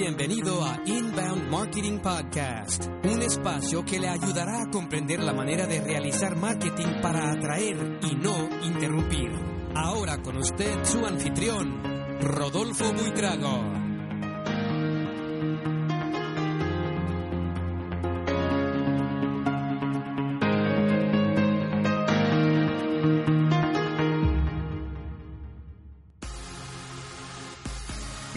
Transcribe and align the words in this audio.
Bienvenido 0.00 0.64
a 0.64 0.80
Inbound 0.86 1.50
Marketing 1.50 1.98
Podcast, 1.98 2.86
un 3.04 3.20
espacio 3.20 3.84
que 3.84 3.98
le 3.98 4.08
ayudará 4.08 4.62
a 4.62 4.70
comprender 4.70 5.22
la 5.22 5.34
manera 5.34 5.66
de 5.66 5.78
realizar 5.78 6.36
marketing 6.36 7.02
para 7.02 7.30
atraer 7.30 7.98
y 8.10 8.14
no 8.14 8.48
interrumpir. 8.62 9.30
Ahora 9.74 10.16
con 10.22 10.38
usted 10.38 10.86
su 10.86 11.04
anfitrión, 11.04 11.82
Rodolfo 12.18 12.94
Buitrago. 12.94 13.89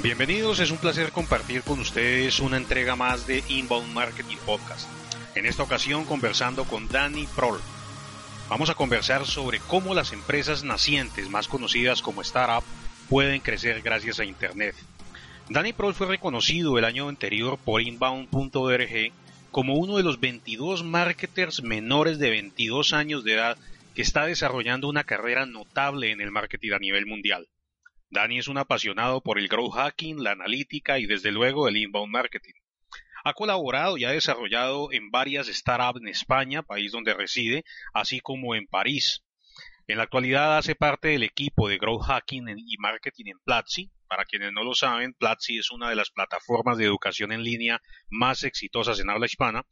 Bienvenidos, 0.03 0.59
es 0.59 0.69
un 0.69 0.79
placer 0.79 1.13
compartir 1.13 1.61
con 1.61 1.79
ustedes 1.79 2.41
una 2.41 2.57
entrega 2.57 2.97
más 2.97 3.25
de 3.25 3.41
Inbound 3.47 3.93
Marketing 3.93 4.35
Podcast. 4.45 4.89
En 5.33 5.45
esta 5.45 5.63
ocasión 5.63 6.03
conversando 6.03 6.65
con 6.65 6.89
Danny 6.89 7.25
Prol. 7.33 7.61
Vamos 8.49 8.69
a 8.69 8.75
conversar 8.75 9.25
sobre 9.25 9.59
cómo 9.59 9.95
las 9.95 10.11
empresas 10.11 10.65
nacientes, 10.65 11.29
más 11.29 11.47
conocidas 11.47 12.01
como 12.01 12.21
startup, 12.21 12.65
pueden 13.07 13.39
crecer 13.39 13.81
gracias 13.81 14.19
a 14.19 14.25
Internet. 14.25 14.75
Danny 15.47 15.71
Prol 15.71 15.93
fue 15.93 16.07
reconocido 16.07 16.77
el 16.77 16.83
año 16.83 17.07
anterior 17.07 17.57
por 17.57 17.81
inbound.org 17.81 19.13
como 19.51 19.75
uno 19.75 19.95
de 19.95 20.03
los 20.03 20.19
22 20.19 20.83
marketers 20.83 21.63
menores 21.63 22.19
de 22.19 22.29
22 22.29 22.91
años 22.91 23.23
de 23.23 23.35
edad 23.35 23.57
que 23.95 24.01
está 24.01 24.25
desarrollando 24.25 24.89
una 24.89 25.05
carrera 25.05 25.45
notable 25.45 26.11
en 26.11 26.19
el 26.19 26.31
marketing 26.31 26.73
a 26.73 26.79
nivel 26.79 27.05
mundial. 27.05 27.47
Dani 28.13 28.37
es 28.37 28.47
un 28.47 28.59
apasionado 28.59 29.21
por 29.21 29.39
el 29.39 29.47
growth 29.47 29.73
hacking, 29.73 30.23
la 30.23 30.33
analítica 30.33 30.99
y 30.99 31.07
desde 31.07 31.31
luego 31.31 31.67
el 31.67 31.77
inbound 31.77 32.11
marketing. 32.11 32.53
Ha 33.23 33.33
colaborado 33.33 33.97
y 33.97 34.05
ha 34.05 34.11
desarrollado 34.11 34.91
en 34.91 35.09
varias 35.09 35.47
startups 35.47 35.99
en 35.99 36.09
España, 36.09 36.61
país 36.61 36.91
donde 36.91 37.15
reside, 37.15 37.65
así 37.91 38.19
como 38.19 38.53
en 38.53 38.67
París. 38.67 39.23
En 39.87 39.97
la 39.97 40.03
actualidad 40.03 40.59
hace 40.59 40.75
parte 40.75 41.07
del 41.07 41.23
equipo 41.23 41.67
de 41.67 41.79
growth 41.79 42.03
hacking 42.03 42.49
y 42.55 42.77
marketing 42.77 43.31
en 43.31 43.39
Platzi. 43.43 43.91
Para 44.07 44.25
quienes 44.25 44.53
no 44.53 44.63
lo 44.63 44.75
saben, 44.75 45.15
Platzi 45.15 45.57
es 45.57 45.71
una 45.71 45.89
de 45.89 45.95
las 45.95 46.11
plataformas 46.11 46.77
de 46.77 46.85
educación 46.85 47.31
en 47.31 47.43
línea 47.43 47.81
más 48.09 48.43
exitosas 48.43 48.99
en 48.99 49.09
habla 49.09 49.25
hispana 49.25 49.65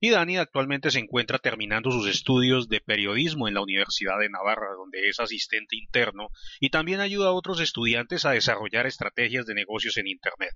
y 0.00 0.10
Dani 0.10 0.36
actualmente 0.36 0.90
se 0.90 1.00
encuentra 1.00 1.38
terminando 1.38 1.90
sus 1.90 2.08
estudios 2.08 2.68
de 2.68 2.80
periodismo 2.80 3.48
en 3.48 3.54
la 3.54 3.62
Universidad 3.62 4.18
de 4.18 4.30
Navarra, 4.30 4.74
donde 4.76 5.08
es 5.08 5.20
asistente 5.20 5.76
interno 5.76 6.28
y 6.60 6.70
también 6.70 7.00
ayuda 7.00 7.28
a 7.28 7.32
otros 7.32 7.60
estudiantes 7.60 8.24
a 8.24 8.30
desarrollar 8.30 8.86
estrategias 8.86 9.46
de 9.46 9.54
negocios 9.54 9.96
en 9.96 10.06
Internet. 10.06 10.54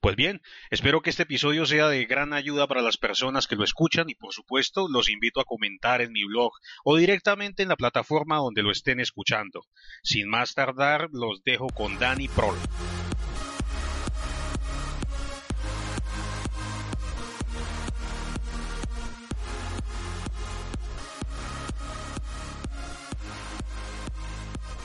Pues 0.00 0.16
bien, 0.16 0.42
espero 0.70 1.00
que 1.00 1.10
este 1.10 1.24
episodio 1.24 1.66
sea 1.66 1.88
de 1.88 2.04
gran 2.04 2.32
ayuda 2.32 2.66
para 2.66 2.82
las 2.82 2.98
personas 2.98 3.46
que 3.46 3.56
lo 3.56 3.64
escuchan 3.64 4.08
y 4.08 4.14
por 4.14 4.32
supuesto 4.32 4.88
los 4.88 5.08
invito 5.08 5.40
a 5.40 5.44
comentar 5.44 6.02
en 6.02 6.12
mi 6.12 6.24
blog 6.24 6.52
o 6.84 6.96
directamente 6.96 7.62
en 7.62 7.68
la 7.68 7.76
plataforma 7.76 8.36
donde 8.36 8.62
lo 8.62 8.70
estén 8.70 9.00
escuchando. 9.00 9.62
Sin 10.02 10.28
más 10.28 10.54
tardar, 10.54 11.08
los 11.12 11.42
dejo 11.42 11.68
con 11.68 11.98
Dani 11.98 12.28
Prol. 12.28 12.56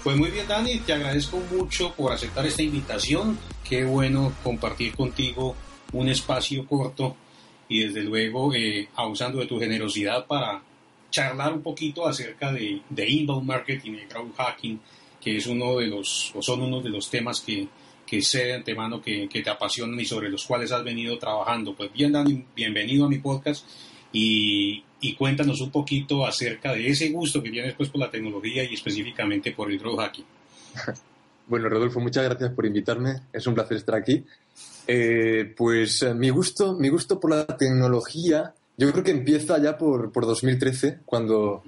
Pues 0.08 0.16
muy 0.16 0.32
bien, 0.32 0.48
Dani, 0.48 0.78
te 0.78 0.94
agradezco 0.94 1.38
mucho 1.52 1.94
por 1.94 2.14
aceptar 2.14 2.46
esta 2.46 2.64
invitación. 2.64 3.38
Qué 3.62 3.84
bueno 3.84 4.32
compartir 4.42 4.96
contigo 4.96 5.54
un 5.92 6.08
espacio 6.08 6.66
corto 6.66 7.18
y 7.68 7.84
desde 7.84 8.04
luego 8.04 8.54
eh, 8.54 8.88
abusando 8.96 9.40
de 9.40 9.48
tu 9.48 9.60
generosidad 9.60 10.26
para 10.26 10.64
charlar 11.12 11.52
un 11.52 11.62
poquito 11.62 12.08
acerca 12.08 12.54
de, 12.54 12.80
inbound 12.96 13.46
marketing 13.46 13.96
y 14.02 14.06
crowd 14.08 14.32
hacking, 14.38 14.80
que 15.20 15.36
es 15.36 15.46
uno 15.46 15.76
de 15.76 15.88
los, 15.88 16.32
o 16.34 16.42
son 16.42 16.62
uno 16.62 16.80
de 16.80 16.88
los 16.88 17.10
temas 17.10 17.42
que, 17.42 17.68
que 18.06 18.22
sé 18.22 18.46
de 18.46 18.54
antemano 18.54 19.02
que, 19.02 19.28
que 19.28 19.42
te 19.42 19.50
apasionan 19.50 20.00
y 20.00 20.06
sobre 20.06 20.30
los 20.30 20.46
cuales 20.46 20.72
has 20.72 20.86
venido 20.86 21.20
trabajando. 21.20 21.76
Pues 21.76 21.92
bien, 21.92 22.14
Dani, 22.14 22.46
bienvenido 22.56 23.08
a 23.08 23.10
mi 23.10 23.18
podcast 23.18 23.68
y, 24.14 24.86
y 25.00 25.16
cuéntanos 25.16 25.62
un 25.62 25.72
poquito 25.72 26.26
acerca 26.26 26.74
de 26.74 26.88
ese 26.88 27.10
gusto 27.10 27.42
que 27.42 27.52
tienes 27.52 27.74
pues 27.76 27.90
por 27.90 28.02
la 28.02 28.10
tecnología 28.10 28.64
y 28.64 28.74
específicamente 28.74 29.52
por 29.52 29.72
el 29.72 29.80
growth 29.80 30.00
hacking. 30.00 30.26
Bueno, 31.50 31.70
Rodolfo, 31.70 32.02
muchas 32.02 32.26
gracias 32.26 32.52
por 32.52 32.66
invitarme. 32.66 33.22
Es 33.32 33.48
un 33.48 33.56
placer 33.56 33.78
estar 33.78 33.96
aquí. 33.96 34.22
Eh, 34.86 35.54
pues 35.56 36.02
eh, 36.02 36.14
mi 36.14 36.30
gusto, 36.30 36.74
mi 36.74 36.90
gusto 36.90 37.22
por 37.22 37.32
la 37.32 37.46
tecnología, 37.46 38.54
yo 38.76 38.92
creo 38.92 39.02
que 39.02 39.12
empieza 39.12 39.58
ya 39.58 39.78
por, 39.78 40.12
por 40.12 40.26
2013, 40.26 41.00
cuando, 41.06 41.64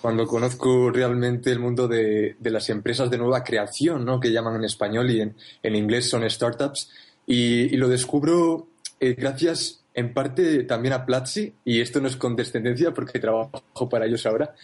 cuando 0.00 0.26
conozco 0.26 0.90
realmente 0.90 1.52
el 1.52 1.58
mundo 1.58 1.88
de, 1.88 2.36
de, 2.40 2.50
las 2.50 2.70
empresas 2.70 3.10
de 3.10 3.18
nueva 3.18 3.44
creación, 3.44 4.02
¿no? 4.06 4.18
que 4.18 4.32
llaman 4.32 4.56
en 4.56 4.64
español 4.64 5.10
y 5.10 5.20
en, 5.20 5.36
en 5.62 5.76
inglés 5.76 6.08
son 6.08 6.28
startups. 6.28 6.88
Y, 7.26 7.64
y 7.64 7.76
lo 7.76 7.90
descubro 7.90 8.66
eh, 8.98 9.14
gracias 9.14 9.81
en 9.94 10.14
parte 10.14 10.64
también 10.64 10.94
a 10.94 11.04
Platzi, 11.04 11.52
y 11.64 11.80
esto 11.80 12.00
no 12.00 12.08
es 12.08 12.16
condescendencia 12.16 12.92
porque 12.92 13.18
trabajo 13.18 13.88
para 13.90 14.06
ellos 14.06 14.24
ahora, 14.26 14.54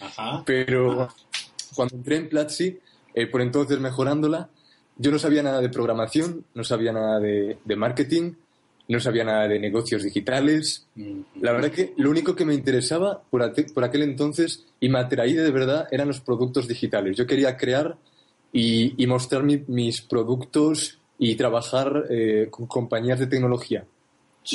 pero 0.45 1.07
cuando 1.75 1.95
entré 1.95 2.17
en 2.17 2.29
Platzi, 2.29 2.79
eh, 3.13 3.27
por 3.27 3.41
entonces 3.41 3.79
mejorándola, 3.79 4.49
yo 4.97 5.11
no 5.11 5.19
sabía 5.19 5.43
nada 5.43 5.61
de 5.61 5.69
programación, 5.69 6.45
no 6.53 6.63
sabía 6.63 6.91
nada 6.91 7.19
de, 7.19 7.57
marketing, 7.77 8.33
no 8.89 8.99
sabía 8.99 9.23
nada 9.23 9.47
de 9.47 9.59
negocios 9.59 10.03
digitales. 10.03 10.87
La 11.39 11.53
verdad 11.53 11.71
que 11.71 11.93
lo 11.97 12.09
único 12.09 12.35
que 12.35 12.43
me 12.43 12.53
interesaba 12.53 13.21
por, 13.29 13.43
aquel 13.43 14.01
entonces 14.01 14.65
y 14.79 14.89
me 14.89 14.99
atraía 14.99 15.41
de 15.41 15.51
verdad 15.51 15.87
eran 15.91 16.09
los 16.09 16.19
productos 16.19 16.67
digitales. 16.67 17.15
Yo 17.15 17.25
quería 17.25 17.55
crear 17.55 17.95
y, 18.51 19.05
mostrar 19.07 19.43
mis 19.43 20.01
productos 20.01 20.99
y 21.17 21.35
trabajar 21.35 22.05
eh, 22.09 22.47
con 22.49 22.67
compañías 22.67 23.19
de 23.19 23.27
tecnología. 23.27 23.85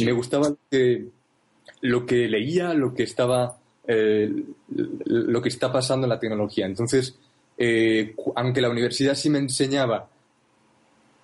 Me 0.04 0.12
gustaba 0.12 0.54
que, 0.70 1.08
lo 1.84 2.06
que 2.06 2.28
leía, 2.28 2.72
lo 2.72 2.94
que 2.94 3.02
estaba, 3.02 3.58
eh, 3.86 4.32
lo 5.04 5.42
que 5.42 5.48
está 5.50 5.70
pasando 5.70 6.06
en 6.06 6.10
la 6.10 6.18
tecnología. 6.18 6.66
Entonces, 6.66 7.18
eh, 7.58 8.14
aunque 8.36 8.62
la 8.62 8.70
universidad 8.70 9.14
sí 9.14 9.28
me 9.28 9.38
enseñaba 9.38 10.08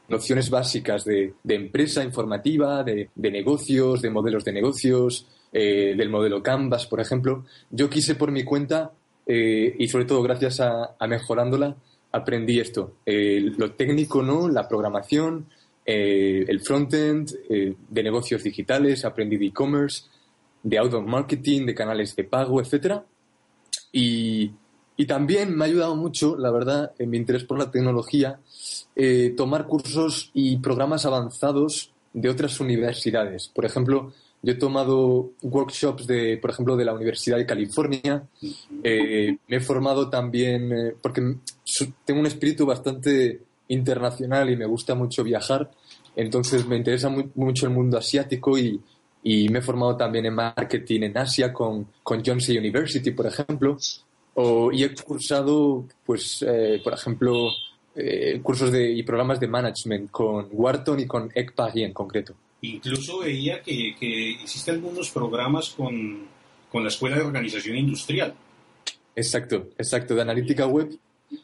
nociones 0.08 0.50
básicas 0.50 1.04
de, 1.04 1.34
empresa 1.48 2.04
informativa, 2.04 2.82
de, 2.82 3.08
negocios, 3.16 4.02
de 4.02 4.10
modelos 4.10 4.44
de 4.44 4.52
negocios, 4.52 5.26
eh, 5.52 5.94
del 5.96 6.10
modelo 6.10 6.42
Canvas, 6.42 6.86
por 6.86 7.00
ejemplo, 7.00 7.46
yo 7.70 7.88
quise 7.88 8.14
por 8.14 8.30
mi 8.30 8.44
cuenta 8.44 8.92
y 9.26 9.86
sobre 9.86 10.06
todo 10.06 10.22
gracias 10.24 10.58
a, 10.58 10.96
a 10.98 11.06
mejorándola 11.06 11.76
aprendí 12.10 12.58
esto, 12.58 12.96
lo 13.06 13.72
técnico, 13.74 14.22
¿no? 14.22 14.48
La 14.48 14.66
programación, 14.66 15.46
eh, 15.84 16.44
el 16.46 16.60
frontend, 16.60 17.30
eh, 17.48 17.74
de 17.88 18.02
negocios 18.02 18.42
digitales, 18.42 19.04
aprendí 19.04 19.36
de 19.36 19.46
e-commerce, 19.46 20.04
de 20.62 20.78
outdoor 20.78 21.06
marketing, 21.06 21.66
de 21.66 21.74
canales 21.74 22.14
de 22.14 22.24
pago, 22.24 22.60
etc. 22.60 23.00
Y, 23.92 24.52
también 25.08 25.56
me 25.56 25.64
ha 25.64 25.68
ayudado 25.68 25.96
mucho, 25.96 26.36
la 26.36 26.50
verdad, 26.50 26.92
en 26.98 27.08
mi 27.08 27.16
interés 27.16 27.44
por 27.44 27.58
la 27.58 27.70
tecnología, 27.70 28.38
eh, 28.94 29.32
tomar 29.34 29.66
cursos 29.66 30.30
y 30.34 30.58
programas 30.58 31.06
avanzados 31.06 31.90
de 32.12 32.28
otras 32.28 32.60
universidades. 32.60 33.48
Por 33.48 33.64
ejemplo, 33.64 34.12
yo 34.42 34.52
he 34.52 34.56
tomado 34.56 35.30
workshops 35.40 36.06
de, 36.06 36.36
por 36.36 36.50
ejemplo, 36.50 36.76
de 36.76 36.84
la 36.84 36.92
Universidad 36.92 37.38
de 37.38 37.46
California. 37.46 38.28
me 38.82 39.38
he 39.48 39.60
formado 39.60 40.10
también, 40.10 40.94
porque 41.00 41.36
tengo 42.04 42.20
un 42.20 42.26
espíritu 42.26 42.66
bastante 42.66 43.40
internacional 43.70 44.50
y 44.50 44.56
me 44.56 44.66
gusta 44.66 44.94
mucho 44.94 45.24
viajar. 45.24 45.70
Entonces 46.14 46.66
me 46.66 46.76
interesa 46.76 47.08
mucho 47.34 47.66
el 47.66 47.72
mundo 47.72 47.96
asiático 47.96 48.58
y, 48.58 48.80
y 49.22 49.48
me 49.48 49.60
he 49.60 49.62
formado 49.62 49.96
también 49.96 50.26
en 50.26 50.34
marketing 50.34 51.02
en 51.02 51.18
Asia 51.18 51.52
con, 51.52 51.86
con 52.02 52.22
Yonsei 52.22 52.58
University, 52.58 53.10
por 53.12 53.26
ejemplo, 53.26 53.78
o, 54.34 54.70
y 54.72 54.84
he 54.84 54.94
cursado, 54.94 55.86
pues, 56.04 56.44
eh, 56.46 56.80
por 56.82 56.92
ejemplo, 56.92 57.48
eh, 57.94 58.40
cursos 58.42 58.70
de, 58.70 58.90
y 58.90 59.02
programas 59.02 59.40
de 59.40 59.48
management 59.48 60.10
con 60.10 60.48
Wharton 60.52 61.00
y 61.00 61.06
con 61.06 61.30
ECPAGI 61.34 61.82
en 61.84 61.92
concreto. 61.92 62.34
Incluso 62.62 63.20
veía 63.20 63.62
que, 63.62 63.94
que 63.98 64.32
existen 64.32 64.76
algunos 64.76 65.10
programas 65.10 65.70
con, 65.70 66.26
con 66.70 66.82
la 66.82 66.88
Escuela 66.88 67.16
de 67.16 67.22
Organización 67.22 67.76
Industrial. 67.76 68.34
Exacto, 69.16 69.68
exacto, 69.78 70.14
de 70.14 70.22
analítica 70.22 70.66
web 70.66 70.98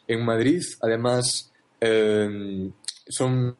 en 0.07 0.25
Madrid. 0.25 0.61
Además, 0.81 1.51
eh, 1.79 2.69
son 3.07 3.55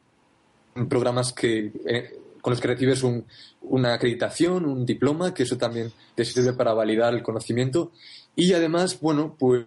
programas 0.88 1.32
que, 1.32 1.72
eh, 1.86 2.18
con 2.40 2.52
los 2.52 2.60
que 2.60 2.68
recibes 2.68 3.02
un, 3.02 3.24
una 3.62 3.94
acreditación, 3.94 4.64
un 4.64 4.86
diploma, 4.86 5.34
que 5.34 5.42
eso 5.42 5.56
también 5.56 5.92
te 6.14 6.24
sirve 6.24 6.52
para 6.52 6.74
validar 6.74 7.14
el 7.14 7.22
conocimiento. 7.22 7.92
Y 8.36 8.52
además, 8.52 9.00
bueno, 9.00 9.34
pues, 9.38 9.66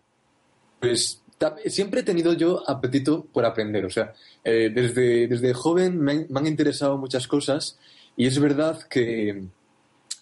pues 0.79 1.21
siempre 1.65 2.01
he 2.01 2.03
tenido 2.03 2.33
yo 2.33 2.63
apetito 2.69 3.25
por 3.25 3.45
aprender. 3.45 3.85
O 3.85 3.89
sea, 3.89 4.13
eh, 4.43 4.71
desde, 4.73 5.27
desde 5.27 5.53
joven 5.53 5.99
me, 5.99 6.27
han 6.33 6.47
interesado 6.47 6.97
muchas 6.97 7.27
cosas 7.27 7.77
y 8.15 8.27
es 8.27 8.39
verdad 8.39 8.81
que, 8.89 9.43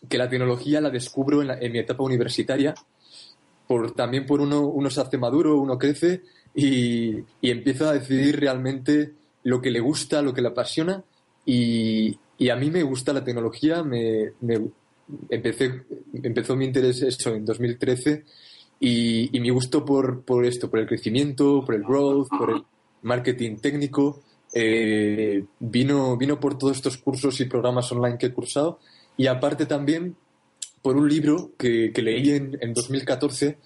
que 0.07 0.17
la 0.17 0.29
tecnología 0.29 0.81
la 0.81 0.89
descubro 0.89 1.41
en, 1.41 1.51
en 1.51 1.71
mi 1.71 1.79
etapa 1.79 2.03
universitaria. 2.03 2.73
Por, 3.67 3.91
también 3.91 4.25
por 4.25 4.41
uno, 4.41 4.61
uno 4.61 4.89
se 4.89 4.99
hace 4.99 5.19
maduro, 5.19 5.59
uno 5.59 5.77
crece 5.77 6.23
y, 6.55 7.17
y 7.41 7.51
empieza 7.51 7.89
a 7.89 7.93
decidir 7.93 8.39
realmente 8.39 9.13
lo 9.43 9.61
que 9.61 9.71
le 9.71 9.79
gusta, 9.79 10.21
lo 10.21 10.33
que 10.33 10.41
le 10.41 10.49
apasiona. 10.49 11.03
Y, 11.45 12.17
a 12.49 12.55
mí 12.55 12.71
me 12.71 12.83
gusta 12.83 13.11
la 13.13 13.23
tecnología, 13.23 13.83
me, 13.83 14.31
empecé, 15.29 15.83
empezó 16.13 16.55
mi 16.55 16.65
interés 16.65 17.01
eso 17.01 17.33
en 17.33 17.43
2013 17.43 18.23
y, 18.79 19.35
y 19.35 19.39
mi 19.41 19.49
gusto 19.49 19.83
por, 19.83 20.23
por, 20.23 20.45
esto, 20.45 20.69
por 20.69 20.79
el 20.79 20.87
crecimiento, 20.87 21.63
por 21.65 21.75
el 21.75 21.83
growth, 21.83 22.29
por 22.29 22.51
el 22.51 22.63
marketing 23.01 23.57
técnico, 23.57 24.21
eh, 24.53 25.43
vino, 25.59 26.15
vino 26.17 26.39
por 26.39 26.57
todos 26.57 26.77
estos 26.77 26.97
cursos 26.97 27.39
y 27.41 27.45
programas 27.45 27.91
online 27.91 28.17
que 28.17 28.27
he 28.27 28.33
cursado. 28.33 28.79
Y 29.17 29.27
aparte 29.27 29.65
también 29.65 30.15
por 30.81 30.95
un 30.95 31.09
libro 31.09 31.51
que, 31.57 31.91
leí 31.93 32.29
en 32.31 32.73
2014 32.73 33.57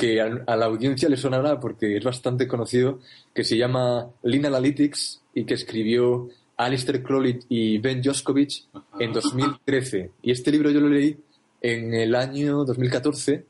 que 0.00 0.18
a, 0.18 0.30
a, 0.46 0.56
la 0.56 0.64
audiencia 0.64 1.10
le 1.10 1.18
sonará 1.18 1.60
porque 1.60 1.98
es 1.98 2.02
bastante 2.02 2.48
conocido, 2.48 3.00
que 3.34 3.44
se 3.44 3.58
llama 3.58 4.08
Lean 4.22 4.46
Analytics 4.46 5.20
y 5.34 5.44
que 5.44 5.52
escribió 5.52 6.30
Alistair 6.56 7.02
Crowley 7.02 7.40
y 7.50 7.76
Ben 7.76 8.02
Joskovich 8.02 8.66
en 8.98 9.12
2013. 9.12 10.10
Y 10.22 10.30
este 10.30 10.50
libro 10.50 10.70
yo 10.70 10.80
lo 10.80 10.88
leí 10.88 11.18
en 11.60 11.92
el 11.92 12.14
año 12.14 12.64
2014 12.64 13.44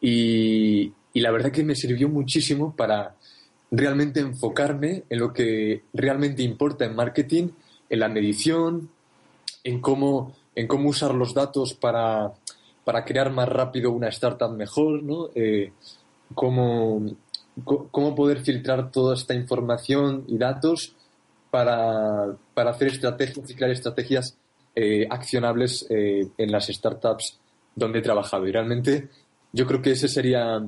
y, 0.00 0.92
y 1.12 1.20
la 1.20 1.30
verdad 1.30 1.52
que 1.52 1.62
me 1.62 1.76
sirvió 1.76 2.08
muchísimo 2.08 2.74
para 2.74 3.14
realmente 3.70 4.18
enfocarme 4.18 5.04
en 5.08 5.20
lo 5.20 5.32
que 5.32 5.84
realmente 5.92 6.42
importa 6.42 6.84
en 6.84 6.96
marketing, 6.96 7.50
en 7.88 8.00
la 8.00 8.08
medición, 8.08 8.90
en 9.62 9.80
cómo, 9.80 10.34
en 10.56 10.66
cómo 10.66 10.88
usar 10.88 11.14
los 11.14 11.32
datos 11.32 11.74
para, 11.74 12.32
para 12.84 13.04
crear 13.04 13.30
más 13.30 13.48
rápido 13.48 13.92
una 13.92 14.08
startup 14.08 14.50
mejor, 14.50 15.02
¿no? 15.02 15.30
Eh, 15.34 15.72
cómo, 16.34 17.04
cómo 17.64 18.14
poder 18.14 18.40
filtrar 18.40 18.90
toda 18.90 19.14
esta 19.14 19.34
información 19.34 20.24
y 20.28 20.38
datos 20.38 20.94
para, 21.50 22.34
para 22.54 22.70
hacer 22.70 22.88
estrategias 22.88 23.50
y 23.50 23.54
crear 23.54 23.70
estrategias 23.70 24.36
eh, 24.74 25.06
accionables 25.10 25.86
eh, 25.90 26.28
en 26.38 26.50
las 26.50 26.66
startups 26.68 27.38
donde 27.74 27.98
he 27.98 28.02
trabajado. 28.02 28.46
Y 28.46 28.52
realmente 28.52 29.08
yo 29.52 29.66
creo 29.66 29.82
que 29.82 29.92
ese 29.92 30.08
sería 30.08 30.58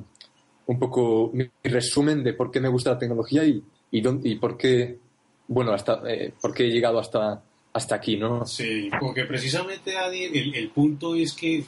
un 0.67 0.79
poco 0.79 1.31
mi 1.33 1.49
resumen 1.63 2.23
de 2.23 2.33
por 2.33 2.51
qué 2.51 2.59
me 2.59 2.69
gusta 2.69 2.91
la 2.91 2.99
tecnología 2.99 3.43
y, 3.45 3.63
y, 3.91 4.01
dónde, 4.01 4.29
y 4.29 4.35
por 4.35 4.57
qué, 4.57 4.97
bueno, 5.47 5.73
hasta, 5.73 6.01
eh, 6.07 6.33
por 6.39 6.53
qué 6.53 6.65
he 6.65 6.71
llegado 6.71 6.99
hasta, 6.99 7.41
hasta 7.73 7.95
aquí, 7.95 8.17
¿no? 8.17 8.45
Sí, 8.45 8.89
porque 8.99 9.25
precisamente, 9.25 9.97
Adi, 9.97 10.25
el, 10.25 10.55
el 10.55 10.69
punto 10.69 11.15
es 11.15 11.33
que 11.33 11.63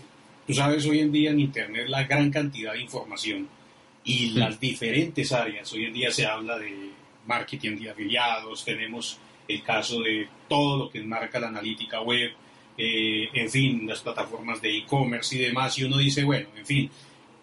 tú 0.48 0.54
sabes 0.54 0.86
hoy 0.86 1.00
en 1.00 1.12
día 1.12 1.32
en 1.32 1.42
Internet 1.42 1.90
la 1.90 2.06
gran 2.06 2.32
cantidad 2.32 2.72
de 2.74 2.82
información 2.82 3.50
y 4.06 4.30
las 4.30 4.58
diferentes 4.60 5.34
áreas. 5.34 5.72
Hoy 5.74 5.86
en 5.86 5.94
día 5.94 6.10
se 6.10 6.26
habla 6.26 6.58
de 6.58 6.92
marketing 7.28 7.78
de 7.78 7.90
afiliados, 7.90 8.64
tenemos 8.64 9.20
el 9.48 9.62
caso 9.62 10.00
de 10.00 10.30
todo 10.48 10.78
lo 10.78 10.90
que 10.90 11.02
marca 11.02 11.40
la 11.40 11.50
analítica 11.50 12.02
web, 12.02 12.32
eh, 12.78 13.28
en 13.34 13.50
fin, 13.50 13.86
las 13.86 14.00
plataformas 14.00 14.62
de 14.62 14.78
e-commerce 14.78 15.36
y 15.36 15.40
demás, 15.40 15.78
y 15.78 15.84
uno 15.84 15.98
dice, 15.98 16.24
bueno, 16.24 16.48
en 16.56 16.66
fin, 16.66 16.90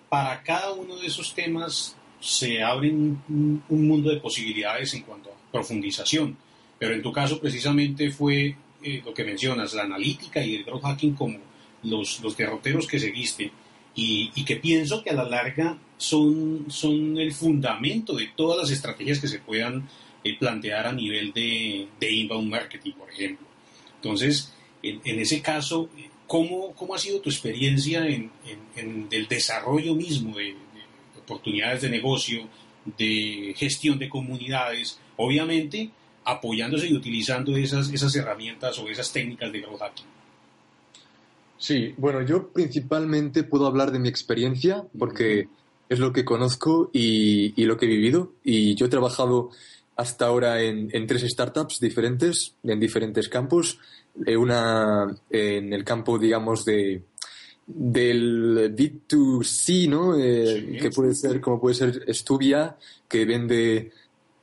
para 0.08 0.42
cada 0.42 0.72
uno 0.72 0.96
de 0.96 1.06
esos 1.06 1.34
temas 1.34 1.96
se 2.20 2.62
abre 2.62 2.90
un, 2.90 3.62
un 3.68 3.86
mundo 3.86 4.10
de 4.10 4.20
posibilidades 4.20 4.94
en 4.94 5.02
cuanto 5.02 5.30
a 5.30 5.52
profundización, 5.52 6.38
pero 6.78 6.94
en 6.94 7.02
tu 7.02 7.12
caso 7.12 7.38
precisamente 7.38 8.10
fue 8.10 8.56
eh, 8.82 9.02
lo 9.04 9.12
que 9.12 9.24
mencionas, 9.24 9.74
la 9.74 9.82
analítica 9.82 10.42
y 10.42 10.56
el 10.56 10.64
growth 10.64 10.82
hacking 10.82 11.14
como 11.14 11.38
los, 11.84 12.20
los 12.20 12.36
derroteros 12.36 12.86
que 12.86 12.98
seguiste 12.98 13.52
y, 13.94 14.44
que 14.44 14.56
pienso 14.56 15.02
que 15.02 15.10
a 15.10 15.14
la 15.14 15.24
larga 15.24 15.78
son, 15.96 16.66
son 16.68 17.16
el 17.18 17.32
fundamento 17.32 18.14
de 18.14 18.28
todas 18.34 18.58
las 18.58 18.70
estrategias 18.70 19.20
que 19.20 19.28
se 19.28 19.38
puedan 19.38 19.88
eh, 20.24 20.36
plantear 20.38 20.86
a 20.86 20.92
nivel 20.92 21.32
de, 21.32 21.88
inbound 22.00 22.50
marketing, 22.50 22.92
por 22.92 23.10
ejemplo. 23.10 23.46
Entonces, 23.96 24.52
en, 24.82 25.00
ese 25.04 25.40
caso, 25.40 25.88
¿cómo, 26.26 26.74
¿cómo, 26.74 26.94
ha 26.94 26.98
sido 26.98 27.20
tu 27.20 27.30
experiencia 27.30 28.06
en, 28.06 28.30
en, 28.46 28.58
en 28.76 29.08
el 29.10 29.28
desarrollo 29.28 29.94
mismo 29.94 30.36
de, 30.36 30.44
de, 30.44 31.20
oportunidades 31.20 31.82
de 31.82 31.90
negocio, 31.90 32.48
de 32.98 33.54
gestión 33.56 33.98
de 33.98 34.08
comunidades? 34.08 34.98
Obviamente, 35.16 35.90
apoyándose 36.24 36.88
y 36.88 36.94
utilizando 36.94 37.56
esas, 37.56 37.90
esas 37.90 38.14
herramientas 38.16 38.78
o 38.78 38.88
esas 38.88 39.12
técnicas 39.12 39.52
de 39.52 39.60
growth 39.60 39.80
hacking. 39.80 40.13
Sí, 41.64 41.94
bueno, 41.96 42.20
yo 42.20 42.48
principalmente 42.52 43.42
puedo 43.42 43.66
hablar 43.66 43.90
de 43.90 43.98
mi 43.98 44.10
experiencia 44.10 44.84
porque 44.98 45.48
es 45.88 45.98
lo 45.98 46.12
que 46.12 46.22
conozco 46.22 46.90
y, 46.92 47.54
y 47.56 47.64
lo 47.64 47.78
que 47.78 47.86
he 47.86 47.88
vivido. 47.88 48.34
Y 48.44 48.74
yo 48.74 48.84
he 48.84 48.90
trabajado 48.90 49.48
hasta 49.96 50.26
ahora 50.26 50.60
en, 50.60 50.90
en, 50.92 51.06
tres 51.06 51.22
startups 51.22 51.80
diferentes, 51.80 52.54
en 52.64 52.78
diferentes 52.78 53.30
campos. 53.30 53.78
Una 54.14 55.06
en 55.30 55.72
el 55.72 55.84
campo, 55.84 56.18
digamos, 56.18 56.66
de 56.66 57.02
del 57.66 58.76
B2C, 58.76 59.88
¿no? 59.88 60.18
Eh, 60.18 60.66
sí, 60.70 60.78
que 60.78 60.90
puede 60.90 61.14
ser, 61.14 61.40
como 61.40 61.62
puede 61.62 61.76
ser 61.76 62.04
Stuvia, 62.14 62.76
que 63.08 63.24
vende 63.24 63.90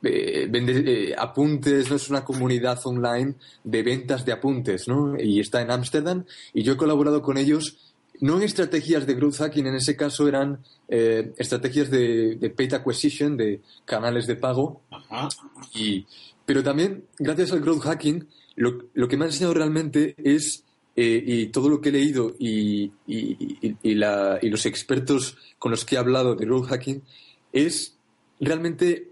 eh, 0.02 0.46
vende 0.50 1.10
eh, 1.10 1.14
apuntes, 1.16 1.88
¿no? 1.88 1.96
es 1.96 2.10
una 2.10 2.24
comunidad 2.24 2.80
online 2.84 3.34
de 3.62 3.82
ventas 3.82 4.24
de 4.24 4.32
apuntes, 4.32 4.88
¿no? 4.88 5.16
Y 5.18 5.40
está 5.40 5.62
en 5.62 5.70
Ámsterdam 5.70 6.24
y 6.52 6.62
yo 6.62 6.72
he 6.72 6.76
colaborado 6.76 7.22
con 7.22 7.38
ellos, 7.38 7.78
no 8.20 8.36
en 8.36 8.42
estrategias 8.42 9.06
de 9.06 9.14
growth 9.14 9.36
hacking, 9.36 9.66
en 9.66 9.74
ese 9.74 9.96
caso 9.96 10.28
eran 10.28 10.60
eh, 10.88 11.32
estrategias 11.38 11.90
de, 11.90 12.36
de, 12.36 12.50
paid 12.50 12.74
acquisition, 12.74 13.36
de 13.36 13.60
canales 13.84 14.26
de 14.26 14.36
pago. 14.36 14.82
Ajá. 14.90 15.28
Y, 15.74 16.06
pero 16.44 16.62
también, 16.62 17.04
gracias 17.18 17.52
al 17.52 17.60
growth 17.60 17.82
hacking, 17.82 18.28
lo, 18.56 18.84
lo 18.94 19.08
que 19.08 19.16
me 19.16 19.24
ha 19.24 19.28
enseñado 19.28 19.54
realmente 19.54 20.14
es, 20.18 20.64
eh, 20.94 21.22
y 21.24 21.46
todo 21.46 21.68
lo 21.68 21.80
que 21.80 21.88
he 21.88 21.92
leído 21.92 22.34
y, 22.38 22.92
y, 23.06 23.76
y, 23.82 23.94
la, 23.94 24.38
y 24.42 24.50
los 24.50 24.66
expertos 24.66 25.36
con 25.58 25.70
los 25.70 25.84
que 25.84 25.96
he 25.96 25.98
hablado 25.98 26.34
de 26.34 26.44
growth 26.44 26.66
hacking, 26.66 27.02
es 27.52 27.96
realmente 28.40 29.11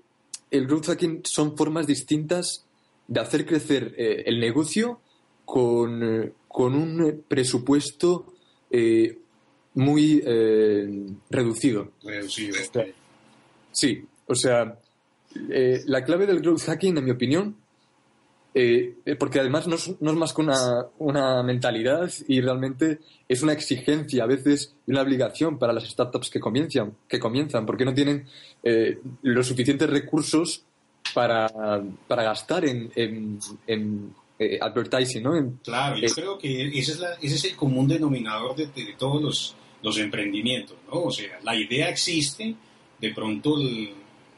el 0.51 0.67
growth 0.67 0.87
hacking 0.87 1.23
son 1.25 1.57
formas 1.57 1.87
distintas 1.87 2.65
de 3.09 3.21
hacer 3.21 3.47
crecer 3.47 3.95
eh, 3.97 4.25
el 4.27 4.41
negocio 4.41 5.01
con, 5.45 6.03
eh, 6.03 6.33
con 6.49 6.75
un 6.75 7.25
presupuesto 7.27 8.27
eh, 8.71 9.19
muy 9.75 10.23
eh, 10.25 11.07
reducido. 11.29 11.93
Reducido. 12.03 12.57
Sí, 13.73 14.05
o 14.27 14.35
sea, 14.35 14.79
eh, 15.49 15.83
la 15.87 16.05
clave 16.05 16.27
del 16.27 16.41
growth 16.41 16.63
hacking, 16.63 16.97
en 16.99 17.05
mi 17.05 17.11
opinión, 17.11 17.57
eh, 18.55 18.95
porque 19.19 19.41
además 19.41 19.67
no 19.67 19.77
es, 19.77 19.95
no 20.01 20.11
es, 20.11 20.17
más 20.17 20.33
que 20.33 20.43
una, 20.43 20.87
una 20.99 21.43
mentalidad 21.43 22.11
y 22.27 22.41
realmente 22.41 22.99
es 23.29 23.43
una 23.43 23.53
exigencia, 23.53 24.25
a 24.25 24.27
veces 24.27 24.75
una 24.87 25.03
obligación 25.03 25.59
para 25.59 25.73
las 25.73 25.89
startups 25.89 26.31
que 26.31 26.41
comienzan, 26.41 26.97
que 27.09 27.21
comienzan 27.21 27.65
porque 27.65 27.85
no 27.85 27.95
tienen 27.95 28.27
eh, 28.65 28.99
los 29.23 29.47
suficientes 29.47 29.89
recursos 29.89 30.65
para, 31.15 31.49
para 32.09 32.23
gastar 32.25 32.65
en, 32.65 32.91
en, 32.97 33.39
en 33.67 34.15
eh, 34.39 34.59
advertising, 34.61 35.23
¿no? 35.23 35.37
En, 35.37 35.59
claro, 35.63 35.97
yo 35.99 36.09
creo 36.13 36.39
que 36.39 36.69
ese 36.77 36.93
es, 36.93 36.99
la, 36.99 37.13
ese 37.15 37.37
es 37.37 37.45
el 37.45 37.57
común 37.57 37.87
denominador 37.87 38.57
de, 38.57 38.67
de, 38.67 38.85
de, 38.85 38.95
todos 38.95 39.23
los, 39.23 39.57
los 39.83 39.99
emprendimientos, 39.99 40.77
¿no? 40.89 41.03
O 41.03 41.11
sea, 41.11 41.39
la 41.43 41.55
idea 41.55 41.89
existe, 41.89 42.55
de 43.01 43.15
pronto 43.15 43.61
el, 43.61 43.91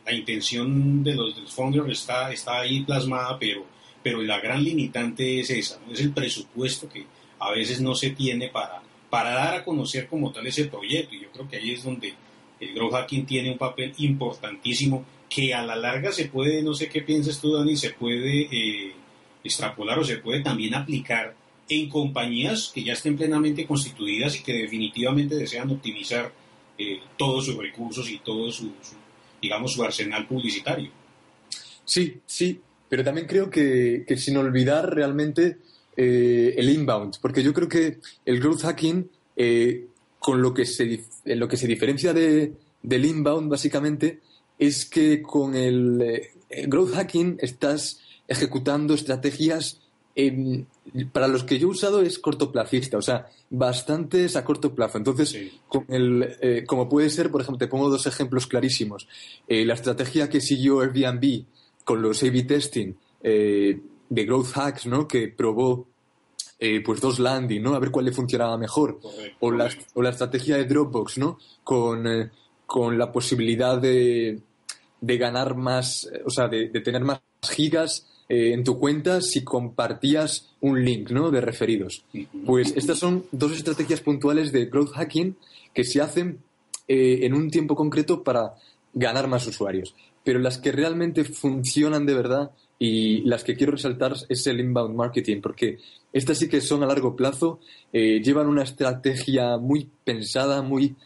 la 0.04 0.12
intención 0.12 1.02
de 1.02 1.14
los, 1.14 1.35
de 1.35 1.42
los 1.42 1.52
founders 1.52 2.00
está, 2.00 2.33
está 2.33 2.61
ahí 2.61 2.83
plasmada, 2.83 3.38
pero 3.38 3.64
pero 4.03 4.23
la 4.23 4.41
gran 4.41 4.63
limitante 4.63 5.41
es 5.41 5.51
esa, 5.51 5.79
¿no? 5.87 5.93
es 5.93 6.01
el 6.01 6.13
presupuesto 6.13 6.89
que 6.89 7.07
a 7.39 7.51
veces 7.51 7.81
no 7.81 7.95
se 7.95 8.11
tiene 8.11 8.49
para, 8.49 8.83
para 9.11 9.31
dar 9.31 9.55
a 9.55 9.65
conocer 9.65 10.07
como 10.07 10.33
tal 10.33 10.47
ese 10.47 10.67
proyecto. 10.67 11.15
Y 11.15 11.23
yo 11.23 11.31
creo 11.33 11.49
que 11.49 11.57
ahí 11.57 11.73
es 11.73 11.85
donde 11.85 12.15
el 12.61 12.75
growth 12.75 12.93
hacking 12.93 13.27
tiene 13.27 13.51
un 13.51 13.59
papel 13.59 13.93
importantísimo 13.99 15.05
que 15.29 15.55
a 15.55 15.63
la 15.63 15.77
larga 15.77 16.13
se 16.13 16.27
puede, 16.27 16.63
no 16.63 16.75
sé 16.75 16.89
qué 16.89 17.03
piensas 17.03 17.41
tú, 17.41 17.53
Dani, 17.55 17.77
se 17.77 17.91
puede 17.91 18.49
eh, 18.51 18.93
extrapolar 19.43 19.99
o 19.99 20.05
se 20.05 20.19
puede 20.19 20.41
también 20.41 20.75
aplicar 20.75 21.35
en 21.69 21.89
compañías 21.89 22.71
que 22.75 22.85
ya 22.85 22.93
estén 22.93 23.17
plenamente 23.17 23.67
constituidas 23.67 24.37
y 24.37 24.43
que 24.43 24.53
definitivamente 24.53 25.37
desean 25.37 25.71
optimizar 25.71 26.33
eh, 26.79 27.01
todos 27.17 27.47
sus 27.47 27.57
recursos 27.57 28.09
y 28.11 28.19
todo 28.19 28.51
su, 28.51 28.73
digamos, 29.41 29.73
su 29.73 29.83
arsenal 29.83 30.27
publicitario. 30.27 30.91
Sí, 31.85 32.21
sí, 32.27 32.61
pero 32.93 33.05
también 33.05 33.27
creo 33.27 33.49
que, 33.49 34.05
sin 34.19 34.37
olvidar 34.37 34.95
realmente 34.95 35.57
eh, 35.97 36.53
el 36.59 36.69
inbound, 36.69 37.15
porque 37.23 37.43
yo 37.43 37.55
creo 37.55 37.67
que 37.67 38.01
el 38.27 38.39
growth 38.39 38.61
hacking, 38.61 39.09
con 40.19 40.43
lo 40.43 40.53
que 40.53 40.67
se, 40.67 41.03
lo 41.25 41.49
que 41.49 41.57
se 41.57 41.67
diferencia 41.67 42.13
de, 42.13 42.53
del 42.83 43.07
inbound 43.07 43.49
básicamente, 43.49 44.21
es 44.59 44.85
que 44.85 45.23
con 45.23 45.55
el, 45.55 46.21
growth 46.67 46.93
hacking 46.93 47.39
estás 47.41 47.99
ejecutando 48.29 48.93
estrategias 48.93 49.81
para 51.13 51.29
los 51.29 51.45
que 51.45 51.59
yo 51.59 51.69
he 51.69 51.71
usado 51.71 52.03
es 52.03 52.19
cortoplacista, 52.19 52.99
o 52.99 53.03
sea, 53.03 53.27
bastantes 53.49 54.37
a 54.37 54.45
corto 54.45 54.75
plazo. 54.75 54.99
Entonces, 54.99 55.35
con 55.67 55.87
el, 55.89 56.37
eh, 56.43 56.65
como 56.67 56.91
puede 56.91 57.09
ser, 57.09 57.31
por 57.31 57.41
ejemplo, 57.41 57.59
te 57.59 57.69
pongo 57.69 57.89
dos 57.89 58.07
ejemplos 58.07 58.47
clarísimos. 58.47 59.09
Eh, 59.49 59.65
la 59.65 59.73
estrategia 59.73 60.29
que 60.29 60.43
siguió 60.43 60.81
Airbnb 60.81 61.47
con 61.85 62.03
los 62.03 62.23
A-B 62.23 62.43
testing 62.45 62.95
eh, 63.23 63.81
de 64.09 64.25
growth 64.25 64.53
hacks, 64.55 64.87
¿no? 64.87 65.07
Que 65.07 65.29
probó 65.29 65.89
pues 66.85 67.01
dos 67.01 67.19
landing, 67.19 67.61
¿no? 67.61 67.75
A 67.75 67.81
ver 67.81 67.91
cuál 67.91 68.05
le 68.05 68.12
funcionaba 68.12 68.57
mejor. 68.57 69.01
o, 69.41 69.51
la, 69.51 69.69
o 69.95 70.03
la 70.03 70.11
estrategia 70.11 70.57
de 70.57 70.65
Dropbox, 70.65 71.19
¿no? 71.19 71.37
Con 71.65 72.07
con 72.73 72.97
la 72.97 73.12
posibilidad 73.12 73.77
de, 73.79 74.41
de 74.99 75.19
ganar 75.19 75.57
más, 75.57 76.09
o 76.25 76.31
sea, 76.31 76.49
de, 76.49 76.69
tener 76.81 77.03
más 77.03 77.21
gigas 77.43 78.07
eh, 78.31 78.55
en 78.55 78.65
tu 78.65 78.79
cuenta 78.79 79.21
si 79.21 79.45
compartías 79.45 80.55
un 80.62 80.83
link, 80.83 81.11
¿no? 81.11 81.31
De 81.31 81.43
referidos. 81.43 82.07
Pues 82.47 82.73
estas 82.75 82.99
son 82.99 83.27
dos 83.31 83.53
estrategias 83.53 84.01
puntuales 84.01 84.53
de 84.53 84.65
growth 84.65 84.93
hacking 84.93 85.37
que 85.75 85.85
se 85.85 86.01
hacen 86.01 86.39
eh, 86.89 87.19
en 87.25 87.35
un 87.35 87.51
tiempo 87.51 87.77
concreto 87.77 88.23
para 88.23 88.55
ganar 88.95 89.29
más 89.29 89.47
usuarios. 89.47 89.95
Pero 90.25 90.38
las 90.38 90.59
que 90.59 90.73
realmente 90.73 91.25
funcionan 91.25 92.07
de 92.07 92.14
verdad 92.14 92.50
y 92.79 93.23
las 93.23 93.45
que 93.45 93.57
quiero 93.57 93.73
resaltar 93.73 94.14
es 94.29 94.47
el 94.47 94.61
inbound 94.61 94.95
marketing, 94.95 95.41
porque 95.41 95.79
estas 96.12 96.38
sí 96.38 96.49
que 96.49 96.61
son 96.61 96.83
a 96.83 96.87
largo 96.87 97.17
plazo, 97.17 97.61
eh, 97.93 98.21
llevan 98.23 98.49
una 98.49 98.62
estrategia 98.62 99.57
muy 99.57 99.88
pensada, 100.05 100.62
muy 100.62 100.97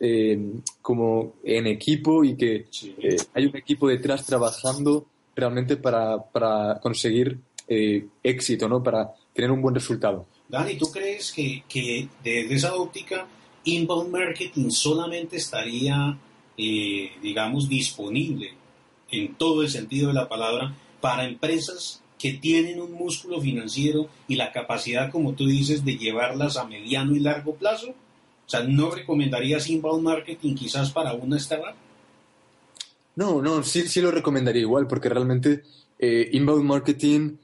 eh, 0.00 0.38
como 0.82 1.36
en 1.42 1.66
equipo 1.66 2.22
y 2.22 2.36
que 2.36 2.66
eh, 2.98 3.16
hay 3.32 3.46
un 3.46 3.56
equipo 3.56 3.88
detrás 3.88 4.26
trabajando 4.26 5.06
realmente 5.34 5.76
para, 5.76 6.22
para 6.22 6.78
conseguir 6.80 7.38
eh, 7.66 8.06
éxito, 8.22 8.68
¿no? 8.68 8.82
Para 8.82 9.14
tener 9.32 9.50
un 9.50 9.62
buen 9.62 9.74
resultado. 9.74 10.26
Dani, 10.48 10.76
¿tú 10.76 10.90
crees 10.90 11.32
que, 11.32 11.64
que 11.68 12.08
desde 12.22 12.54
esa 12.54 12.74
óptica 12.74 13.26
inbound 13.64 14.10
marketing 14.10 14.70
solamente 14.70 15.36
estaría, 15.36 16.16
digamos, 16.56 17.68
disponible 17.68 18.52
en 19.10 19.34
todo 19.34 19.62
el 19.62 19.70
sentido 19.70 20.08
de 20.08 20.14
la 20.14 20.28
palabra 20.28 20.74
para 21.00 21.24
empresas 21.24 22.02
que 22.18 22.32
tienen 22.34 22.80
un 22.80 22.92
músculo 22.92 23.40
financiero 23.40 24.08
y 24.26 24.36
la 24.36 24.52
capacidad, 24.52 25.10
como 25.10 25.34
tú 25.34 25.46
dices, 25.46 25.84
de 25.84 25.98
llevarlas 25.98 26.56
a 26.56 26.66
mediano 26.66 27.14
y 27.14 27.20
largo 27.20 27.54
plazo? 27.54 27.90
O 27.90 28.48
sea, 28.48 28.62
¿no 28.62 28.90
recomendarías 28.90 29.68
inbound 29.68 30.02
marketing 30.02 30.54
quizás 30.54 30.90
para 30.90 31.12
una 31.14 31.36
startup? 31.36 31.74
No, 33.16 33.42
no, 33.42 33.62
sí, 33.62 33.88
sí 33.88 34.00
lo 34.00 34.10
recomendaría 34.10 34.62
igual, 34.62 34.86
porque 34.86 35.08
realmente 35.08 35.62
eh, 35.98 36.28
inbound 36.32 36.64
marketing, 36.64 37.36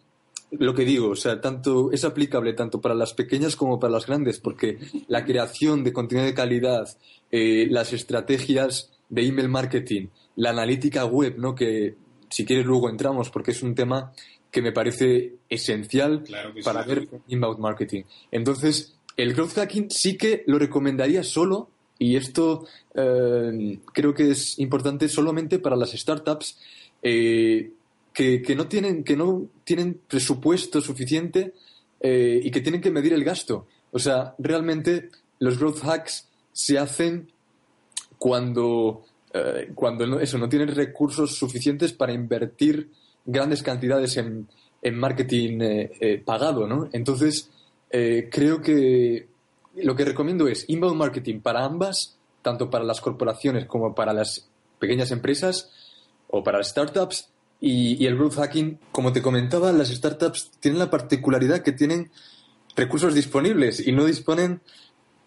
lo 0.53 0.75
que 0.75 0.85
digo, 0.85 1.11
o 1.11 1.17
sea, 1.17 1.41
tanto 1.41 1.91
es 1.93 2.05
aplicable 2.05 2.53
tanto 2.53 2.81
para 2.81 2.95
las 2.95 3.15
pequeñas 3.15 3.57
como 3.57 3.81
para 3.81 3.93
las 3.93 4.07
grandes, 4.07 4.39
porque 4.39 4.79
la 5.09 5.25
creación 5.25 5.83
de 5.83 5.93
contenido 5.93 6.27
de 6.27 6.35
calidad, 6.35 6.97
eh, 7.31 7.67
las 7.71 7.93
estrategias 7.93 8.92
de 9.13 9.27
email 9.27 9.49
marketing, 9.51 10.07
la 10.37 10.51
analítica 10.51 11.05
web, 11.05 11.37
¿no? 11.39 11.55
Que 11.55 11.95
si 12.31 12.47
quieres 12.47 12.65
luego 12.65 12.89
entramos, 12.89 13.29
porque 13.29 13.51
es 13.51 13.63
un 13.63 13.75
tema 13.75 14.13
que 14.51 14.63
me 14.63 14.73
parece 14.73 15.35
esencial 15.49 16.25
para 16.65 16.83
ver 16.83 17.09
inbound 17.29 17.59
marketing. 17.59 18.05
Entonces, 18.31 18.95
el 19.19 19.35
growth 19.35 19.53
hacking 19.55 19.91
sí 19.91 20.17
que 20.17 20.45
lo 20.47 20.59
recomendaría 20.59 21.23
solo, 21.23 21.69
y 21.99 22.17
esto 22.17 22.67
eh, 22.95 23.79
creo 23.93 24.15
que 24.15 24.31
es 24.31 24.59
importante 24.59 25.09
solamente 25.09 25.59
para 25.59 25.77
las 25.77 25.93
startups 25.93 26.59
eh, 27.03 27.71
que, 28.15 28.55
no 28.57 28.67
tienen, 28.67 29.05
que 29.05 29.17
no 29.17 29.47
tienen 29.65 30.01
presupuesto 30.09 30.81
suficiente 30.81 31.53
eh, 32.01 32.41
y 32.43 32.51
que 32.51 32.63
tienen 32.63 32.81
que 32.81 32.91
medir 32.91 33.13
el 33.13 33.25
gasto. 33.25 33.67
O 33.91 33.99
sea, 33.99 34.35
realmente 34.39 35.11
los 35.39 35.59
growth 35.59 35.85
hacks 35.85 36.29
se 36.53 36.79
hacen 36.79 37.32
cuando, 38.23 39.03
cuando 39.75 40.07
no, 40.07 40.21
eso, 40.21 40.39
no 40.39 40.49
tienen 40.49 40.75
recursos 40.75 41.35
suficientes 41.37 41.93
para 41.93 42.13
invertir 42.13 42.91
grandes 43.25 43.63
cantidades 43.63 44.17
en, 44.17 44.47
en 44.81 44.99
marketing 44.99 45.59
pagado, 46.25 46.69
¿no? 46.69 46.89
Entonces, 46.93 47.51
eh, 47.93 48.31
creo 48.33 48.63
que 48.63 49.29
lo 49.77 49.95
que 49.95 50.07
recomiendo 50.07 50.49
es 50.49 50.65
inbound 50.69 50.97
marketing 50.97 51.41
para 51.41 51.65
ambas, 51.65 52.17
tanto 52.41 52.71
para 52.71 52.85
las 52.85 53.03
corporaciones 53.03 53.67
como 53.67 53.95
para 53.95 54.15
las 54.15 54.49
pequeñas 54.79 55.11
empresas 55.11 55.71
o 56.29 56.43
para 56.43 56.59
las 56.59 56.71
startups. 56.71 57.29
Y, 57.61 58.05
el 58.07 58.17
growth 58.17 58.35
hacking, 58.35 58.79
como 58.91 59.13
te 59.13 59.23
comentaba, 59.23 59.71
las 59.71 59.89
startups 59.89 60.51
tienen 60.59 60.81
la 60.81 60.91
particularidad 60.91 61.63
que 61.63 61.71
tienen 61.71 62.11
recursos 62.75 63.15
disponibles 63.15 63.87
y 63.87 63.93
no 63.93 64.05
disponen 64.05 64.63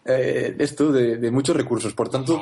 eh, 0.03 0.55
esto 0.59 0.91
de, 0.91 1.31
muchos 1.31 1.55
recursos. 1.55 1.93
Por 1.93 2.09
tanto, 2.09 2.41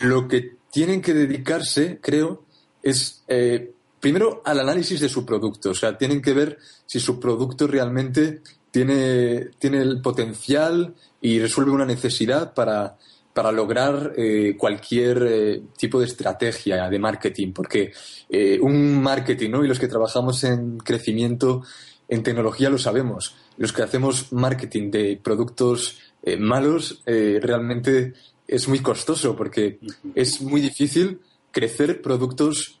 lo 0.00 0.28
que 0.28 0.56
tienen 0.70 1.00
que 1.00 1.14
dedicarse, 1.14 1.98
creo, 2.00 2.44
es 2.82 3.24
eh, 3.28 3.72
primero 4.00 4.42
al 4.44 4.60
análisis 4.60 5.00
de 5.00 5.08
su 5.08 5.24
producto. 5.24 5.70
O 5.70 5.74
sea, 5.74 5.96
tienen 5.96 6.22
que 6.22 6.32
ver 6.32 6.58
si 6.86 7.00
su 7.00 7.18
producto 7.18 7.66
realmente 7.66 8.42
tiene, 8.70 9.50
tiene 9.58 9.78
el 9.78 10.00
potencial 10.02 10.94
y 11.20 11.40
resuelve 11.40 11.72
una 11.72 11.86
necesidad 11.86 12.54
para, 12.54 12.98
para 13.36 13.52
lograr 13.52 14.14
eh, 14.16 14.56
cualquier 14.56 15.26
eh, 15.28 15.62
tipo 15.76 16.00
de 16.00 16.06
estrategia 16.06 16.88
de 16.88 16.98
marketing, 16.98 17.52
porque 17.52 17.92
eh, 18.30 18.58
un 18.62 19.02
marketing, 19.02 19.50
¿no? 19.50 19.62
Y 19.62 19.68
los 19.68 19.78
que 19.78 19.88
trabajamos 19.88 20.42
en 20.44 20.78
crecimiento 20.78 21.62
en 22.08 22.22
tecnología 22.22 22.70
lo 22.70 22.78
sabemos. 22.78 23.34
Los 23.58 23.74
que 23.74 23.82
hacemos 23.82 24.32
marketing 24.32 24.90
de 24.90 25.20
productos 25.22 25.98
malos 26.38 27.02
realmente 27.04 28.14
es 28.48 28.68
muy 28.68 28.80
costoso 28.80 29.36
porque 29.36 29.78
es 30.14 30.40
muy 30.40 30.60
difícil 30.60 31.20
crecer 31.50 32.02
productos 32.02 32.80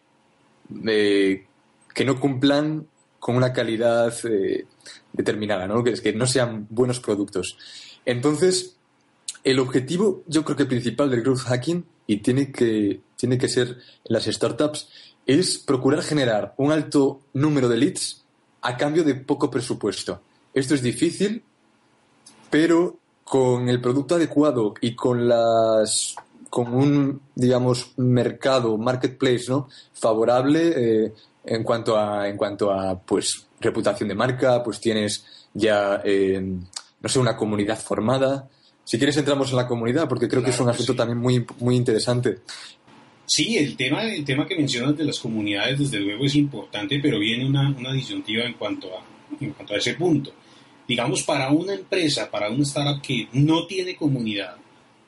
que 0.68 2.04
no 2.04 2.20
cumplan 2.20 2.86
con 3.18 3.36
una 3.36 3.52
calidad 3.52 4.14
eh, 4.24 4.66
determinada, 5.12 5.66
¿no? 5.66 5.82
Que, 5.82 5.90
es 5.90 6.00
que 6.00 6.12
no 6.12 6.26
sean 6.26 6.66
buenos 6.70 7.00
productos. 7.00 7.58
Entonces, 8.04 8.76
el 9.42 9.58
objetivo, 9.58 10.22
yo 10.26 10.44
creo 10.44 10.56
que 10.56 10.66
principal 10.66 11.10
del 11.10 11.22
growth 11.22 11.40
hacking, 11.40 11.86
y 12.06 12.18
tiene 12.18 12.52
que, 12.52 13.00
tiene 13.16 13.38
que 13.38 13.48
ser 13.48 13.68
en 13.68 14.14
las 14.14 14.26
startups, 14.26 14.88
es 15.26 15.58
procurar 15.58 16.02
generar 16.02 16.54
un 16.56 16.70
alto 16.70 17.20
número 17.32 17.68
de 17.68 17.78
leads 17.78 18.24
a 18.62 18.76
cambio 18.76 19.02
de 19.02 19.14
poco 19.16 19.50
presupuesto. 19.50 20.22
Esto 20.54 20.74
es 20.74 20.82
difícil, 20.82 21.42
pero 22.50 22.98
con 23.26 23.68
el 23.68 23.80
producto 23.80 24.14
adecuado 24.14 24.74
y 24.80 24.94
con 24.94 25.28
las 25.28 26.14
con 26.48 26.72
un 26.72 27.20
digamos 27.34 27.92
mercado 27.98 28.78
marketplace 28.78 29.46
no 29.48 29.68
favorable 29.92 30.72
eh, 30.76 31.12
en 31.46 31.62
cuanto 31.62 31.96
a, 31.96 32.28
en 32.28 32.36
cuanto 32.36 32.70
a 32.72 32.98
pues, 32.98 33.46
reputación 33.60 34.08
de 34.08 34.14
marca, 34.14 34.62
pues 34.62 34.80
tienes 34.80 35.24
ya, 35.54 36.02
eh, 36.04 36.40
no 36.40 37.08
sé, 37.08 37.18
una 37.18 37.36
comunidad 37.36 37.78
formada. 37.78 38.48
Si 38.84 38.98
quieres 38.98 39.16
entramos 39.16 39.50
en 39.50 39.56
la 39.56 39.66
comunidad, 39.66 40.08
porque 40.08 40.28
creo 40.28 40.42
que 40.42 40.50
es 40.50 40.60
un 40.60 40.68
asunto 40.68 40.94
también 40.94 41.18
muy, 41.18 41.44
muy 41.60 41.76
interesante. 41.76 42.38
Sí, 43.24 43.56
el 43.56 43.76
tema, 43.76 44.04
el 44.04 44.24
tema 44.24 44.46
que 44.46 44.56
mencionas 44.56 44.96
de 44.96 45.04
las 45.04 45.18
comunidades, 45.18 45.78
desde 45.78 45.98
luego, 45.98 46.24
es 46.24 46.34
importante, 46.36 47.00
pero 47.02 47.18
viene 47.18 47.46
una, 47.46 47.70
una 47.76 47.92
disyuntiva 47.92 48.44
en 48.44 48.54
cuanto, 48.54 48.88
a, 48.96 49.02
en 49.40 49.52
cuanto 49.52 49.74
a 49.74 49.78
ese 49.78 49.94
punto. 49.94 50.32
Digamos, 50.88 51.22
para 51.22 51.50
una 51.50 51.74
empresa, 51.74 52.30
para 52.30 52.50
una 52.50 52.62
startup 52.62 53.02
que 53.02 53.28
no 53.32 53.66
tiene 53.66 53.96
comunidad, 53.96 54.56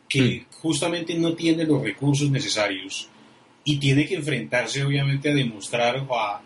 que 0.08 0.20
mm. 0.20 0.54
justamente 0.60 1.14
no 1.14 1.34
tiene 1.34 1.64
los 1.64 1.82
recursos 1.82 2.30
necesarios, 2.30 3.08
y 3.64 3.76
tiene 3.76 4.06
que 4.06 4.14
enfrentarse 4.14 4.82
obviamente 4.82 5.30
a 5.30 5.34
demostrar 5.34 6.04
o 6.08 6.18
a, 6.18 6.42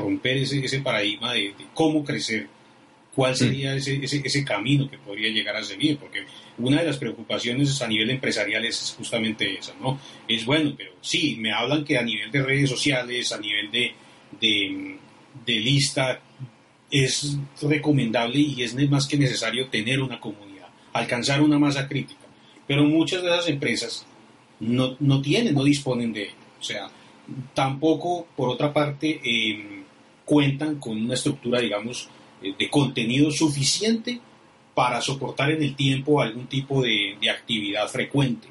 romper 0.00 0.38
ese, 0.38 0.64
ese 0.64 0.80
paradigma 0.80 1.32
de, 1.32 1.54
cómo 1.72 2.02
crecer 2.04 2.48
cuál 3.14 3.32
mm. 3.32 3.36
sería 3.36 3.76
ese, 3.76 4.02
ese, 4.02 4.20
ese, 4.24 4.44
camino 4.44 4.90
que 4.90 4.98
podría 4.98 5.28
llegar 5.28 5.54
a 5.54 5.62
seguir, 5.62 5.98
porque 5.98 6.24
una 6.58 6.80
de 6.80 6.86
las 6.86 6.96
preocupaciones 6.96 7.80
a 7.80 7.86
nivel 7.86 8.10
empresarial 8.10 8.64
es 8.64 8.94
justamente 8.98 9.56
esa, 9.56 9.72
¿no? 9.80 10.00
Es 10.26 10.44
bueno, 10.44 10.74
pero 10.76 10.94
sí, 11.00 11.36
me 11.38 11.52
hablan 11.52 11.84
que 11.84 11.96
a 11.96 12.02
nivel 12.02 12.32
de 12.32 12.42
redes 12.42 12.70
sociales, 12.70 13.30
a 13.30 13.38
nivel 13.38 13.70
de, 13.70 13.92
de, 14.40 14.96
de 15.46 15.60
lista, 15.60 16.20
es 16.90 17.36
recomendable 17.62 18.38
y 18.38 18.62
es 18.62 18.74
más 18.88 19.06
que 19.06 19.18
necesario 19.18 19.68
tener 19.68 20.00
una 20.00 20.20
comunidad, 20.20 20.68
alcanzar 20.92 21.42
una 21.42 21.58
masa 21.58 21.88
crítica, 21.88 22.20
pero 22.66 22.84
muchas 22.84 23.22
de 23.22 23.28
esas 23.28 23.48
empresas 23.48 24.06
no, 24.60 24.96
no 25.00 25.20
tienen, 25.20 25.54
no 25.54 25.64
disponen 25.64 26.12
de 26.12 26.24
ello, 26.24 26.34
o 26.60 26.62
sea, 26.62 26.88
tampoco, 27.52 28.26
por 28.36 28.48
otra 28.50 28.72
parte, 28.72 29.20
em, 29.24 29.84
cuentan 30.24 30.76
con 30.76 31.00
una 31.00 31.14
estructura, 31.14 31.60
digamos, 31.60 32.08
eh, 32.42 32.54
de 32.58 32.70
contenido 32.70 33.30
suficiente 33.30 34.20
para 34.74 35.00
soportar 35.00 35.52
en 35.52 35.62
el 35.62 35.76
tiempo 35.76 36.20
algún 36.20 36.46
tipo 36.46 36.82
de, 36.82 37.16
actividad 37.30 37.88
frecuente. 37.88 38.48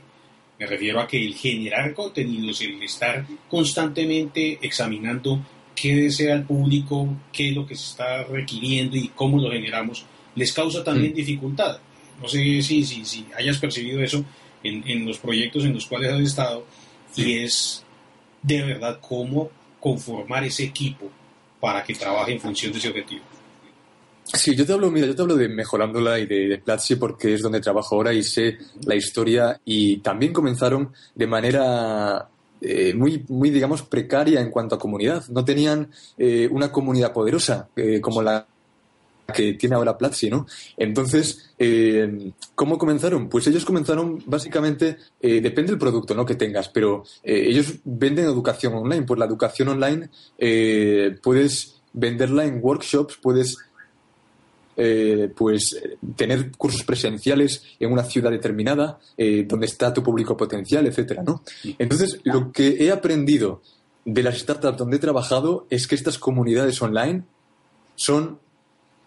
Me 0.60 0.66
refiero 0.66 1.02
a 1.02 1.08
que 1.08 1.24
el 1.24 1.36
generar 1.36 1.94
contenidos, 1.94 2.62
el 2.62 2.82
estar 2.82 3.26
constantemente 3.50 4.60
examinando 4.62 5.40
qué 5.76 5.96
desea 5.96 6.36
el 6.36 6.44
público, 6.44 7.08
qué 7.32 7.50
es 7.50 7.56
lo 7.56 7.66
que 7.66 7.76
se 7.76 7.92
está 7.92 8.24
requiriendo 8.24 8.98
y 8.98 9.10
cómo 9.10 9.42
lo 9.42 9.52
generamos, 9.52 10.06
les 10.36 10.52
causa 10.54 10.84
también 10.84 11.14
mm. 11.14 11.16
dificultad. 11.16 11.78
No 12.22 12.28
sé 12.28 12.62
si, 12.62 12.84
si, 12.84 13.06
si 13.06 13.26
hayas 13.38 13.58
percibido 13.58 14.02
eso 14.02 14.24
en, 14.64 14.84
en, 14.88 15.06
los 15.06 15.18
proyectos 15.18 15.66
en 15.66 15.74
los 15.74 15.86
cuales 15.86 16.12
has 16.12 16.22
estado 16.22 16.66
y 17.16 17.40
es 17.40 17.84
de 18.42 18.62
verdad 18.62 19.00
cómo 19.02 19.50
conformar 19.80 20.44
ese 20.44 20.64
equipo 20.64 21.10
para 21.60 21.84
que 21.84 21.94
trabaje 21.94 22.34
en 22.34 22.40
función 22.40 22.72
de 22.72 22.80
ese 22.80 22.90
objetivo. 22.90 23.24
Sí, 24.26 24.56
yo 24.56 24.66
te 24.66 24.74
hablo, 24.74 24.90
mira, 24.90 25.06
yo 25.06 25.16
te 25.16 25.22
hablo 25.22 25.36
de 25.36 25.50
Mejorándola 25.50 26.18
y 26.20 26.26
de, 26.26 26.48
de 26.48 26.58
Platzi 26.58 26.96
porque 26.96 27.34
es 27.34 27.42
donde 27.42 27.60
trabajo 27.60 27.96
ahora 27.96 28.14
y 28.14 28.24
sé 28.24 28.58
la 28.86 28.96
historia 28.96 29.60
y 29.66 29.98
también 29.98 30.32
comenzaron 30.32 30.94
de 31.14 31.28
manera 31.28 32.30
eh, 32.66 32.94
muy, 32.94 33.26
muy, 33.28 33.50
digamos, 33.50 33.82
precaria 33.82 34.40
en 34.40 34.50
cuanto 34.50 34.76
a 34.76 34.80
comunidad. 34.80 35.28
No 35.28 35.44
tenían 35.44 35.92
eh, 36.18 36.48
una 36.50 36.72
comunidad 36.72 37.12
poderosa 37.12 37.68
eh, 37.76 38.00
como 38.00 38.22
la 38.22 38.48
que 39.34 39.54
tiene 39.54 39.76
ahora 39.76 39.98
Platzi, 39.98 40.30
¿no? 40.30 40.46
Entonces, 40.78 41.54
¿cómo 42.56 42.78
comenzaron? 42.78 43.30
Pues 43.30 43.48
ellos 43.48 43.64
comenzaron 43.64 44.22
básicamente, 44.26 44.98
depende 45.22 45.72
del 45.72 45.80
producto, 45.80 46.14
¿no? 46.14 46.26
Que 46.26 46.36
tengas, 46.36 46.68
pero 46.68 47.06
ellos 47.24 47.76
venden 47.86 48.26
educación 48.26 48.74
online. 48.74 49.04
Pues 49.04 49.18
la 49.18 49.26
educación 49.26 49.70
online 49.70 50.10
puedes 51.22 51.82
venderla 51.94 52.44
en 52.44 52.60
workshops, 52.62 53.18
puedes 53.22 53.58
eh, 54.76 55.32
pues 55.36 55.80
tener 56.16 56.52
cursos 56.52 56.84
presenciales 56.84 57.64
en 57.80 57.92
una 57.92 58.04
ciudad 58.04 58.32
determinada, 58.32 59.00
eh, 59.18 59.46
donde 59.48 59.68
está 59.68 59.94
tu 59.94 60.02
público 60.02 60.36
potencial, 60.36 60.86
etcétera, 60.88 61.24
¿no? 61.24 61.44
Entonces, 61.78 62.20
lo 62.24 62.52
que 62.52 62.84
he 62.84 62.92
aprendido 62.92 63.62
de 64.06 64.24
las 64.24 64.40
startups 64.40 64.78
donde 64.78 64.98
he 64.98 65.00
trabajado 65.00 65.68
es 65.70 65.88
que 65.88 65.96
estas 65.96 66.18
comunidades 66.18 66.82
online 66.82 67.24
son 67.96 68.40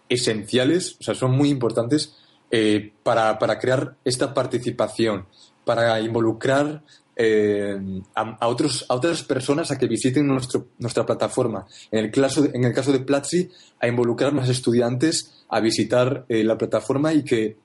esenciales, 0.09 0.97
o 0.99 1.03
sea, 1.03 1.15
son 1.15 1.31
muy 1.31 1.49
importantes 1.49 2.15
eh, 2.51 2.93
para, 3.03 3.37
para, 3.39 3.59
crear 3.59 3.95
esta 4.05 4.33
participación, 4.33 5.25
para 5.65 5.99
involucrar 5.99 6.83
eh, 7.19 7.75
a, 8.13 8.47
otros, 8.47 8.85
a 8.87 8.93
otras 8.93 9.23
personas 9.23 9.71
a 9.71 9.77
que 9.77 9.87
visiten 9.87 10.27
nuestro, 10.27 10.67
nuestra 10.77 11.05
plataforma. 11.05 11.65
En 11.91 12.05
el, 12.05 12.11
caso 12.11 12.43
de, 12.43 12.51
en 12.53 12.63
el 12.63 12.73
caso 12.73 12.91
de 12.91 12.99
Platzi, 12.99 13.49
a 13.79 13.87
involucrar 13.87 14.33
más 14.33 14.49
estudiantes 14.49 15.45
a 15.49 15.59
visitar 15.59 16.25
eh, 16.29 16.43
la 16.43 16.57
plataforma 16.57 17.13
y 17.13 17.23
que 17.23 17.57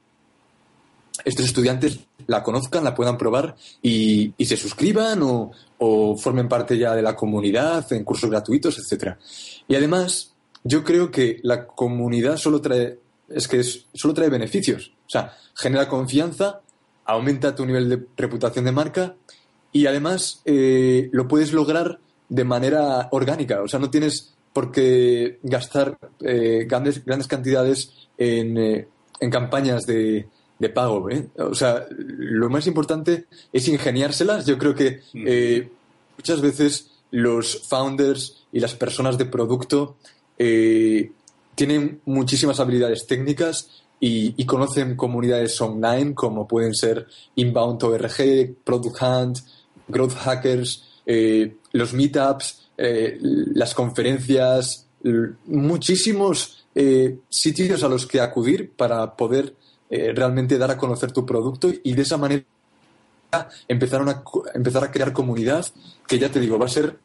estos 1.24 1.46
estudiantes 1.46 2.00
la 2.26 2.42
conozcan, 2.42 2.84
la 2.84 2.94
puedan 2.94 3.18
probar 3.18 3.54
y, 3.82 4.32
se 4.38 4.56
suscriban 4.56 5.20
o, 5.22 6.16
formen 6.16 6.48
parte 6.48 6.78
ya 6.78 6.94
de 6.94 7.02
la 7.02 7.16
comunidad 7.16 7.92
en 7.92 8.04
cursos 8.04 8.30
gratuitos, 8.30 8.78
etcétera. 8.78 9.18
Y 9.68 9.74
además, 9.74 10.32
yo 10.64 10.84
creo 10.84 11.10
que 11.10 11.40
la 11.42 11.66
comunidad 11.66 12.36
solo 12.36 12.60
trae, 12.60 12.98
es 13.28 13.48
que 13.48 13.62
solo 13.62 14.14
trae 14.14 14.28
beneficios. 14.30 14.92
O 15.06 15.10
sea, 15.10 15.36
genera 15.54 15.88
confianza, 15.88 16.60
aumenta 17.04 17.54
tu 17.54 17.66
nivel 17.66 17.88
de 17.88 18.06
reputación 18.16 18.64
de 18.64 18.72
marca 18.72 19.16
y 19.72 19.86
además 19.86 20.42
eh, 20.44 21.08
lo 21.12 21.26
puedes 21.26 21.52
lograr 21.52 21.98
de 22.28 22.44
manera 22.44 23.08
orgánica, 23.10 23.62
o 23.62 23.68
sea, 23.68 23.80
no 23.80 23.90
tienes 23.90 24.34
por 24.52 24.70
qué 24.70 25.38
gastar 25.42 25.98
eh, 26.20 26.66
grandes, 26.68 27.04
grandes 27.04 27.26
cantidades 27.26 28.08
en, 28.18 28.58
eh, 28.58 28.88
en 29.18 29.30
campañas 29.30 29.86
de, 29.86 30.26
de 30.58 30.68
pago. 30.68 31.08
O 31.38 31.54
sea, 31.54 31.86
lo 31.90 32.50
más 32.50 32.66
importante 32.66 33.26
es 33.50 33.68
ingeniárselas. 33.68 34.44
Yo 34.44 34.58
creo 34.58 34.74
que 34.74 35.00
mm. 35.14 35.70
muchas 36.18 36.42
veces 36.42 36.90
los 37.10 37.66
founders 37.66 38.44
y 38.52 38.60
las 38.60 38.74
personas 38.74 39.16
de 39.16 39.24
producto 39.24 39.96
tienen 41.54 42.00
muchísimas 42.04 42.60
habilidades 42.60 43.06
técnicas 43.06 43.84
y, 44.00 44.34
y, 44.36 44.44
conocen 44.44 44.96
comunidades 44.96 45.58
online 45.60 46.14
como 46.14 46.48
pueden 46.48 46.74
ser 46.74 47.06
Inbound.org, 47.36 48.56
Product 48.64 48.96
Hunt, 49.00 49.38
growth 49.88 50.14
hackers, 50.14 50.84
eh, 51.06 51.56
los 51.72 51.92
meetups, 51.92 52.68
eh, 52.76 53.18
las 53.20 53.74
conferencias, 53.74 54.86
muchísimos 55.46 56.64
eh, 56.74 57.18
sitios 57.28 57.82
a 57.82 57.88
los 57.88 58.06
que 58.06 58.20
acudir 58.20 58.70
para 58.70 59.16
poder 59.16 59.54
realmente 59.90 60.56
dar 60.56 60.70
a 60.70 60.78
conocer 60.78 61.12
tu 61.12 61.26
producto 61.26 61.70
y 61.84 61.92
de 61.92 62.00
esa 62.00 62.16
manera 62.16 62.46
empezar 63.68 64.08
a, 64.08 64.22
empezar 64.54 64.84
a 64.84 64.90
crear 64.90 65.12
comunidad 65.12 65.66
que 66.06 66.18
ya 66.18 66.30
te 66.30 66.40
digo, 66.40 66.58
va 66.58 66.64
a 66.64 66.70
ser, 66.70 66.98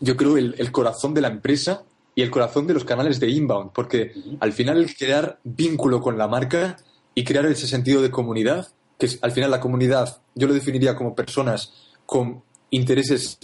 yo 0.00 0.16
creo, 0.16 0.36
el, 0.36 0.72
corazón 0.72 1.14
de 1.14 1.20
la 1.20 1.28
empresa 1.28 1.84
y 2.12 2.22
el 2.22 2.32
corazón 2.32 2.66
de 2.66 2.74
los 2.74 2.84
canales 2.84 3.20
de 3.20 3.28
inbound, 3.28 3.70
porque 3.72 4.14
al 4.40 4.52
final 4.52 4.78
el 4.78 4.96
crear 4.96 5.38
vínculo 5.44 6.00
con 6.00 6.18
la 6.18 6.26
marca 6.26 6.76
y 7.14 7.22
crear 7.22 7.46
ese 7.46 7.68
sentido 7.68 8.02
de 8.02 8.10
comunidad, 8.10 8.66
que 8.98 9.06
es, 9.06 9.20
al 9.22 9.30
final 9.30 9.52
la 9.52 9.60
comunidad, 9.60 10.20
yo 10.34 10.48
lo 10.48 10.54
definiría 10.54 10.96
como 10.96 11.14
personas 11.14 11.72
con 12.06 12.42
intereses 12.70 13.38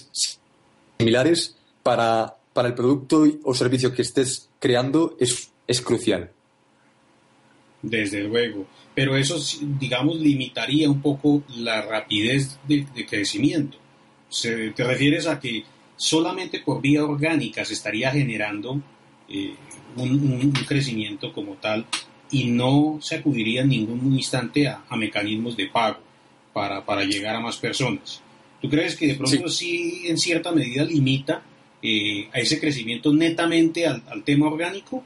similares 0.98 1.56
para, 1.82 2.36
para 2.52 2.68
el 2.68 2.74
producto 2.74 3.24
o 3.44 3.54
servicio 3.54 3.94
que 3.94 4.02
estés 4.02 4.48
creando 4.58 5.16
es, 5.18 5.50
es 5.66 5.80
crucial. 5.80 6.30
Desde 7.82 8.22
luego. 8.24 8.66
Pero 8.94 9.16
eso, 9.16 9.38
digamos, 9.78 10.16
limitaría 10.20 10.90
un 10.90 11.00
poco 11.00 11.42
la 11.56 11.82
rapidez 11.82 12.58
de, 12.68 12.86
crecimiento. 13.08 13.78
Se, 14.28 14.70
¿Te 14.70 14.84
refieres 14.84 15.26
a 15.26 15.40
que 15.40 15.64
solamente 15.96 16.60
por 16.60 16.80
vía 16.80 17.04
orgánica 17.04 17.64
se 17.64 17.74
estaría 17.74 18.10
generando 18.10 18.80
eh, 19.28 19.54
un, 19.96 20.52
crecimiento 20.66 21.32
como 21.32 21.54
tal 21.54 21.86
y 22.30 22.44
no 22.44 22.98
se 23.00 23.16
acudiría 23.16 23.62
en 23.62 23.68
ningún 23.68 24.14
instante 24.14 24.68
a, 24.68 24.84
mecanismos 24.96 25.56
de 25.56 25.66
pago 25.66 25.98
para, 26.52 26.84
para 26.84 27.04
llegar 27.04 27.36
a 27.36 27.40
más 27.40 27.56
personas? 27.56 28.22
¿Tú 28.60 28.68
crees 28.68 28.96
que 28.96 29.06
de 29.08 29.14
pronto 29.14 29.48
sí, 29.48 30.02
en 30.06 30.18
cierta 30.18 30.52
medida 30.52 30.84
limita 30.84 31.42
eh, 31.82 32.28
a 32.32 32.40
ese 32.40 32.60
crecimiento 32.60 33.12
netamente 33.12 33.86
al, 33.86 34.22
tema 34.24 34.48
orgánico? 34.48 35.02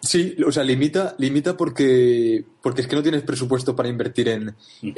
Sí, 0.00 0.36
o 0.46 0.50
sea, 0.50 0.62
limita, 0.62 1.14
limita 1.18 1.56
porque, 1.56 2.44
porque 2.62 2.80
es 2.80 2.86
que 2.86 2.96
no 2.96 3.02
tienes 3.02 3.22
presupuesto 3.22 3.76
para 3.76 3.88
invertir 3.88 4.28
en, 4.28 4.54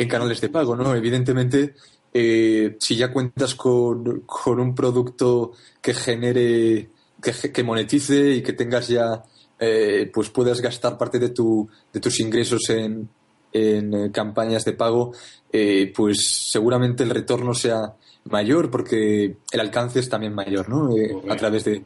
canales 0.06 0.40
de 0.40 0.50
pago, 0.50 0.76
¿no? 0.76 0.94
Evidentemente, 0.94 1.74
eh, 2.14 2.76
si 2.78 2.94
ya 2.94 3.10
cuentas 3.10 3.54
con, 3.54 4.22
un 4.46 4.74
producto 4.74 5.52
que 5.80 5.94
genere, 5.94 6.90
que, 7.20 7.62
monetice 7.64 8.34
y 8.34 8.42
que 8.42 8.52
tengas 8.52 8.86
ya, 8.86 9.24
eh, 9.58 10.08
pues 10.12 10.28
puedas 10.28 10.60
gastar 10.60 10.96
parte 10.96 11.18
de, 11.18 11.30
tu, 11.30 11.68
de 11.92 11.98
tus 11.98 12.20
ingresos 12.20 12.68
en, 12.70 13.08
en 13.52 13.94
eh, 13.94 14.10
campañas 14.12 14.64
de 14.64 14.72
pago, 14.72 15.12
eh, 15.52 15.92
pues 15.94 16.48
seguramente 16.50 17.02
el 17.02 17.10
retorno 17.10 17.54
sea 17.54 17.94
mayor 18.24 18.70
porque 18.70 19.36
el 19.50 19.60
alcance 19.60 20.00
es 20.00 20.08
también 20.08 20.34
mayor, 20.34 20.68
¿no? 20.68 20.96
Eh, 20.96 21.16
a 21.28 21.36
través 21.36 21.64
de, 21.64 21.84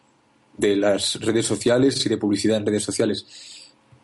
de, 0.57 0.77
las 0.77 1.20
redes 1.20 1.46
sociales 1.46 2.05
y 2.05 2.09
de 2.09 2.16
publicidad 2.16 2.57
en 2.57 2.66
redes 2.66 2.83
sociales. 2.83 3.27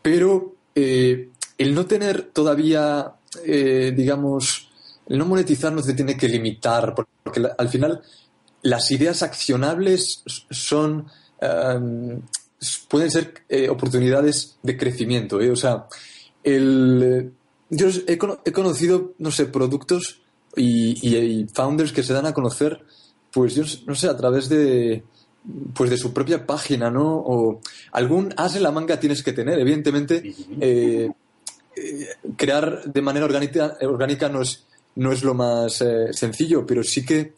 Pero 0.00 0.54
el 0.74 1.74
no 1.74 1.86
tener 1.86 2.30
todavía, 2.32 3.14
digamos, 3.44 4.70
el 5.08 5.18
no 5.18 5.26
monetizar 5.26 5.72
no 5.72 5.82
se 5.82 5.94
tiene 5.94 6.16
que 6.16 6.28
limitar 6.28 6.94
porque 6.94 7.42
al 7.58 7.68
final 7.68 8.00
las 8.62 8.88
ideas 8.92 9.24
accionables 9.24 10.22
son 10.50 11.06
pueden 12.88 13.10
ser 13.10 13.34
oportunidades 13.68 14.56
de 14.62 14.76
crecimiento. 14.76 15.38
O 15.38 15.56
sea, 15.56 15.86
el, 16.44 17.32
yo 17.70 17.88
he, 18.06 18.18
conocido, 18.18 19.14
no 19.18 19.30
sé, 19.30 19.46
productos 19.46 20.20
y, 20.56 21.46
founders 21.52 21.92
que 21.92 22.02
se 22.02 22.12
dan 22.12 22.26
a 22.26 22.34
conocer, 22.34 22.82
pues 23.30 23.54
yo 23.54 23.64
no 23.86 23.94
sé, 23.94 24.08
a 24.08 24.16
través 24.16 24.48
de, 24.48 25.02
pues 25.74 25.90
de 25.90 25.96
su 25.96 26.12
propia 26.12 26.46
página, 26.46 26.90
¿no? 26.90 27.16
O 27.16 27.60
algún 27.92 28.32
as 28.36 28.56
en 28.56 28.62
la 28.62 28.72
manga 28.72 28.98
tienes 28.98 29.22
que 29.22 29.32
tener. 29.32 29.58
Evidentemente, 29.58 30.34
eh, 30.60 31.10
eh, 31.76 32.08
crear 32.36 32.84
de 32.84 33.02
manera 33.02 33.26
orgánica, 33.26 33.76
orgánica 33.82 34.28
no, 34.28 34.42
es, 34.42 34.64
no 34.96 35.12
es 35.12 35.22
lo 35.22 35.34
más 35.34 35.82
eh, 35.82 36.12
sencillo, 36.12 36.64
pero 36.66 36.82
sí 36.82 37.04
que 37.04 37.34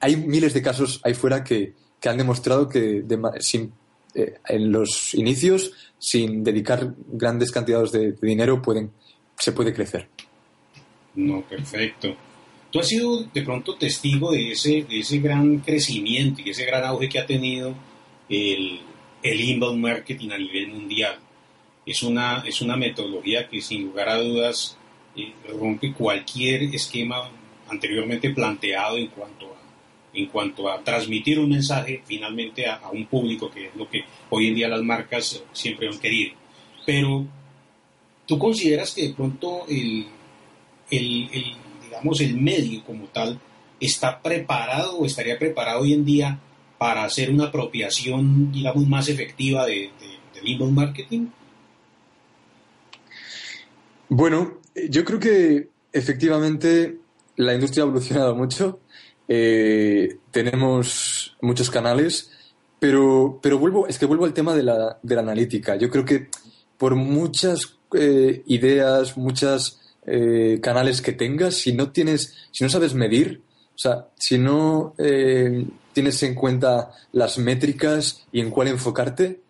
hay 0.00 0.16
miles 0.16 0.52
de 0.52 0.62
casos 0.62 1.00
ahí 1.04 1.14
fuera 1.14 1.42
que, 1.42 1.74
han 2.04 2.18
demostrado 2.18 2.68
que 2.68 3.04
sin, 3.38 3.72
en 4.14 4.72
los 4.72 5.14
inicios, 5.14 5.72
sin 5.98 6.42
dedicar 6.42 6.94
grandes 7.06 7.52
cantidades 7.52 7.92
de, 7.92 8.12
de 8.12 8.26
dinero, 8.26 8.60
pueden, 8.60 8.90
se 9.42 9.50
puede 9.50 9.74
crecer. 9.74 10.06
No, 11.16 11.42
perfecto. 11.42 12.14
Tú 12.70 12.78
has 12.78 12.86
sido 12.86 13.24
de 13.24 13.42
pronto 13.42 13.74
testigo 13.74 14.30
de 14.30 14.52
ese, 14.52 14.84
de 14.84 15.00
ese 15.00 15.18
gran 15.18 15.58
crecimiento 15.58 16.40
y 16.40 16.50
ese 16.50 16.64
gran 16.64 16.84
auge 16.84 17.08
que 17.08 17.18
ha 17.18 17.26
tenido 17.26 17.74
el, 18.28 18.78
el 19.20 19.40
inbound 19.40 19.80
marketing 19.80 20.30
a 20.30 20.38
nivel 20.38 20.68
mundial. 20.68 21.18
Es 21.84 22.04
una, 22.04 22.44
es 22.46 22.62
una 22.62 22.76
metodología 22.76 23.48
que 23.48 23.60
sin 23.60 23.82
lugar 23.82 24.10
a 24.10 24.18
dudas 24.18 24.78
eh, 25.16 25.32
rompe 25.48 25.92
cualquier 25.92 26.62
esquema 26.72 27.28
anteriormente 27.68 28.30
planteado 28.30 28.96
en 28.96 29.08
cuanto 29.08 29.46
a, 29.46 29.58
en 30.14 30.26
cuanto 30.26 30.70
a 30.70 30.84
transmitir 30.84 31.40
un 31.40 31.50
mensaje 31.50 32.00
finalmente 32.06 32.68
a, 32.68 32.90
un 32.92 33.06
público, 33.06 33.50
que 33.50 33.66
es 33.66 33.74
lo 33.74 33.90
que 33.90 34.04
hoy 34.30 34.46
en 34.46 34.54
día 34.54 34.68
las 34.68 34.82
marcas 34.82 35.42
siempre 35.52 35.88
han 35.88 35.98
querido. 35.98 36.36
Pero, 36.86 37.26
¿tú 38.26 38.38
consideras 38.38 38.92
que 38.92 39.08
de 39.08 39.14
pronto 39.14 39.64
el, 39.68 40.06
el 40.90 41.56
el 42.20 42.40
medio 42.40 42.84
como 42.84 43.06
tal, 43.06 43.38
está 43.80 44.20
preparado 44.20 44.98
o 44.98 45.06
estaría 45.06 45.38
preparado 45.38 45.80
hoy 45.80 45.92
en 45.92 46.04
día 46.04 46.38
para 46.78 47.04
hacer 47.04 47.30
una 47.30 47.46
apropiación, 47.46 48.50
digamos, 48.52 48.86
más 48.86 49.08
efectiva 49.08 49.66
de, 49.66 49.90
del 50.34 50.48
inbound 50.48 50.74
marketing? 50.74 51.26
Bueno, 54.08 54.58
yo 54.90 55.04
creo 55.04 55.18
que 55.18 55.68
efectivamente 55.92 56.98
la 57.36 57.54
industria 57.54 57.84
ha 57.84 57.86
evolucionado 57.86 58.34
mucho. 58.34 58.80
Eh, 59.28 60.18
tenemos 60.30 61.36
muchos 61.40 61.70
canales, 61.70 62.30
pero, 62.78 63.38
pero 63.42 63.58
vuelvo, 63.58 63.86
es 63.86 63.98
que 63.98 64.06
vuelvo 64.06 64.24
al 64.24 64.34
tema 64.34 64.54
de 64.54 64.64
la, 64.64 64.98
de 65.02 65.14
la 65.14 65.22
analítica. 65.22 65.76
Yo 65.76 65.88
creo 65.88 66.04
que 66.04 66.28
por 66.76 66.96
muchas 66.96 67.78
eh, 67.94 68.42
ideas, 68.46 69.16
muchas 69.16 69.80
eh, 70.06 70.58
canales 70.62 71.00
que 71.00 71.12
tengas, 71.12 71.54
si 71.54 71.72
no 71.72 71.90
tienes, 71.90 72.34
si 72.50 72.64
no 72.64 72.70
sabes 72.70 72.94
medir, 72.94 73.40
o 73.74 73.78
sea, 73.78 74.08
si 74.16 74.38
no 74.38 74.94
eh, 74.98 75.64
tienes 75.92 76.22
en 76.22 76.34
cuenta 76.34 76.92
las 77.12 77.38
métricas 77.38 78.24
y 78.32 78.40
en 78.40 78.50
cuál 78.50 78.68
enfocarte, 78.68 79.40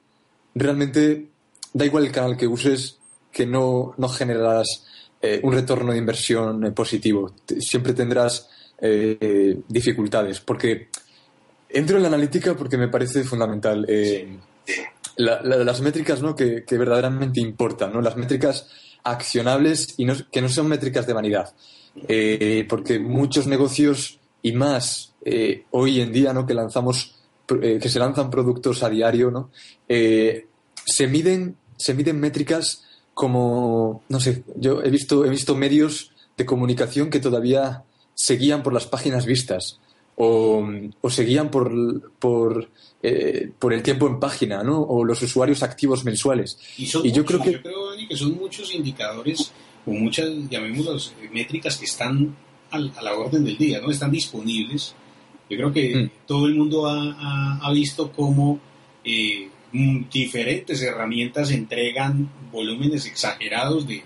realmente 0.55 1.29
da 1.73 1.85
igual 1.85 2.05
el 2.05 2.13
canal 2.13 2.37
que 2.37 2.47
uses, 2.47 2.99
que 3.31 3.47
no, 3.47 3.95
no 3.97 4.09
generarás 4.09 4.87
un 5.45 5.53
retorno 5.53 5.93
de 5.93 5.99
inversión 5.99 6.75
positivo. 6.75 7.33
Siempre 7.61 7.93
tendrás 7.93 8.49
dificultades, 9.69 10.41
porque 10.41 10.89
entro 11.69 11.97
en 11.97 12.03
la 12.03 12.09
analítica 12.09 12.57
porque 12.57 12.77
me 12.77 12.89
parece 12.89 13.23
fundamental. 13.23 13.87
Las 15.17 15.81
métricas 15.81 16.23
¿no? 16.23 16.35
que, 16.35 16.65
que 16.65 16.79
verdaderamente 16.79 17.41
importan, 17.41 17.93
¿no? 17.93 18.01
las 18.01 18.17
métricas 18.17 18.69
accionables 19.05 19.95
y 19.97 20.07
que 20.31 20.41
no 20.41 20.49
son 20.49 20.69
métricas 20.69 21.07
de 21.07 21.13
vanidad. 21.13 21.55
Eh, 22.09 22.67
porque 22.69 22.99
muchos 22.99 23.47
negocios 23.47 24.19
y 24.41 24.53
más 24.53 25.13
eh, 25.25 25.65
hoy 25.71 26.01
en 26.01 26.13
día, 26.13 26.33
¿no? 26.33 26.47
Que 26.47 26.55
lanzamos, 26.55 27.17
eh, 27.61 27.79
que 27.81 27.89
se 27.89 27.99
lanzan 27.99 28.31
productos 28.31 28.83
a 28.83 28.91
diario, 28.91 29.31
¿no? 29.31 29.51
se 30.85 31.07
miden, 31.07 31.57
se 31.77 31.95
miden 31.95 32.19
métricas 32.19 32.85
como, 33.15 34.03
no 34.09 34.19
sé, 34.19 34.43
yo 34.57 34.83
he 34.83 34.91
visto, 34.91 35.25
he 35.25 35.29
visto 35.29 35.55
medios 35.55 36.13
de 36.37 36.47
comunicación 36.47 37.09
que 37.09 37.21
todavía 37.21 37.85
seguían 38.15 38.63
por 38.63 38.73
las 38.73 38.87
páginas 38.87 39.27
vistas 39.27 39.79
o, 40.17 40.69
o 41.01 41.11
seguían 41.11 41.51
por, 41.51 42.11
por, 42.19 42.69
por, 43.59 43.73
el 43.73 43.83
tiempo 43.83 44.07
en 44.07 44.21
página, 44.21 44.63
¿no? 44.63 44.81
O 44.81 45.05
los 45.05 45.23
usuarios 45.23 45.63
activos 45.63 46.05
mensuales. 46.05 46.59
Y, 46.77 46.87
yo 46.87 47.25
creo 47.25 47.41
que 47.43 47.61
que 48.09 48.17
son 48.17 48.37
muchos 48.37 48.75
indicadores 48.75 49.53
o 49.87 49.91
muchas, 49.91 50.29
llamémoslas, 50.51 51.15
métricas 51.33 51.77
que 51.79 51.87
están 51.87 52.37
a 52.71 52.79
la 52.79 53.15
orden 53.15 53.45
del 53.45 53.57
día, 53.57 53.81
¿no? 53.81 53.91
Están 53.91 54.11
disponibles. 54.11 54.95
Yo 55.49 55.57
creo 55.57 55.73
que 55.73 55.97
mm. 55.97 56.11
todo 56.27 56.47
el 56.47 56.55
mundo 56.55 56.87
ha, 56.87 57.71
visto 57.73 58.11
cómo 58.13 58.59
eh, 59.05 59.49
diferentes 60.13 60.81
herramientas 60.83 61.51
entregan 61.51 62.31
volúmenes 62.51 63.07
exagerados 63.07 63.87
de, 63.87 64.03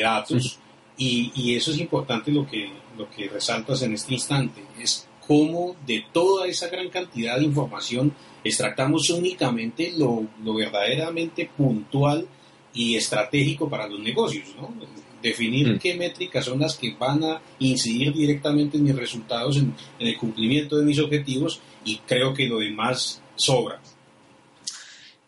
datos 0.00 0.58
y, 0.96 1.54
eso 1.54 1.70
es 1.70 1.78
importante 1.78 2.30
lo 2.30 2.46
que, 2.46 2.70
lo 2.96 3.10
que 3.10 3.28
resaltas 3.28 3.82
en 3.82 3.94
este 3.94 4.14
instante, 4.14 4.62
es 4.80 5.06
cómo 5.26 5.76
de 5.86 6.04
toda 6.12 6.46
esa 6.46 6.68
gran 6.68 6.88
cantidad 6.88 7.38
de 7.38 7.44
información 7.44 8.12
extractamos 8.44 9.10
únicamente 9.10 9.92
lo, 9.96 10.26
lo 10.42 10.54
verdaderamente 10.54 11.50
puntual 11.56 12.26
y 12.74 12.96
estratégico 12.96 13.68
para 13.68 13.86
los 13.86 14.00
negocios, 14.00 14.48
¿no? 14.56 14.72
Definir 15.22 15.74
mm. 15.74 15.78
qué 15.78 15.94
métricas 15.94 16.44
son 16.44 16.60
las 16.60 16.76
que 16.76 16.94
van 16.98 17.22
a 17.22 17.40
incidir 17.60 18.12
directamente 18.12 18.76
en 18.76 18.84
mis 18.84 18.96
resultados, 18.96 19.56
en, 19.56 19.74
el 20.00 20.16
cumplimiento 20.16 20.76
de 20.76 20.84
mis 20.84 20.98
objetivos 20.98 21.60
y 21.84 21.98
creo 21.98 22.34
que 22.34 22.48
lo 22.48 22.58
demás 22.58 23.22
sobra. 23.36 23.80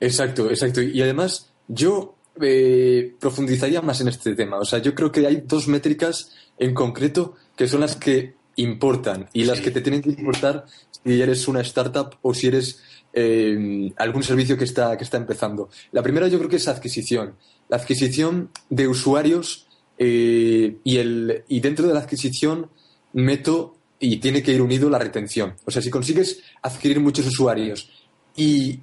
Exacto, 0.00 0.50
exacto. 0.50 0.82
Y 0.82 1.00
además 1.00 1.50
yo 1.68 2.16
eh, 2.40 3.14
profundizaría 3.20 3.80
más 3.82 4.00
en 4.00 4.08
este 4.08 4.34
tema. 4.34 4.58
O 4.58 4.64
sea, 4.64 4.80
yo 4.80 4.94
creo 4.94 5.12
que 5.12 5.26
hay 5.26 5.42
dos 5.46 5.68
métricas 5.68 6.34
en 6.58 6.74
concreto 6.74 7.36
que 7.56 7.68
son 7.68 7.80
las 7.80 7.94
que 7.94 8.34
importan 8.56 9.28
y 9.32 9.44
las 9.44 9.60
que 9.60 9.70
te 9.70 9.80
tienen 9.80 10.02
que 10.02 10.10
importar 10.10 10.66
si 11.04 11.20
eres 11.20 11.48
una 11.48 11.60
startup 11.60 12.16
o 12.22 12.34
si 12.34 12.48
eres 12.48 12.80
eh, 13.12 13.92
algún 13.96 14.22
servicio 14.22 14.56
que 14.56 14.64
está, 14.64 14.96
que 14.96 15.04
está 15.04 15.16
empezando. 15.16 15.70
La 15.92 16.02
primera 16.02 16.28
yo 16.28 16.38
creo 16.38 16.50
que 16.50 16.56
es 16.56 16.68
adquisición. 16.68 17.34
La 17.68 17.76
adquisición 17.76 18.50
de 18.70 18.88
usuarios 18.88 19.66
eh, 19.98 20.76
y, 20.82 20.96
el, 20.96 21.44
y 21.48 21.60
dentro 21.60 21.86
de 21.86 21.94
la 21.94 22.00
adquisición 22.00 22.68
meto 23.12 23.76
y 24.00 24.16
tiene 24.16 24.42
que 24.42 24.52
ir 24.52 24.60
unido 24.60 24.90
la 24.90 24.98
retención. 24.98 25.54
O 25.64 25.70
sea, 25.70 25.80
si 25.80 25.90
consigues 25.90 26.42
adquirir 26.62 27.00
muchos 27.00 27.26
usuarios 27.26 27.90
y 28.36 28.80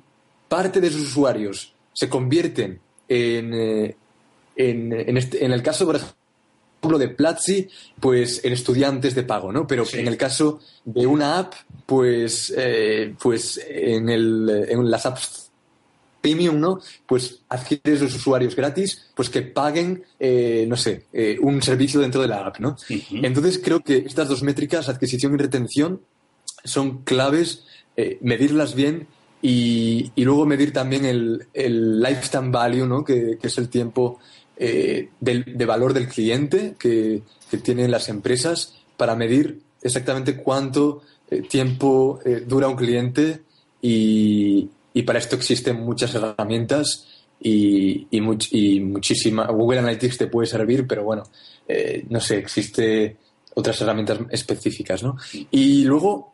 parte 0.47 0.79
de 0.79 0.87
esos 0.87 1.01
usuarios 1.01 1.73
se 1.93 2.09
convierten 2.09 2.79
en, 3.07 3.53
eh, 3.53 3.95
en, 4.55 4.93
en, 4.93 5.17
este, 5.17 5.43
en 5.43 5.51
el 5.51 5.61
caso, 5.61 5.85
por 5.85 5.97
ejemplo, 5.97 6.20
ejemplo 6.81 6.97
de 6.97 7.09
Platzi, 7.09 7.67
pues 7.99 8.43
en 8.43 8.53
estudiantes 8.53 9.13
de 9.13 9.23
pago, 9.23 9.51
¿no? 9.51 9.67
Pero 9.67 9.85
en 9.93 10.07
el 10.07 10.17
caso 10.17 10.59
de 10.83 11.05
una 11.05 11.37
app, 11.37 11.53
pues, 11.85 12.51
eh, 12.57 13.13
pues 13.21 13.59
en, 13.69 14.09
el, 14.09 14.65
en 14.67 14.89
las 14.89 15.05
apps 15.05 15.51
premium, 16.21 16.59
¿no? 16.59 16.79
Pues 17.05 17.39
adquieres 17.49 18.01
los 18.01 18.15
usuarios 18.15 18.55
gratis, 18.55 19.09
pues 19.15 19.29
que 19.29 19.43
paguen, 19.43 20.03
eh, 20.19 20.65
no 20.67 20.75
sé, 20.75 21.05
eh, 21.13 21.37
un 21.39 21.61
servicio 21.61 21.99
dentro 21.99 22.21
de 22.21 22.27
la 22.27 22.45
app, 22.45 22.59
¿no? 22.59 22.75
Entonces 23.11 23.59
creo 23.63 23.81
que 23.81 23.97
estas 23.97 24.27
dos 24.27 24.41
métricas, 24.41 24.89
adquisición 24.89 25.33
y 25.35 25.37
retención, 25.37 26.01
son 26.63 27.03
claves, 27.03 27.65
medirlas 28.21 28.73
bien 28.73 29.07
y, 29.43 30.11
luego 30.15 30.45
medir 30.45 30.73
también 30.73 31.05
el, 31.05 32.01
lifetime 32.01 32.49
value, 32.49 32.85
¿no? 32.87 33.03
Que, 33.03 33.37
que 33.39 33.47
es 33.47 33.57
el 33.57 33.69
tiempo 33.69 34.19
eh, 34.63 35.09
de 35.19 35.65
valor 35.65 35.91
del 35.91 36.07
cliente 36.07 36.75
que, 36.77 37.23
tienen 37.63 37.89
las 37.89 38.09
empresas 38.09 38.75
para 38.95 39.15
medir 39.15 39.59
exactamente 39.81 40.37
cuánto 40.37 41.01
eh, 41.31 41.41
tiempo 41.41 42.19
eh, 42.23 42.43
dura 42.47 42.67
un 42.67 42.75
cliente 42.75 43.41
y, 43.81 44.69
para 45.03 45.17
esto 45.17 45.35
existen 45.35 45.81
muchas 45.81 46.13
herramientas 46.13 47.07
y, 47.41 48.05
y, 48.11 48.21
muchísima. 48.21 49.47
Google 49.47 49.79
Analytics 49.79 50.19
te 50.19 50.27
puede 50.27 50.45
servir, 50.47 50.85
pero 50.85 51.05
bueno, 51.05 51.23
no 52.09 52.19
sé, 52.19 52.37
existe 52.37 53.17
otras 53.55 53.81
herramientas 53.81 54.19
específicas, 54.29 55.01
¿no? 55.01 55.17
Y 55.49 55.85
luego, 55.85 56.33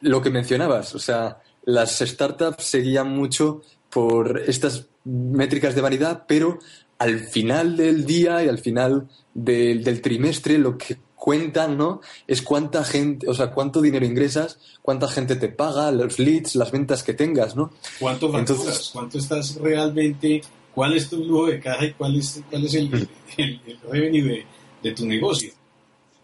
lo 0.00 0.22
que 0.22 0.30
mencionabas, 0.30 0.94
o 0.94 1.00
sea, 1.00 1.38
las 1.64 1.98
startups 1.98 2.62
seguían 2.62 3.08
mucho 3.08 3.62
por 3.90 4.42
estas 4.46 4.86
métricas 5.04 5.74
de 5.74 5.80
vanidad, 5.80 6.24
pero 6.26 6.58
al 6.98 7.20
final 7.20 7.76
del 7.76 8.04
día 8.04 8.44
y 8.44 8.48
al 8.48 8.58
final 8.58 9.08
del, 9.34 10.00
trimestre 10.00 10.58
lo 10.58 10.78
que 10.78 10.96
cuentan, 11.14 11.76
¿no? 11.76 12.00
Es 12.26 12.42
cuánta 12.42 12.84
gente, 12.84 13.28
o 13.28 13.34
sea, 13.34 13.50
cuánto 13.50 13.80
dinero 13.80 14.04
ingresas, 14.04 14.58
cuánta 14.82 15.08
gente 15.08 15.36
te 15.36 15.48
paga, 15.48 15.90
los 15.90 16.18
leads, 16.18 16.54
las 16.54 16.70
ventas 16.70 17.02
que 17.02 17.14
tengas, 17.14 17.56
¿no? 17.56 17.70
¿Cuánto 17.98 18.30
facturas? 18.30 18.90
¿Cuánto 18.92 19.18
estás 19.18 19.56
realmente? 19.56 20.42
¿Cuál 20.74 20.94
es 20.94 21.08
tu 21.08 21.24
flujo 21.24 21.46
de 21.46 21.60
caja 21.60 21.86
y 21.86 21.92
cuál 21.92 22.16
es, 22.16 22.42
cuál 22.50 22.64
es 22.64 22.74
el, 22.74 22.90
mm. 22.90 23.06
el, 23.38 23.60
revenue 23.90 24.44
de, 24.82 24.92
tu 24.92 25.06
negocio? 25.06 25.52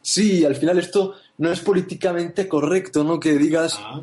Sí, 0.02 0.44
al 0.44 0.56
final 0.56 0.78
esto 0.78 1.14
no 1.38 1.50
es 1.50 1.60
políticamente 1.60 2.48
correcto, 2.48 3.04
¿no? 3.04 3.20
Que 3.20 3.38
digas, 3.38 3.78
ah. 3.80 4.02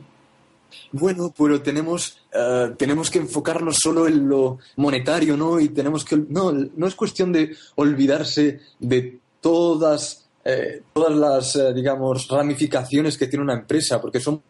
Bueno, 0.92 1.34
pero 1.38 1.62
tenemos, 1.62 2.20
eh, 2.32 2.74
tenemos 2.78 3.10
que 3.10 3.20
enfocarnos 3.20 3.78
solo 3.78 4.08
en 4.08 4.28
lo 4.28 4.60
monetario, 4.78 5.38
¿no? 5.38 5.60
Y 5.60 5.70
tenemos 5.70 6.06
que... 6.06 6.18
No, 6.18 6.52
no 6.52 6.88
es 6.88 6.96
cuestión 6.96 7.32
de 7.32 7.56
olvidarse 7.76 8.60
de 8.80 9.20
todas, 9.42 10.28
eh, 10.44 10.84
todas 10.94 11.16
las, 11.16 11.56
eh, 11.56 11.74
digamos, 11.74 12.28
ramificaciones 12.28 13.18
que 13.18 13.28
tiene 13.28 13.44
una 13.44 13.54
empresa, 13.54 14.02
porque 14.02 14.20
son 14.20 14.42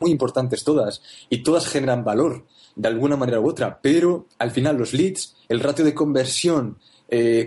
muy 0.00 0.10
importantes 0.10 0.64
todas 0.64 1.02
y 1.28 1.42
todas 1.42 1.66
generan 1.66 2.04
valor 2.04 2.46
de 2.74 2.88
alguna 2.88 3.16
manera 3.16 3.40
u 3.40 3.48
otra, 3.48 3.78
pero 3.82 4.26
al 4.38 4.50
final 4.50 4.78
los 4.78 4.94
leads, 4.94 5.36
el 5.48 5.60
ratio 5.60 5.84
de 5.84 5.94
conversión, 5.94 6.78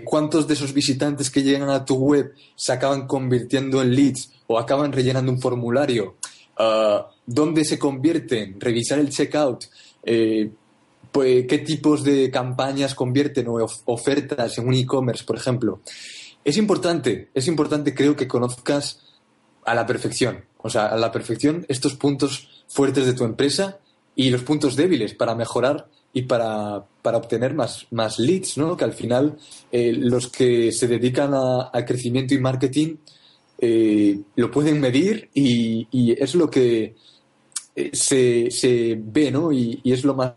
cuántos 0.04 0.46
de 0.46 0.52
esos 0.52 0.74
visitantes 0.74 1.30
que 1.30 1.42
llegan 1.42 1.70
a 1.70 1.86
tu 1.86 1.94
web 1.94 2.34
se 2.54 2.70
acaban 2.70 3.06
convirtiendo 3.06 3.80
en 3.80 3.94
leads 3.94 4.30
o 4.46 4.58
acaban 4.58 4.92
rellenando 4.92 5.32
un 5.32 5.40
formulario, 5.40 6.16
uh, 6.58 7.13
dónde 7.26 7.64
se 7.64 7.78
convierten, 7.78 8.60
revisar 8.60 8.98
el 8.98 9.10
checkout, 9.10 9.64
eh, 10.02 10.50
pues, 11.10 11.46
qué 11.46 11.58
tipos 11.58 12.02
de 12.02 12.30
campañas 12.30 12.94
convierten 12.94 13.48
o 13.48 13.66
ofertas 13.86 14.58
en 14.58 14.68
un 14.68 14.74
e-commerce, 14.74 15.24
por 15.24 15.36
ejemplo. 15.36 15.80
Es 16.44 16.56
importante, 16.56 17.30
es 17.32 17.48
importante 17.48 17.94
creo 17.94 18.16
que 18.16 18.28
conozcas 18.28 19.00
a 19.64 19.74
la 19.74 19.86
perfección, 19.86 20.44
o 20.58 20.68
sea, 20.68 20.86
a 20.86 20.96
la 20.96 21.10
perfección 21.10 21.64
estos 21.68 21.94
puntos 21.94 22.64
fuertes 22.68 23.06
de 23.06 23.14
tu 23.14 23.24
empresa 23.24 23.78
y 24.14 24.30
los 24.30 24.42
puntos 24.42 24.76
débiles 24.76 25.14
para 25.14 25.34
mejorar 25.34 25.88
y 26.12 26.22
para, 26.22 26.84
obtener 27.02 27.54
más, 27.54 27.86
más 27.90 28.18
leads, 28.18 28.56
¿no? 28.56 28.76
Que 28.76 28.84
al 28.84 28.92
final 28.92 29.36
eh, 29.72 29.92
los 29.92 30.28
que 30.28 30.70
se 30.70 30.86
dedican 30.86 31.32
al 31.34 31.84
crecimiento 31.84 32.34
y 32.34 32.38
marketing 32.38 32.96
eh, 33.58 34.20
lo 34.36 34.50
pueden 34.50 34.80
medir 34.80 35.30
y, 35.34 35.86
es 36.12 36.34
lo 36.34 36.50
que 36.50 36.94
se, 37.92 38.50
se 38.50 38.98
ve, 38.98 39.30
¿no? 39.30 39.52
Y, 39.52 39.80
es 39.84 40.04
lo 40.04 40.14
más 40.14 40.34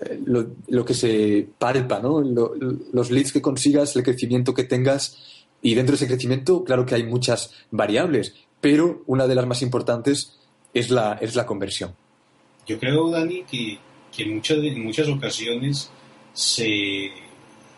eh, 0.00 0.20
lo, 0.24 0.84
que 0.84 0.94
se 0.94 1.46
palpa, 1.58 2.00
¿no? 2.00 2.20
los 2.20 3.10
leads 3.10 3.32
que 3.32 3.42
consigas, 3.42 3.94
el 3.96 4.02
crecimiento 4.02 4.54
que 4.54 4.64
tengas 4.64 5.46
y 5.62 5.74
dentro 5.74 5.92
de 5.92 5.96
ese 5.96 6.06
crecimiento, 6.06 6.64
claro 6.64 6.86
que 6.86 6.94
hay 6.94 7.04
muchas 7.04 7.52
variables, 7.70 8.34
pero 8.60 9.02
una 9.06 9.26
de 9.26 9.34
las 9.34 9.46
más 9.46 9.62
importantes 9.62 10.38
es 10.72 10.90
la, 10.90 11.14
es 11.20 11.34
la 11.34 11.44
conversión. 11.44 11.94
Yo 12.66 12.78
creo, 12.78 13.10
Dani, 13.10 13.42
que, 13.42 13.78
que 14.14 14.22
en, 14.22 14.34
muchas, 14.36 14.58
en 14.58 14.82
muchas 14.82 15.08
ocasiones 15.08 15.90
se, 16.32 17.10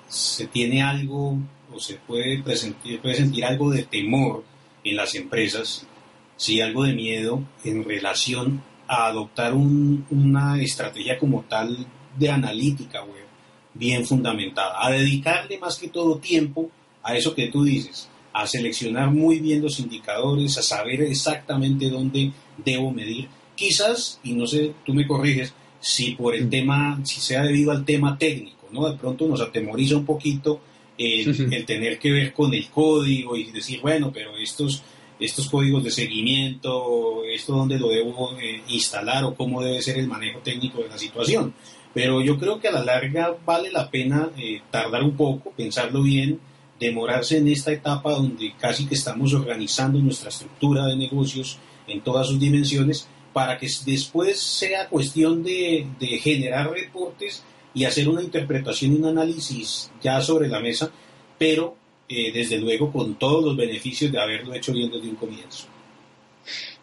se 0.09 0.47
tiene 0.47 0.83
algo 0.83 1.39
o 1.73 1.81
se 1.81 1.95
puede, 1.95 2.43
presentir, 2.43 3.01
puede 3.01 3.17
sentir 3.17 3.45
algo 3.45 3.71
de 3.71 3.85
temor 3.85 4.45
en 4.85 4.97
las 4.97 5.15
empresas, 5.15 5.87
sí 6.37 6.61
algo 6.61 6.85
de 6.85 6.93
miedo 6.93 7.43
en 7.65 7.85
relación 7.85 8.63
a 8.93 9.07
adoptar 9.07 9.55
una 9.55 10.61
estrategia 10.61 11.19
como 11.19 11.45
tal 11.49 11.87
de 12.19 12.29
analítica 12.29 13.03
web 13.03 13.25
bien 13.73 14.05
fundamentada, 14.05 14.75
a 14.85 14.91
dedicarle 14.91 15.59
más 15.59 15.79
que 15.79 15.89
todo 15.89 16.19
tiempo 16.19 16.71
a 17.03 17.17
eso 17.17 17.35
que 17.35 17.47
tú 17.47 17.65
dices, 17.65 18.11
a 18.35 18.47
seleccionar 18.47 19.11
muy 19.11 19.39
bien 19.39 19.63
los 19.63 19.81
indicadores, 19.81 20.59
a 20.59 20.63
saber 20.63 21.01
exactamente 21.01 21.89
dónde 21.89 22.33
debo 22.63 22.91
medir. 22.91 23.29
Quizás, 23.55 24.21
y 24.25 24.35
no 24.35 24.47
sé, 24.47 24.75
tú 24.85 24.93
me 24.93 25.07
corriges, 25.07 25.55
si 25.81 26.11
por 26.11 26.35
el 26.35 26.51
tema, 26.51 27.01
si 27.03 27.19
sea 27.23 27.45
debido 27.45 27.71
al 27.71 27.87
tema 27.87 28.19
técnico, 28.19 28.69
¿no? 28.73 28.91
De 28.91 28.99
pronto 28.99 29.27
nos 29.27 29.41
atemoriza 29.41 29.97
un 29.97 30.05
poquito 30.05 30.61
el, 30.99 31.65
tener 31.65 31.99
que 31.99 32.13
ver 32.13 32.35
con 32.35 32.53
el 32.53 32.69
código 32.69 33.39
y 33.39 33.51
decir, 33.51 33.81
bueno, 33.81 34.11
pero 34.13 34.37
estos, 34.37 34.83
estos 35.25 35.49
códigos 35.49 35.85
de 35.85 35.91
seguimiento, 35.91 37.25
esto 37.25 37.55
dónde 37.55 37.79
lo 37.79 37.89
debo 37.89 38.37
eh, 38.39 38.63
instalar 38.69 39.25
o 39.25 39.35
cómo 39.35 39.63
debe 39.63 39.83
ser 39.83 39.99
el 39.99 40.09
manejo 40.09 40.41
técnico 40.41 40.83
de 40.83 40.89
la 40.89 40.99
situación. 40.99 41.55
Pero 41.95 42.23
yo 42.23 42.39
creo 42.39 42.59
que 42.61 42.69
a 42.69 42.73
la 42.73 42.85
larga 42.85 43.37
vale 43.45 43.71
la 43.71 43.91
pena 43.91 44.31
eh, 44.37 44.63
tardar 44.71 45.03
un 45.03 45.17
poco, 45.17 45.53
pensarlo 45.57 46.03
bien, 46.03 46.41
demorarse 46.81 47.39
en 47.39 47.49
esta 47.49 47.73
etapa 47.73 48.13
donde 48.13 48.55
casi 48.59 48.87
que 48.87 48.95
estamos 48.95 49.35
organizando 49.35 49.99
nuestra 49.99 50.31
estructura 50.31 50.87
de 50.87 50.97
negocios 50.97 51.59
en 51.87 52.01
todas 52.01 52.27
sus 52.27 52.41
dimensiones 52.41 53.09
para 53.33 53.59
que 53.59 53.69
después 53.87 54.41
sea 54.41 54.89
cuestión 54.89 55.43
de, 55.43 55.87
de 55.99 56.19
generar 56.19 56.71
reportes 56.71 57.45
y 57.75 57.85
hacer 57.85 58.09
una 58.09 58.23
interpretación 58.23 58.93
y 58.93 58.97
un 58.97 59.07
análisis 59.07 59.91
ya 60.03 60.21
sobre 60.21 60.49
la 60.49 60.61
mesa, 60.61 60.91
pero 61.39 61.77
eh, 62.13 62.33
desde 62.33 62.59
luego 62.59 62.93
con 62.93 63.15
todos 63.17 63.45
los 63.45 63.57
beneficios 63.57 64.13
de 64.13 64.21
haberlo 64.21 64.55
hecho 64.55 64.73
bien 64.73 64.91
desde 64.91 65.09
un 65.09 65.17
comienzo. 65.17 65.67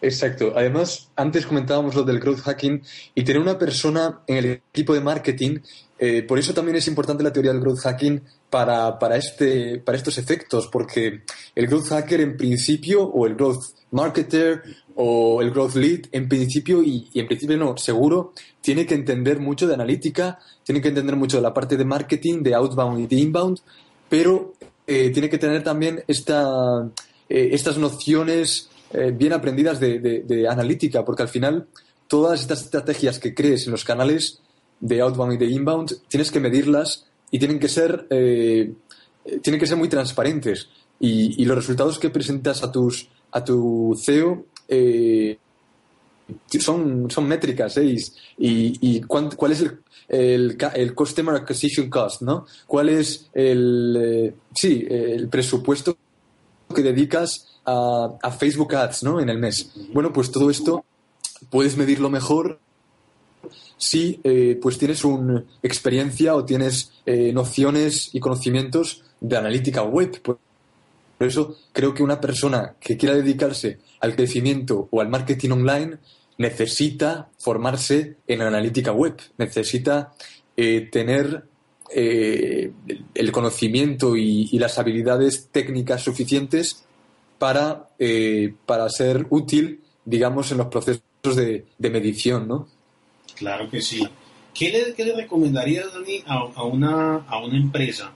Exacto. 0.01 0.53
Además, 0.55 1.09
antes 1.15 1.45
comentábamos 1.45 1.95
lo 1.95 2.03
del 2.03 2.19
growth 2.19 2.39
hacking 2.39 2.81
y 3.15 3.23
tener 3.23 3.41
una 3.41 3.57
persona 3.57 4.21
en 4.27 4.37
el 4.37 4.45
equipo 4.45 4.93
de 4.93 5.01
marketing, 5.01 5.59
eh, 5.97 6.23
por 6.23 6.39
eso 6.39 6.53
también 6.53 6.77
es 6.77 6.87
importante 6.87 7.23
la 7.23 7.33
teoría 7.33 7.51
del 7.51 7.59
growth 7.59 7.79
hacking 7.79 8.21
para, 8.49 8.97
para, 8.97 9.17
este, 9.17 9.79
para 9.79 9.97
estos 9.97 10.17
efectos, 10.17 10.67
porque 10.71 11.23
el 11.55 11.67
growth 11.67 11.89
hacker 11.89 12.21
en 12.21 12.37
principio, 12.37 13.03
o 13.03 13.27
el 13.27 13.35
growth 13.35 13.63
marketer, 13.91 14.63
o 14.95 15.41
el 15.41 15.51
growth 15.51 15.75
lead, 15.75 16.01
en 16.13 16.29
principio, 16.29 16.81
y, 16.81 17.09
y 17.13 17.19
en 17.19 17.27
principio 17.27 17.57
no, 17.57 17.75
seguro, 17.77 18.33
tiene 18.61 18.85
que 18.85 18.95
entender 18.95 19.39
mucho 19.39 19.67
de 19.67 19.73
analítica, 19.73 20.39
tiene 20.63 20.81
que 20.81 20.89
entender 20.89 21.17
mucho 21.17 21.37
de 21.37 21.43
la 21.43 21.53
parte 21.53 21.75
de 21.75 21.85
marketing, 21.85 22.43
de 22.43 22.53
outbound 22.53 22.99
y 23.01 23.07
de 23.07 23.21
inbound, 23.21 23.59
pero 24.07 24.53
eh, 24.91 25.11
tiene 25.11 25.29
que 25.29 25.37
tener 25.37 25.63
también 25.63 26.03
esta, 26.07 26.89
eh, 27.29 27.49
estas 27.51 27.77
nociones 27.77 28.71
eh, 28.91 29.13
bien 29.15 29.33
aprendidas 29.33 29.79
de, 29.79 30.47
analítica, 30.49 31.05
porque 31.05 31.21
al 31.21 31.29
final 31.29 31.67
todas 32.07 32.41
estas 32.41 32.63
estrategias 32.63 33.19
que 33.19 33.35
crees 33.35 33.67
en 33.67 33.71
los 33.71 33.85
canales 33.85 34.41
de 34.79 34.99
outbound 35.01 35.33
y 35.33 35.37
de 35.37 35.45
inbound 35.45 36.07
tienes 36.07 36.31
que 36.31 36.39
medirlas 36.39 37.05
y 37.29 37.37
tienen 37.37 37.59
que 37.59 37.69
ser, 37.69 38.07
tienen 38.09 39.59
que 39.59 39.67
ser 39.67 39.77
muy 39.77 39.89
transparentes. 39.89 40.69
Y, 40.99 41.45
los 41.45 41.55
resultados 41.55 41.99
que 41.99 42.09
presentas 42.09 42.63
a, 42.63 42.71
tus, 42.71 43.09
a 43.31 43.43
tu 43.43 43.95
CEO 44.03 44.45
son, 46.59 47.11
son 47.11 47.27
métricas 47.27 47.77
¿eh? 47.77 47.95
y, 48.39 48.95
y 48.97 49.01
cuál 49.01 49.51
es 49.51 49.61
el, 49.61 49.81
el, 50.09 50.57
el, 50.73 50.95
Customer 50.95 51.35
Acquisition 51.35 51.89
Cost, 51.89 52.21
¿no? 52.21 52.45
¿Cuál 52.67 52.89
es 52.89 53.29
el, 53.33 53.97
eh, 53.99 54.35
sí, 54.53 54.85
el 54.89 55.29
presupuesto 55.29 55.97
que 56.75 56.81
dedicas 56.81 57.59
a, 57.65 58.17
a, 58.21 58.31
Facebook 58.31 58.75
Ads, 58.75 59.03
¿no? 59.03 59.19
En 59.19 59.29
el 59.29 59.37
mes. 59.37 59.71
Bueno, 59.93 60.11
pues 60.11 60.31
todo 60.31 60.49
esto 60.49 60.83
puedes 61.49 61.77
medirlo 61.77 62.09
mejor 62.09 62.59
si 63.79 64.19
eh, 64.23 64.59
pues 64.61 64.77
tienes 64.77 65.03
una 65.05 65.43
experiencia 65.63 66.35
o 66.35 66.45
tienes 66.45 66.91
eh, 67.05 67.31
nociones 67.33 68.13
y 68.13 68.19
conocimientos 68.19 69.03
de 69.21 69.37
analítica 69.37 69.83
web. 69.83 70.21
Por 70.21 70.37
eso 71.19 71.57
creo 71.71 71.93
que 71.93 72.03
una 72.03 72.19
persona 72.19 72.75
que 72.79 72.97
quiera 72.97 73.15
dedicarse 73.15 73.79
al 74.01 74.15
crecimiento 74.15 74.87
o 74.91 75.01
al 75.01 75.09
marketing 75.09 75.51
online 75.51 75.97
necesita 76.39 77.29
formarse 77.37 78.15
en 78.25 78.41
analítica 78.41 78.91
web, 78.93 79.21
necesita 79.37 80.13
eh, 80.55 80.87
tener 80.89 81.43
eh, 81.93 82.71
el 83.13 83.31
conocimiento 83.31 84.15
y, 84.15 84.57
las 84.57 84.79
habilidades 84.79 85.49
técnicas 85.51 86.01
suficientes 86.01 86.85
para, 87.37 87.89
eh, 87.99 88.53
para 88.65 88.89
ser 88.89 89.27
útil, 89.29 89.81
digamos, 90.05 90.51
en 90.51 90.59
los 90.59 90.67
procesos 90.67 91.01
de, 91.35 91.65
medición, 91.77 92.47
¿no? 92.47 92.67
Claro 93.35 93.69
que 93.69 93.81
sí. 93.81 94.07
¿Qué 94.53 94.71
le, 94.71 94.93
qué 94.93 95.05
le 95.05 95.15
recomendarías, 95.15 95.93
Dani, 95.93 96.23
a, 96.25 96.63
una, 96.63 97.17
a 97.27 97.43
una 97.43 97.57
empresa 97.57 98.13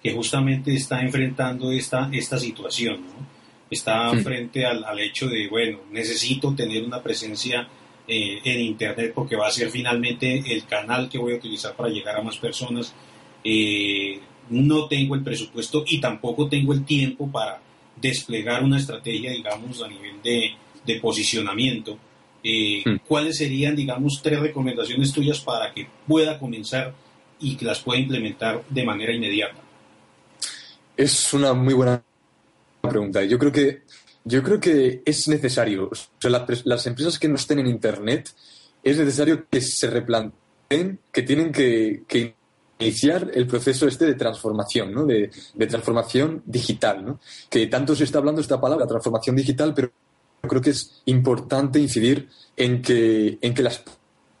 que 0.00 0.12
justamente 0.12 0.74
está 0.74 1.00
enfrentando 1.00 1.72
esta, 1.72 2.08
esta 2.12 2.38
situación, 2.38 3.00
¿no? 3.00 3.33
Está 3.74 4.10
frente 4.22 4.64
al, 4.64 4.98
hecho 4.98 5.28
de, 5.28 5.48
bueno, 5.48 5.80
necesito 5.90 6.54
tener 6.54 6.82
una 6.82 7.02
presencia 7.02 7.68
eh, 8.06 8.40
en 8.44 8.60
Internet 8.60 9.12
porque 9.14 9.36
va 9.36 9.46
a 9.46 9.50
ser 9.50 9.70
finalmente 9.70 10.42
el 10.52 10.64
canal 10.66 11.08
que 11.08 11.18
voy 11.18 11.34
a 11.34 11.36
utilizar 11.36 11.74
para 11.74 11.88
llegar 11.88 12.16
a 12.16 12.22
más 12.22 12.38
personas. 12.38 12.94
Eh, 13.42 14.18
no 14.50 14.86
tengo 14.86 15.14
el 15.14 15.22
presupuesto 15.22 15.84
y 15.86 16.00
tampoco 16.00 16.48
tengo 16.48 16.72
el 16.72 16.84
tiempo 16.84 17.30
para 17.30 17.60
desplegar 18.00 18.62
una 18.62 18.78
estrategia, 18.78 19.30
digamos, 19.30 19.82
a 19.82 19.88
nivel 19.88 20.20
de, 20.22 21.00
posicionamiento. 21.00 21.98
Eh. 22.42 22.82
¿Cuáles 23.06 23.38
serían, 23.38 23.74
digamos, 23.74 24.20
tres 24.22 24.40
recomendaciones 24.40 25.12
tuyas 25.12 25.40
para 25.40 25.72
que 25.72 25.86
pueda 26.06 26.38
comenzar 26.38 26.94
y 27.40 27.56
que 27.56 27.64
las 27.64 27.80
pueda 27.80 28.00
implementar 28.00 28.62
de 28.68 28.84
manera 28.84 29.14
inmediata? 29.14 29.62
Es 30.96 31.32
una 31.32 31.54
muy 31.54 31.74
buena 31.74 32.02
pregunta. 32.88 33.22
Yo 33.24 33.38
creo 33.38 33.52
que, 33.52 33.82
yo 34.24 34.42
creo 34.42 34.60
que 34.60 35.02
es 35.04 35.28
necesario. 35.28 35.90
las, 36.64 36.86
empresas 36.86 37.18
que 37.18 37.28
no 37.28 37.36
estén 37.36 37.58
en 37.58 37.66
Internet, 37.66 38.30
es 38.82 38.98
necesario 38.98 39.46
que 39.48 39.60
se 39.60 39.90
replanteen 39.90 40.98
que 41.12 41.22
tienen 41.22 41.52
que, 41.52 42.34
iniciar 42.78 43.30
el 43.34 43.46
proceso 43.46 43.86
este 43.86 44.04
de 44.04 44.14
transformación, 44.14 44.92
¿no? 44.92 45.06
de, 45.06 45.30
transformación 45.68 46.42
digital. 46.44 47.04
¿no? 47.04 47.20
Que 47.48 47.66
tanto 47.66 47.94
se 47.94 48.04
está 48.04 48.18
hablando 48.18 48.40
esta 48.40 48.60
palabra, 48.60 48.86
transformación 48.86 49.36
digital, 49.36 49.72
pero 49.74 49.92
creo 50.42 50.60
que 50.60 50.70
es 50.70 51.02
importante 51.06 51.78
incidir 51.78 52.28
en 52.56 52.82
que, 52.82 53.38
en 53.40 53.54
que 53.54 53.62
las 53.62 53.82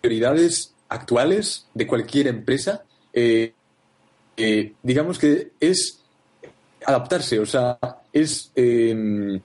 prioridades 0.00 0.74
actuales 0.88 1.66
de 1.74 1.86
cualquier 1.86 2.26
empresa, 2.26 2.84
eh, 3.12 3.54
eh, 4.36 4.72
digamos 4.82 5.18
que 5.18 5.52
es 5.60 6.00
adaptarse, 6.84 7.38
o 7.38 7.46
sea, 7.46 7.78
es 8.14 8.52
em, 8.54 9.40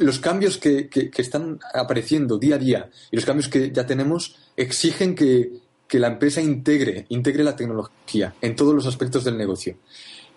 los 0.00 0.18
cambios 0.18 0.58
que, 0.58 0.88
que, 0.88 1.10
están 1.16 1.60
apareciendo 1.72 2.38
día 2.38 2.56
a 2.56 2.58
día 2.58 2.90
y 3.10 3.16
los 3.16 3.24
cambios 3.24 3.48
que 3.48 3.70
ya 3.70 3.86
tenemos 3.86 4.36
exigen 4.56 5.14
que, 5.14 5.52
que 5.86 6.00
la 6.00 6.08
empresa 6.08 6.42
integre, 6.42 7.06
integre 7.08 7.44
la 7.44 7.56
tecnología 7.56 8.34
en 8.42 8.56
todos 8.56 8.74
los 8.74 8.86
aspectos 8.86 9.24
del 9.24 9.38
negocio. 9.38 9.78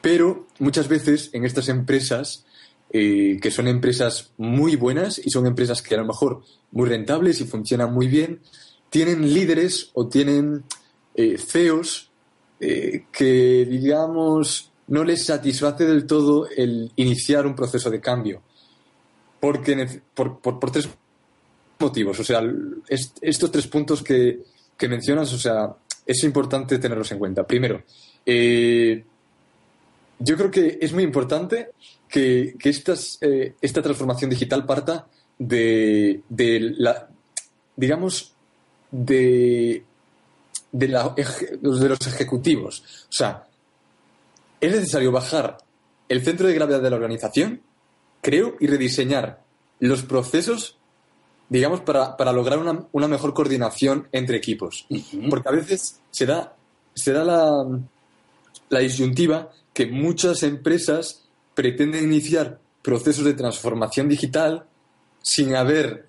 Pero 0.02 0.46
muchas 0.60 0.88
veces 0.88 1.32
en 1.34 1.46
estas 1.46 1.68
empresas, 1.68 2.46
eh, 2.92 3.40
que 3.42 3.50
son 3.50 3.68
empresas 3.68 4.32
muy 4.38 4.76
buenas 4.76 5.20
y 5.24 5.32
son 5.32 5.48
empresas 5.48 5.82
que 5.82 5.96
a 5.96 5.98
lo 5.98 6.06
mejor 6.06 6.44
muy 6.72 6.88
rentables 6.88 7.42
y 7.42 7.46
funcionan 7.46 7.92
muy 7.92 8.08
bien, 8.08 8.42
tienen 8.92 9.34
líderes 9.34 9.90
o 9.94 10.08
tienen 10.08 10.64
eh, 11.16 11.38
CEOs 11.40 12.12
eh, 12.60 13.06
que, 13.12 13.66
digamos, 13.66 14.72
no 14.88 15.04
les 15.04 15.26
satisface 15.26 15.86
del 15.86 16.06
todo 16.06 16.48
el 16.50 16.92
iniciar 16.96 17.46
un 17.46 17.56
proceso 17.56 17.90
de 17.90 18.00
cambio. 18.00 18.42
Porque, 19.40 20.02
por, 20.14 20.72
tres 20.72 20.90
motivos. 21.80 22.20
O 22.20 22.24
sea, 22.24 22.42
estos 23.22 23.52
tres 23.52 23.68
puntos 23.68 24.02
que, 24.02 24.40
que, 24.78 24.88
mencionas, 24.88 25.32
o 25.34 25.38
sea, 25.38 25.76
es 26.06 26.24
importante 26.24 26.80
tenerlos 26.80 27.12
en 27.12 27.20
cuenta. 27.20 27.46
Primero, 27.46 27.84
eh, 28.26 29.04
yo 30.20 30.38
creo 30.38 30.50
que 30.50 30.80
es 30.82 30.94
muy 30.94 31.04
importante 31.04 31.70
que, 32.10 32.56
que 32.58 32.70
estas, 32.70 33.20
eh, 33.22 33.56
esta 33.62 33.82
transformación 33.82 34.30
digital 34.30 34.66
parta 34.66 35.08
de, 35.38 36.22
de 36.30 36.74
la, 36.78 37.10
digamos, 37.76 38.34
de, 38.90 39.84
de 40.72 40.88
los 40.88 42.08
ejecutivos. 42.08 43.06
O 43.10 43.12
sea, 43.12 43.47
es 44.62 44.72
necesario 44.72 45.12
bajar 45.12 45.58
el 46.10 46.24
centro 46.24 46.48
de 46.48 46.54
gravedad 46.54 46.82
de 46.82 46.90
la 46.90 46.96
organización, 46.96 47.62
creo, 48.22 48.56
y 48.60 48.68
rediseñar 48.68 49.44
los 49.80 50.04
procesos, 50.04 50.78
digamos, 51.50 51.82
para, 51.82 52.18
para 52.18 52.34
lograr 52.34 52.60
una, 52.60 52.86
una, 52.92 53.08
mejor 53.08 53.34
coordinación 53.34 54.08
entre 54.12 54.38
equipos. 54.38 54.88
Porque 55.30 55.50
a 55.50 55.52
veces 55.52 56.00
se 56.10 56.26
da, 56.26 56.56
se 56.94 57.14
da 57.14 57.24
la, 57.24 57.66
la 58.70 58.80
disyuntiva 58.80 59.52
que 59.74 59.86
muchas 59.86 60.44
empresas 60.44 61.26
pretenden 61.54 62.06
iniciar 62.06 62.60
procesos 62.82 63.26
de 63.26 63.34
transformación 63.34 64.08
digital 64.08 64.66
sin 65.22 65.56
haber, 65.56 66.08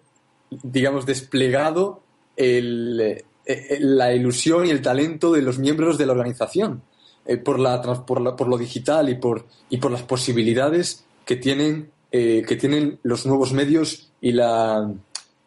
digamos, 0.50 1.04
desplegado 1.04 2.02
el, 2.37 3.00
eh, 3.00 3.24
eh, 3.44 3.78
la 3.80 4.14
ilusión 4.14 4.66
y 4.66 4.70
el 4.70 4.80
talento 4.80 5.32
de 5.32 5.42
los 5.42 5.58
miembros 5.58 5.98
de 5.98 6.06
la 6.06 6.12
organización 6.12 6.82
eh, 7.28 7.36
por, 7.36 7.60
la, 7.60 7.80
por, 7.80 8.34
por, 8.34 8.48
lo 8.48 8.58
digital 8.58 9.08
y 9.08 9.14
por, 9.14 9.46
y 9.70 9.76
por 9.76 9.92
las 9.92 10.02
posibilidades 10.02 11.04
que 11.24 11.36
tienen, 11.36 11.92
que 12.10 12.56
tienen 12.58 12.98
los 13.02 13.26
nuevos 13.26 13.52
medios 13.52 14.08
y, 14.20 14.32
la, 14.32 14.90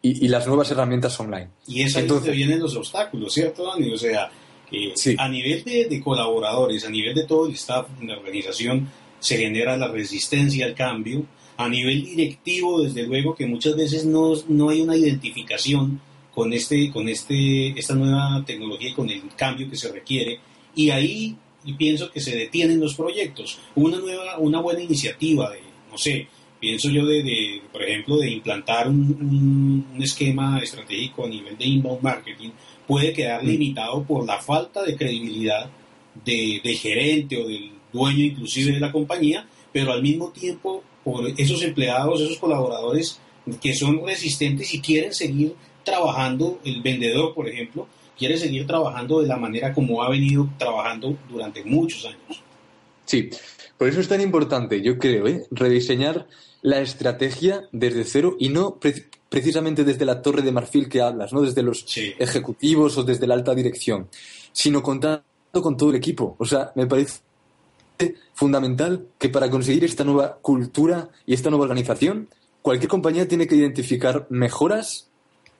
y, 0.00 0.28
las 0.28 0.46
nuevas 0.46 0.70
herramientas 0.70 1.18
online. 1.18 1.48
Y 1.66 1.82
es 1.82 1.96
ahí 1.96 2.06
donde 2.06 2.30
vienen 2.30 2.60
los 2.60 2.76
obstáculos, 2.76 3.34
¿cierto, 3.34 3.66
Dani? 3.66 3.92
O 3.92 3.98
sea, 3.98 4.30
a 5.18 5.28
nivel 5.28 5.64
de, 5.64 6.00
colaboradores, 6.02 6.84
a 6.84 6.90
nivel 6.90 7.14
de 7.14 7.24
todo 7.24 7.46
el 7.46 7.54
staff 7.54 7.88
de 8.00 8.06
la 8.06 8.18
organización, 8.18 8.88
se 9.20 9.36
genera 9.36 9.76
la 9.76 9.88
resistencia 9.88 10.66
al 10.66 10.74
cambio. 10.74 11.24
A 11.56 11.68
nivel 11.68 12.02
directivo, 12.02 12.82
desde 12.82 13.06
luego 13.06 13.34
que 13.34 13.46
muchas 13.46 13.76
veces 13.76 14.04
no, 14.04 14.32
no 14.48 14.70
hay 14.70 14.80
una 14.80 14.96
identificación 14.96 16.00
con, 16.34 16.52
este, 16.52 16.90
con 16.90 17.08
este, 17.08 17.78
esta 17.78 17.94
nueva 17.94 18.42
tecnología 18.44 18.88
y 18.88 18.94
con 18.94 19.10
el 19.10 19.22
cambio 19.36 19.68
que 19.68 19.76
se 19.76 19.92
requiere. 19.92 20.40
Y 20.74 20.90
ahí 20.90 21.36
pienso 21.78 22.10
que 22.10 22.20
se 22.20 22.36
detienen 22.36 22.80
los 22.80 22.94
proyectos. 22.94 23.58
Una, 23.74 23.98
nueva, 23.98 24.38
una 24.38 24.60
buena 24.60 24.80
iniciativa 24.80 25.50
de, 25.50 25.60
no 25.90 25.98
sé, 25.98 26.28
pienso 26.58 26.90
yo 26.90 27.04
de, 27.06 27.62
por 27.72 27.82
ejemplo, 27.82 28.16
de 28.16 28.30
implantar 28.30 28.88
un, 28.88 29.86
un, 29.94 30.02
esquema 30.02 30.58
estratégico 30.60 31.24
a 31.24 31.28
nivel 31.28 31.56
de 31.58 31.64
inbound 31.64 32.02
marketing 32.02 32.50
puede 32.86 33.12
quedar 33.12 33.42
mm. 33.42 33.46
limitado 33.46 34.04
por 34.04 34.26
la 34.26 34.38
falta 34.38 34.82
de 34.82 34.96
credibilidad 34.96 35.70
de, 36.24 36.60
gerente 36.80 37.42
o 37.42 37.46
del 37.46 37.70
dueño 37.92 38.24
inclusive 38.24 38.72
de 38.72 38.80
la 38.80 38.92
compañía, 38.92 39.46
pero 39.72 39.92
al 39.92 40.02
mismo 40.02 40.30
tiempo 40.30 40.82
por 41.04 41.26
esos 41.36 41.62
empleados, 41.62 42.20
esos 42.20 42.38
colaboradores 42.38 43.20
que 43.60 43.74
son 43.74 44.06
resistentes 44.06 44.72
y 44.72 44.80
quieren 44.80 45.12
seguir 45.12 45.54
trabajando, 45.84 46.60
el 46.64 46.80
vendedor, 46.80 47.34
por 47.34 47.48
ejemplo, 47.48 47.88
quiere 48.22 48.38
seguir 48.38 48.68
trabajando 48.68 49.20
de 49.20 49.26
la 49.26 49.36
manera 49.36 49.74
como 49.74 50.00
ha 50.00 50.08
venido 50.08 50.48
trabajando 50.56 51.18
durante 51.28 51.64
muchos 51.64 52.04
años. 52.04 52.40
Sí, 53.04 53.30
por 53.76 53.88
eso 53.88 53.98
es 53.98 54.06
tan 54.06 54.20
importante, 54.20 54.80
yo 54.80 54.96
creo, 54.96 55.26
¿eh? 55.26 55.44
rediseñar 55.50 56.28
la 56.60 56.80
estrategia 56.80 57.68
desde 57.72 58.04
cero 58.04 58.36
y 58.38 58.50
no 58.50 58.78
precisamente 59.28 59.82
desde 59.82 60.04
la 60.04 60.22
torre 60.22 60.42
de 60.42 60.52
marfil 60.52 60.88
que 60.88 61.00
hablas, 61.00 61.32
no 61.32 61.42
desde 61.42 61.64
los 61.64 61.84
ejecutivos 61.96 62.96
o 62.96 63.02
desde 63.02 63.26
la 63.26 63.34
alta 63.34 63.56
dirección, 63.56 64.08
sino 64.52 64.84
contando 64.84 65.24
con 65.50 65.76
todo 65.76 65.90
el 65.90 65.96
equipo. 65.96 66.36
O 66.38 66.44
sea, 66.44 66.70
me 66.76 66.86
parece 66.86 67.22
fundamental 68.34 69.08
que 69.18 69.30
para 69.30 69.50
conseguir 69.50 69.82
esta 69.82 70.04
nueva 70.04 70.36
cultura 70.36 71.08
y 71.26 71.34
esta 71.34 71.50
nueva 71.50 71.64
organización, 71.64 72.28
cualquier 72.62 72.88
compañía 72.88 73.26
tiene 73.26 73.48
que 73.48 73.56
identificar 73.56 74.28
mejoras, 74.30 75.10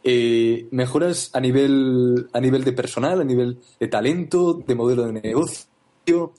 eh, 0.04 0.66
mejoras 0.70 1.30
a 1.32 1.40
nivel, 1.40 2.28
a 2.32 2.40
nivel 2.40 2.64
de 2.64 2.72
personal, 2.72 3.20
a 3.20 3.24
nivel 3.24 3.58
de 3.78 3.88
talento, 3.88 4.54
de 4.66 4.74
modelo 4.74 5.04
de 5.06 5.12
negocio. 5.12 6.32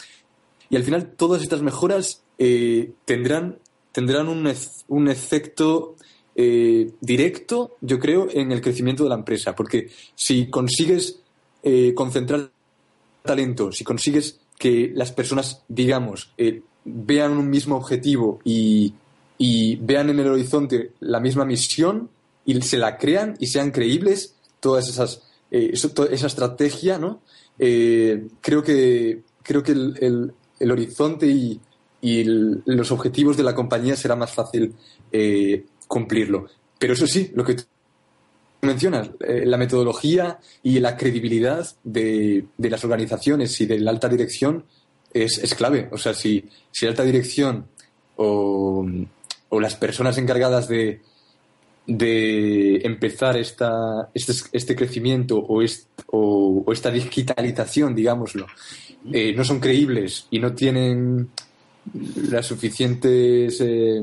Y 0.69 0.75
al 0.75 0.83
final 0.83 1.13
todas 1.15 1.41
estas 1.41 1.61
mejoras 1.61 2.23
eh, 2.37 2.93
tendrán, 3.05 3.59
tendrán 3.91 4.27
un, 4.27 4.51
un 4.87 5.07
efecto 5.07 5.95
eh, 6.35 6.91
directo, 6.99 7.77
yo 7.81 7.99
creo, 7.99 8.27
en 8.31 8.51
el 8.51 8.61
crecimiento 8.61 9.03
de 9.03 9.09
la 9.09 9.15
empresa. 9.15 9.55
Porque 9.55 9.89
si 10.15 10.49
consigues 10.49 11.19
eh, 11.61 11.93
concentrar 11.93 12.49
talento, 13.21 13.71
si 13.71 13.83
consigues 13.83 14.39
que 14.57 14.91
las 14.93 15.11
personas, 15.11 15.63
digamos, 15.67 16.33
eh, 16.37 16.61
vean 16.85 17.37
un 17.37 17.49
mismo 17.49 17.75
objetivo 17.75 18.39
y, 18.43 18.93
vean 19.81 20.09
en 20.09 20.19
el 20.19 20.27
horizonte 20.27 20.91
la 21.01 21.19
misma 21.19 21.43
misión 21.43 22.09
y 22.45 22.61
se 22.61 22.77
la 22.77 22.97
crean 22.97 23.35
y 23.39 23.47
sean 23.47 23.71
creíbles, 23.71 24.35
todas 24.59 24.89
esas, 24.89 25.21
esa 25.51 26.27
estrategia, 26.27 26.97
¿no? 26.97 27.21
creo 27.57 28.63
que, 28.63 29.21
creo 29.43 29.63
que 29.63 29.71
el, 29.71 30.33
el, 30.59 30.71
horizonte 30.71 31.27
y, 31.27 31.59
los 32.65 32.91
objetivos 32.91 33.37
de 33.37 33.43
la 33.43 33.55
compañía 33.55 33.95
será 33.95 34.15
más 34.15 34.31
fácil 34.31 34.75
cumplirlo. 35.87 36.47
Pero 36.77 36.93
eso 36.93 37.07
sí, 37.07 37.31
lo 37.33 37.45
que 37.45 37.55
tú 37.55 37.63
mencionas, 38.63 39.09
eh, 39.19 39.43
la 39.45 39.57
metodología 39.57 40.39
y 40.63 40.79
la 40.79 40.97
credibilidad 40.97 41.65
de, 41.83 42.45
las 42.57 42.83
organizaciones 42.83 43.59
y 43.61 43.65
de 43.65 43.79
la 43.79 43.91
alta 43.91 44.09
dirección 44.09 44.65
es, 45.13 45.55
clave. 45.55 45.89
O 45.91 45.97
sea, 45.97 46.13
si, 46.13 46.49
si 46.71 46.85
la 46.85 46.91
alta 46.91 47.03
dirección 47.03 47.67
o, 48.15 48.85
las 49.51 49.75
personas 49.75 50.17
encargadas 50.17 50.67
de, 50.67 51.01
de 51.85 52.77
empezar 52.77 53.37
esta, 53.37 54.09
este, 54.13 54.33
este 54.51 54.75
crecimiento 54.75 55.37
o, 55.37 55.61
o, 56.07 56.71
esta 56.71 56.91
digitalización, 56.91 57.93
digámoslo, 57.93 58.47
eh, 59.11 59.33
no 59.35 59.43
son 59.43 59.59
creíbles 59.59 60.27
y 60.31 60.39
no 60.39 60.53
tienen 60.53 61.29
las 62.29 62.45
suficientes 62.45 63.59
eh, 63.59 64.01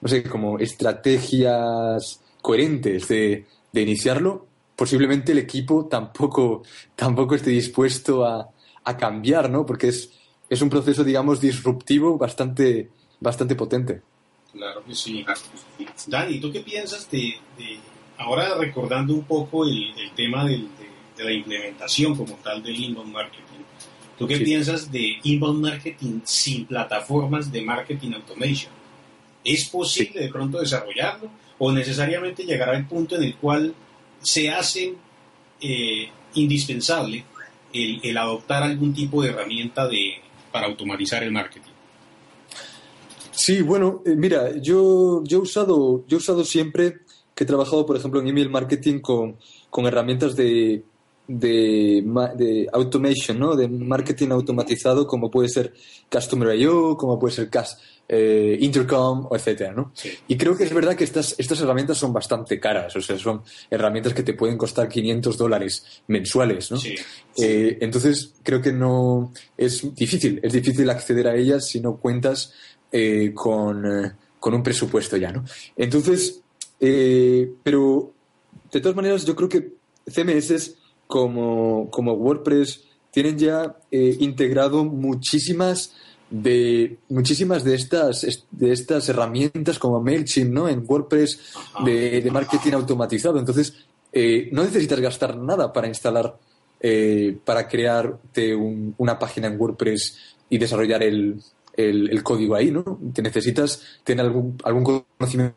no 0.00 0.08
sé, 0.08 0.22
como 0.22 0.58
estrategias 0.58 2.20
coherentes 2.40 3.08
de, 3.08 3.46
iniciarlo, 3.74 4.46
posiblemente 4.74 5.32
el 5.32 5.38
equipo 5.38 5.86
tampoco, 5.86 6.62
tampoco 6.96 7.34
esté 7.36 7.50
dispuesto 7.50 8.26
a, 8.26 8.50
cambiar, 8.98 9.50
¿no? 9.50 9.66
Porque 9.66 9.88
es, 9.88 10.10
es 10.48 10.62
un 10.62 10.70
proceso, 10.70 11.04
digamos, 11.04 11.42
disruptivo 11.42 12.16
bastante, 12.16 12.88
bastante 13.20 13.54
potente. 13.54 14.00
Claro 14.52 14.82
que 14.84 14.94
sí. 14.94 15.24
Dani, 16.06 16.38
¿tú 16.40 16.50
qué 16.50 16.60
piensas 16.60 17.10
de, 17.10 17.36
ahora 18.16 18.54
recordando 18.54 19.14
un 19.14 19.24
poco 19.24 19.64
el, 19.64 19.92
tema 20.16 20.44
de, 20.44 20.64
la 21.18 21.32
implementación 21.32 22.16
como 22.16 22.34
tal 22.36 22.62
del 22.62 22.76
inbound 22.76 23.12
marketing? 23.12 23.44
¿Tú 24.18 24.26
qué 24.26 24.38
piensas 24.38 24.90
de 24.90 25.18
inbound 25.22 25.60
marketing 25.60 26.20
sin 26.24 26.66
plataformas 26.66 27.52
de 27.52 27.62
marketing 27.62 28.12
automation? 28.14 28.72
¿Es 29.44 29.68
posible 29.68 30.20
de 30.20 30.28
pronto 30.28 30.58
desarrollarlo 30.58 31.30
o 31.58 31.70
necesariamente 31.70 32.44
llegar 32.44 32.70
al 32.70 32.86
punto 32.86 33.16
en 33.16 33.24
el 33.24 33.36
cual 33.36 33.74
se 34.20 34.50
hace 34.50 34.94
eh, 35.60 36.08
indispensable 36.34 37.24
el, 37.72 38.16
adoptar 38.16 38.62
algún 38.62 38.92
tipo 38.94 39.22
de 39.22 39.30
herramienta 39.30 39.86
de, 39.86 40.20
para 40.50 40.66
automatizar 40.66 41.22
el 41.22 41.32
marketing? 41.32 41.67
Sí, 43.38 43.62
bueno, 43.62 44.02
eh, 44.04 44.16
mira, 44.16 44.56
yo, 44.56 45.22
yo, 45.22 45.38
he 45.38 45.40
usado, 45.40 46.04
yo 46.08 46.16
he 46.16 46.18
usado 46.18 46.44
siempre 46.44 47.02
que 47.36 47.44
he 47.44 47.46
trabajado, 47.46 47.86
por 47.86 47.96
ejemplo, 47.96 48.20
en 48.20 48.26
email 48.26 48.50
marketing 48.50 48.98
con, 48.98 49.36
con 49.70 49.86
herramientas 49.86 50.34
de, 50.34 50.82
de, 51.28 52.02
de, 52.36 52.68
automation, 52.72 53.38
¿no? 53.38 53.54
De 53.54 53.68
marketing 53.68 54.30
automatizado, 54.30 55.06
como 55.06 55.30
puede 55.30 55.48
ser 55.48 55.72
Customer 56.10 56.58
I.O., 56.58 56.96
como 56.96 57.16
puede 57.16 57.32
ser 57.32 57.48
Cas 57.48 57.78
eh, 58.08 58.58
Intercom, 58.60 59.28
o 59.30 59.36
etcétera, 59.36 59.72
¿no? 59.72 59.92
Y 60.26 60.36
creo 60.36 60.56
que 60.56 60.64
es 60.64 60.74
verdad 60.74 60.96
que 60.96 61.04
estas, 61.04 61.36
estas 61.38 61.60
herramientas 61.60 61.96
son 61.96 62.12
bastante 62.12 62.58
caras, 62.58 62.96
o 62.96 63.00
sea, 63.00 63.16
son 63.16 63.42
herramientas 63.70 64.14
que 64.14 64.24
te 64.24 64.34
pueden 64.34 64.58
costar 64.58 64.88
500 64.88 65.38
dólares 65.38 66.02
mensuales, 66.08 66.72
¿no? 66.72 66.78
Eh, 67.36 67.78
entonces, 67.80 68.34
creo 68.42 68.60
que 68.60 68.72
no 68.72 69.32
es 69.56 69.94
difícil, 69.94 70.40
es 70.42 70.52
difícil 70.52 70.90
acceder 70.90 71.28
a 71.28 71.36
ellas 71.36 71.68
si 71.68 71.80
no 71.80 71.98
cuentas 71.98 72.52
eh, 72.92 73.32
con, 73.34 74.16
con, 74.38 74.54
un 74.54 74.62
presupuesto 74.62 75.16
ya, 75.16 75.32
¿no? 75.32 75.44
Entonces, 75.76 76.40
pero 76.78 78.12
de 78.72 78.80
todas 78.80 78.96
maneras, 78.96 79.24
yo 79.24 79.34
creo 79.34 79.48
que 79.48 79.72
CMS 80.06 80.76
como, 81.06 81.88
como 81.90 82.12
WordPress 82.12 82.84
tienen 83.10 83.38
ya 83.38 83.76
integrado 83.90 84.84
muchísimas 84.84 85.92
de 86.30 86.98
muchísimas 87.08 87.64
de 87.64 87.74
estas, 87.74 88.46
de 88.50 88.72
estas 88.72 89.08
herramientas 89.08 89.78
como 89.78 90.00
MailChimp, 90.00 90.52
¿no? 90.52 90.68
En 90.68 90.84
WordPress 90.86 91.54
de, 91.84 92.28
marketing 92.30 92.72
automatizado. 92.72 93.38
Entonces, 93.38 93.74
eh, 94.12 94.48
no 94.52 94.62
necesitas 94.62 95.00
gastar 95.00 95.36
nada 95.36 95.72
para 95.72 95.88
instalar, 95.88 96.36
eh, 96.80 97.36
para 97.44 97.66
crearte 97.66 98.54
una 98.54 99.18
página 99.18 99.48
en 99.48 99.60
WordPress 99.60 100.36
y 100.50 100.58
desarrollar 100.58 101.02
el, 101.02 101.40
el, 101.78 102.22
código 102.22 102.54
ahí, 102.54 102.70
¿no? 102.70 102.98
Te 103.12 103.22
necesitas 103.22 103.82
tener 104.04 104.26
algún, 104.26 104.58
algún 104.64 104.84
conocimiento 104.84 105.54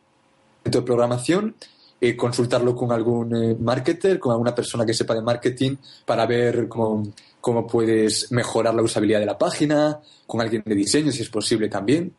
de 0.64 0.82
programación 0.84 1.56
eh, 2.04 2.16
consultarlo 2.16 2.76
con 2.76 2.92
algún 2.92 3.58
marketer, 3.64 4.18
con 4.18 4.32
alguna 4.32 4.56
persona 4.56 4.84
que 4.84 4.94
sepa 4.94 5.14
de 5.14 5.22
marketing 5.22 5.76
para 6.04 6.26
ver 6.26 6.68
cómo, 6.68 7.14
cómo 7.40 7.68
puedes 7.68 8.32
mejorar 8.32 8.74
la 8.74 8.82
usabilidad 8.82 9.20
de 9.20 9.28
la 9.28 9.38
página, 9.38 10.00
con 10.26 10.42
alguien 10.42 10.64
de 10.66 10.74
diseño 10.74 11.12
si 11.12 11.22
es 11.22 11.30
posible 11.30 11.70
también, 11.70 12.12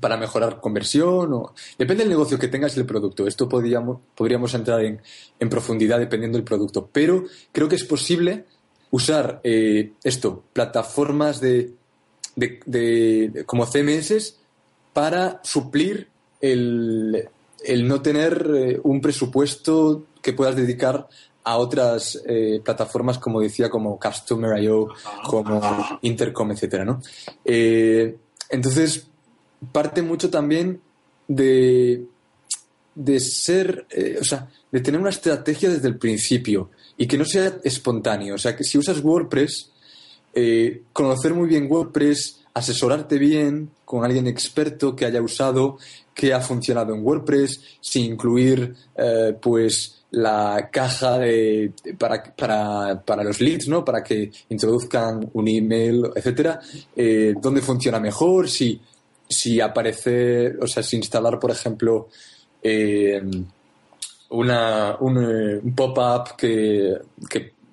para 0.00 0.18
mejorar 0.18 0.60
conversión. 0.60 1.32
O... 1.32 1.54
Depende 1.78 2.02
del 2.02 2.10
negocio 2.10 2.38
que 2.38 2.48
tengas 2.48 2.76
y 2.76 2.80
el 2.80 2.84
producto. 2.84 3.26
Esto 3.26 3.48
podríamos, 3.48 4.00
podríamos 4.14 4.52
entrar 4.52 4.84
en, 4.84 5.00
en 5.40 5.48
profundidad 5.48 5.98
dependiendo 5.98 6.36
del 6.36 6.44
producto. 6.44 6.90
Pero 6.92 7.24
creo 7.52 7.68
que 7.68 7.76
es 7.76 7.84
posible 7.84 8.44
usar 8.90 9.40
eh, 9.44 9.92
esto, 10.04 10.44
plataformas 10.52 11.40
de, 11.40 11.72
de, 12.36 12.60
de, 12.66 13.44
como 13.44 13.66
CMS 13.66 14.36
para 14.92 15.40
suplir 15.42 16.08
el, 16.40 17.28
el 17.64 17.88
no 17.88 18.02
tener 18.02 18.50
eh, 18.54 18.80
un 18.82 19.00
presupuesto 19.00 20.06
que 20.22 20.32
puedas 20.32 20.54
dedicar 20.54 21.08
a 21.44 21.56
otras 21.58 22.20
eh, 22.26 22.60
plataformas, 22.64 23.18
como 23.18 23.40
decía, 23.40 23.70
como 23.70 23.98
Customer.io, 23.98 24.88
como 25.24 25.60
Intercom, 26.02 26.50
etcétera, 26.50 26.84
¿no? 26.84 27.00
Eh, 27.44 28.16
entonces, 28.48 29.06
parte 29.70 30.02
mucho 30.02 30.28
también 30.28 30.80
de, 31.28 32.04
de 32.94 33.20
ser, 33.20 33.86
o 34.20 34.24
sea, 34.24 34.48
de 34.72 34.80
tener 34.80 35.00
una 35.00 35.10
estrategia 35.10 35.70
desde 35.70 35.88
el 35.88 35.98
principio 35.98 36.70
y 36.96 37.06
que 37.06 37.16
no 37.16 37.24
sea 37.24 37.58
espontáneo. 37.62 38.34
O 38.34 38.38
sea, 38.38 38.56
que 38.56 38.64
si 38.64 38.76
usas 38.76 39.00
WordPress, 39.00 39.70
conocer 40.92 41.34
muy 41.34 41.48
bien 41.48 41.66
WordPress, 41.70 42.44
asesorarte 42.54 43.18
bien 43.18 43.70
con 43.84 44.04
alguien 44.04 44.26
experto 44.26 44.94
que 44.94 45.04
haya 45.04 45.22
usado, 45.22 45.78
que 46.14 46.34
ha 46.34 46.40
funcionado 46.40 46.94
en 46.94 47.04
WordPress, 47.04 47.60
sin 47.80 48.12
incluir, 48.12 48.74
pues, 49.40 49.96
la 50.10 50.70
caja 50.72 51.18
de, 51.18 51.72
para, 51.98 52.22
para, 52.22 53.02
para, 53.04 53.24
los 53.24 53.40
leads, 53.40 53.68
¿no? 53.68 53.84
Para 53.84 54.02
que 54.02 54.30
introduzcan 54.48 55.28
un 55.34 55.48
email, 55.48 56.10
etcétera. 56.14 56.60
Eh, 56.94 57.34
¿Dónde 57.40 57.60
funciona 57.60 58.00
mejor? 58.00 58.48
Si, 58.48 58.80
si 59.28 59.60
aparece, 59.60 60.56
o 60.58 60.66
sea, 60.66 60.82
si 60.82 60.96
instalar, 60.96 61.38
por 61.38 61.50
ejemplo, 61.50 62.08
eh, 62.62 63.20
una, 64.30 64.96
un, 65.00 65.18
eh, 65.18 65.60
pop-up 65.74 66.36
que, 66.36 66.96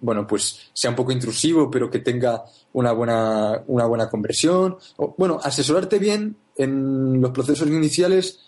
bueno, 0.03 0.27
pues 0.27 0.69
sea 0.73 0.89
un 0.89 0.95
poco 0.95 1.11
intrusivo, 1.11 1.71
pero 1.71 1.89
que 1.89 1.99
tenga 1.99 2.43
una 2.73 2.91
buena, 2.91 3.63
una 3.67 3.85
buena 3.85 4.09
conversión. 4.09 4.77
O, 4.97 5.15
bueno, 5.17 5.39
asesorarte 5.41 5.97
bien 5.97 6.35
en 6.57 7.21
los 7.21 7.31
procesos 7.31 7.67
iniciales 7.69 8.39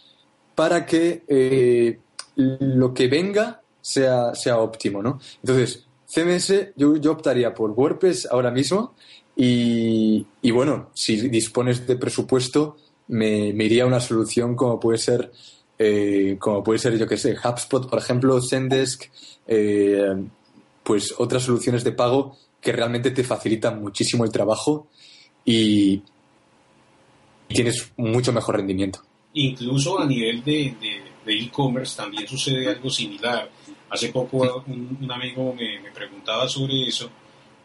para 0.53 0.86
que 0.86 1.24
eh, 1.28 1.99
lo 2.36 2.93
que 2.93 3.08
venga 3.08 3.62
sea, 3.82 4.36
sea 4.36 4.60
óptimo, 4.60 5.01
¿no? 5.01 5.20
Entonces, 5.41 5.86
CMS 6.08 6.74
yo, 6.76 6.97
yo 6.97 7.14
optaría 7.14 7.53
por 7.53 7.72
WordPress 7.72 8.28
ahora 8.30 8.51
mismo 8.51 8.93
y, 9.36 10.26
bueno, 10.51 10.89
si 10.93 11.30
dispones 11.30 11.88
de 11.88 11.95
presupuesto, 11.95 12.78
me, 13.08 13.47
iría 13.47 13.84
a 13.84 13.88
una 13.88 13.99
solución 13.99 14.56
como 14.56 14.80
puede 14.80 14.97
ser, 14.97 15.32
eh, 15.78 16.36
como 16.39 16.64
puede 16.64 16.80
ser, 16.80 16.97
yo 16.97 17.08
qué 17.08 17.18
sé, 17.18 17.36
HubSpot, 17.36 17.89
por 17.89 17.99
ejemplo, 17.99 18.41
Zendesk, 18.41 19.06
eh, 19.47 20.16
pues 20.86 21.14
otras 21.18 21.44
soluciones 21.44 21.84
de 21.84 21.92
pago 21.92 22.38
que 22.62 22.72
realmente 22.72 23.12
te 23.12 23.26
facilitan 23.26 23.82
muchísimo 23.82 24.24
el 24.24 24.32
trabajo 24.32 24.88
y 25.44 26.02
tienes 27.48 27.92
mucho 27.98 28.32
mejor 28.32 28.56
rendimiento. 28.56 29.00
Incluso 29.34 30.00
a 30.00 30.06
nivel 30.06 30.44
de 30.46 30.74
e-commerce 31.26 31.98
también 31.98 32.26
sucede 32.26 32.70
algo 32.70 32.90
similar 32.90 33.50
Hace 33.90 34.10
poco 34.10 34.64
un, 34.68 35.10
amigo 35.12 35.54
me, 35.54 35.90
preguntaba 35.92 36.50
sobre 36.50 36.88
eso 36.88 37.10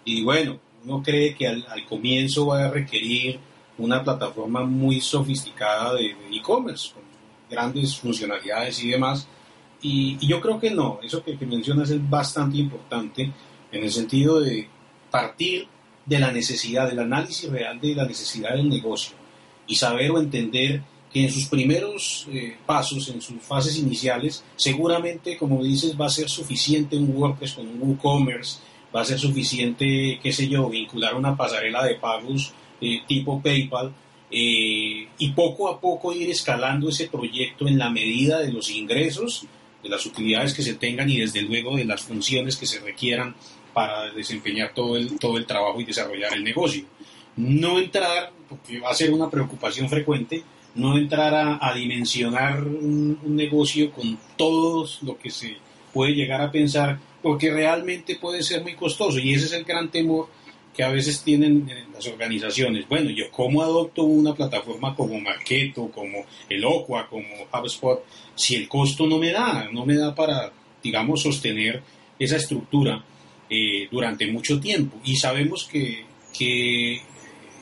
y 0.04 0.22
bueno, 0.22 0.58
uno 0.84 1.02
cree 1.02 1.34
que 1.34 1.48
al, 1.48 1.64
comienzo 1.88 2.46
va 2.46 2.66
a 2.66 2.70
requerir 2.70 3.38
una 3.78 4.02
plataforma 4.04 4.62
muy 4.64 5.00
sofisticada 5.00 5.94
de 5.94 6.14
e-commerce, 6.30 6.92
con 6.92 7.02
grandes 7.50 7.96
funcionalidades 7.96 8.82
y 8.84 8.90
demás. 8.90 9.26
Y, 9.82 10.18
yo 10.26 10.40
creo 10.40 10.60
que 10.60 10.70
no, 10.70 11.00
eso 11.02 11.22
que, 11.24 11.36
que, 11.36 11.46
mencionas 11.46 11.90
es 11.90 12.08
bastante 12.08 12.58
importante 12.58 13.32
en 13.72 13.82
el 13.82 13.90
sentido 13.90 14.40
de 14.40 14.68
partir 15.10 15.66
de 16.06 16.18
la 16.18 16.32
necesidad, 16.32 16.88
del 16.88 16.98
análisis 16.98 17.50
real 17.50 17.80
de 17.80 17.94
la 17.94 18.04
necesidad 18.04 18.54
del 18.54 18.68
negocio 18.68 19.16
y 19.66 19.76
saber 19.76 20.10
o 20.10 20.18
entender 20.18 20.82
que 21.12 21.24
en 21.24 21.30
sus 21.30 21.46
primeros 21.46 22.26
eh, 22.30 22.56
pasos, 22.66 23.08
en 23.08 23.20
sus 23.20 23.40
fases 23.42 23.76
iniciales, 23.78 24.44
seguramente, 24.56 25.36
como 25.36 25.62
dices, 25.62 26.00
va 26.00 26.06
a 26.06 26.10
ser 26.10 26.28
suficiente 26.28 26.96
un 26.96 27.14
WordPress 27.16 27.54
con 27.54 27.66
un 27.66 27.80
WooCommerce, 27.82 28.58
va 28.94 29.02
a 29.02 29.04
ser 29.04 29.18
suficiente, 29.18 30.18
qué 30.22 30.32
sé 30.32 30.48
yo, 30.48 30.68
vincular 30.68 31.14
una 31.14 31.36
pasarela 31.36 31.84
de 31.84 31.96
pagos 31.96 32.52
eh, 32.80 33.00
tipo 33.06 33.42
PayPal 33.42 33.92
eh, 34.30 35.08
y 35.18 35.30
poco 35.32 35.68
a 35.68 35.80
poco 35.80 36.12
ir 36.12 36.30
escalando 36.30 36.88
ese 36.88 37.08
proyecto 37.08 37.66
en 37.66 37.78
la 37.78 37.90
medida 37.90 38.38
de 38.38 38.52
los 38.52 38.70
ingresos, 38.70 39.44
de 39.82 39.88
las 39.88 40.04
utilidades 40.06 40.54
que 40.54 40.62
se 40.62 40.74
tengan 40.74 41.08
y 41.08 41.18
desde 41.18 41.42
luego 41.42 41.76
de 41.76 41.84
las 41.84 42.02
funciones 42.02 42.56
que 42.56 42.66
se 42.66 42.80
requieran 42.80 43.34
para 43.72 44.10
desempeñar 44.12 44.74
todo 44.74 44.96
el, 44.96 45.18
todo 45.18 45.38
el 45.38 45.46
trabajo 45.46 45.80
y 45.80 45.84
desarrollar 45.84 46.34
el 46.34 46.44
negocio. 46.44 46.84
No 47.36 47.78
entrar, 47.78 48.32
porque 48.48 48.80
va 48.80 48.90
a 48.90 48.94
ser 48.94 49.12
una 49.12 49.30
preocupación 49.30 49.88
frecuente, 49.88 50.42
no 50.74 50.96
entrar 50.96 51.58
a, 51.60 51.74
dimensionar 51.74 52.62
un, 52.62 53.18
negocio 53.24 53.90
con 53.90 54.18
todo 54.36 54.88
lo 55.02 55.18
que 55.18 55.30
se 55.30 55.56
puede 55.92 56.12
llegar 56.12 56.40
a 56.40 56.50
pensar, 56.50 56.98
porque 57.22 57.52
realmente 57.52 58.16
puede 58.16 58.42
ser 58.42 58.62
muy 58.62 58.74
costoso 58.74 59.18
y 59.18 59.34
ese 59.34 59.46
es 59.46 59.52
el 59.52 59.64
gran 59.64 59.90
temor 59.90 60.28
que 60.74 60.82
a 60.82 60.90
veces 60.90 61.22
tienen 61.22 61.68
las 61.92 62.06
organizaciones. 62.06 62.88
Bueno, 62.88 63.10
yo 63.10 63.30
cómo 63.30 63.62
adopto 63.62 64.04
una 64.04 64.34
plataforma 64.34 64.94
como 64.94 65.20
Marketo, 65.20 65.90
como 65.90 66.24
Eloqua, 66.48 67.08
como 67.08 67.26
HubSpot, 67.52 68.04
si 68.34 68.54
el 68.54 68.68
costo 68.68 69.06
no 69.06 69.18
me 69.18 69.32
da, 69.32 69.68
no 69.72 69.84
me 69.84 69.96
da 69.96 70.14
para, 70.14 70.52
digamos, 70.82 71.22
sostener 71.22 71.82
esa 72.18 72.36
estructura 72.36 73.04
eh, 73.48 73.88
durante 73.90 74.26
mucho 74.26 74.60
tiempo. 74.60 74.98
Y 75.04 75.16
sabemos 75.16 75.64
que, 75.64 76.04
que 76.36 77.02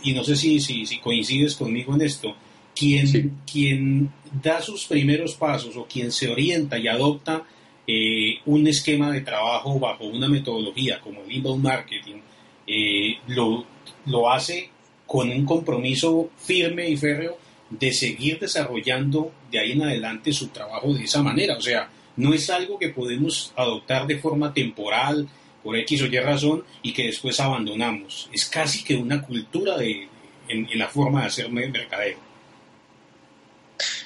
y 0.03 0.13
no 0.13 0.23
sé 0.23 0.37
si, 0.37 0.61
si, 0.61 0.87
si 0.87 0.99
coincides 0.99 1.55
conmigo 1.55 1.95
en 1.95 2.03
esto, 2.03 2.35
quien, 2.75 3.39
quien 3.51 4.13
da 4.43 4.63
sus 4.63 4.87
primeros 4.87 5.35
pasos 5.35 5.77
o 5.77 5.87
quien 5.87 6.13
se 6.13 6.29
orienta 6.29 6.79
y 6.79 6.87
adopta 6.87 7.45
eh, 7.87 8.39
un 8.47 8.67
esquema 8.67 9.11
de 9.11 9.23
trabajo 9.23 9.79
bajo 9.79 10.05
una 10.05 10.29
metodología 10.29 11.01
como 11.01 11.23
el 11.23 11.33
inbound 11.33 11.65
marketing, 11.65 12.21
eh, 12.69 13.19
lo, 13.29 13.65
lo 14.07 14.31
hace 14.31 14.71
con 15.07 15.31
un 15.31 15.47
compromiso 15.47 16.31
firme 16.37 16.89
y 16.89 16.97
férreo 16.97 17.39
de 17.71 17.93
seguir 17.93 18.39
desarrollando 18.39 19.33
de 19.51 19.59
ahí 19.59 19.73
en 19.73 19.83
adelante 19.83 20.33
su 20.33 20.49
trabajo 20.49 20.93
de 20.93 21.05
esa 21.05 21.23
manera. 21.23 21.57
O 21.57 21.61
sea, 21.63 21.89
no 22.17 22.35
es 22.35 22.51
algo 22.51 22.79
que 22.79 22.91
podemos 22.91 23.53
adoptar 23.57 24.07
de 24.07 24.19
forma 24.19 24.53
temporal, 24.53 25.29
por 25.63 25.77
X 25.77 26.03
o 26.03 26.07
Y 26.07 26.19
razón, 26.19 26.65
y 26.83 26.93
que 26.93 27.07
después 27.07 27.41
abandonamos. 27.41 28.29
Es 28.33 28.47
casi 28.47 28.85
que 28.85 28.97
una 28.97 29.23
cultura 29.23 29.77
de, 29.77 30.09
en, 30.49 30.69
en 30.71 30.79
la 30.79 30.89
forma 30.89 31.23
de 31.23 31.27
hacer 31.27 31.51
mercadeo. 31.51 32.19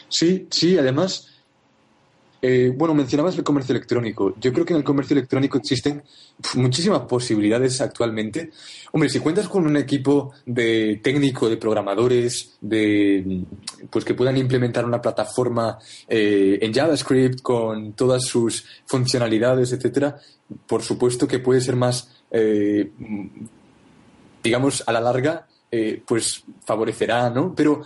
Sí, 0.08 0.46
sí, 0.50 0.76
además, 0.76 1.31
Eh, 2.45 2.72
bueno, 2.76 2.93
mencionabas 2.93 3.38
el 3.38 3.45
comercio 3.45 3.72
electrónico. 3.72 4.34
Yo 4.40 4.53
creo 4.53 4.66
que 4.66 4.72
en 4.72 4.78
el 4.78 4.84
comercio 4.84 5.14
electrónico 5.14 5.59
existen 5.59 6.03
muchísimas 6.57 7.03
posibilidades 7.03 7.80
actualmente. 7.80 8.51
Hombre, 8.90 9.09
si 9.09 9.20
cuentas 9.20 9.49
con 9.49 9.64
un 9.64 9.76
equipo 9.76 10.32
de 10.45 10.99
técnico, 11.05 11.49
de 11.49 11.57
programadores, 11.57 12.57
de 12.61 13.45
pues 13.88 14.05
que 14.05 14.14
puedan 14.14 14.36
implementar 14.36 14.84
una 14.84 15.01
plataforma 15.01 15.78
eh, 16.09 16.59
en 16.61 16.74
JavaScript 16.74 17.43
con 17.43 17.93
todas 17.93 18.24
sus 18.24 18.64
funcionalidades, 18.86 19.72
etcétera, 19.72 20.16
por 20.66 20.82
supuesto 20.82 21.28
que 21.28 21.38
puede 21.38 21.61
ser 21.61 21.76
más, 21.76 22.11
eh, 22.32 22.90
digamos, 24.43 24.82
a 24.84 24.90
la 24.90 25.01
larga, 25.01 25.47
pues 26.05 26.43
favorecerá, 26.66 27.30
¿no? 27.30 27.55
Pero 27.55 27.82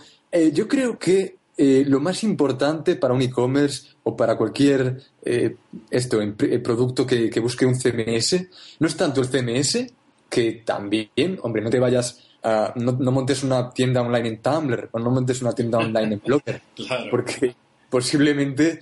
yo 0.51 0.67
creo 0.67 0.99
que 0.99 1.37
eh, 1.59 1.83
lo 1.87 1.99
más 1.99 2.23
importante 2.23 2.95
para 2.95 3.15
un 3.15 3.21
e-commerce 3.23 3.96
o 4.07 4.15
para 4.15 4.37
cualquier 4.37 5.01
eh, 5.21 5.57
esto, 5.91 6.21
eh, 6.21 6.59
producto 6.59 7.05
que, 7.05 7.29
busque 7.41 7.65
un 7.65 7.75
CMS 7.75 8.41
no 8.79 8.87
es 8.87 8.95
tanto 8.95 9.19
el 9.19 9.27
CMS, 9.27 9.85
que 10.29 10.63
también, 10.65 11.37
hombre, 11.41 11.61
no 11.61 11.69
te 11.69 11.77
vayas 11.77 12.23
a, 12.41 12.71
no, 12.77 12.93
montes 13.11 13.43
una 13.43 13.69
tienda 13.69 14.01
online 14.01 14.29
en 14.29 14.41
Tumblr 14.41 14.89
o 14.93 14.99
no 14.99 15.11
montes 15.11 15.41
una 15.41 15.51
tienda 15.51 15.79
online 15.79 16.13
en 16.13 16.21
Blogger, 16.25 16.61
porque 17.11 17.53
posiblemente 17.89 18.79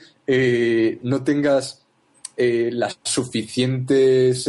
no 1.01 1.23
tengas 1.23 1.83
las 2.37 2.99
suficientes 3.01 4.47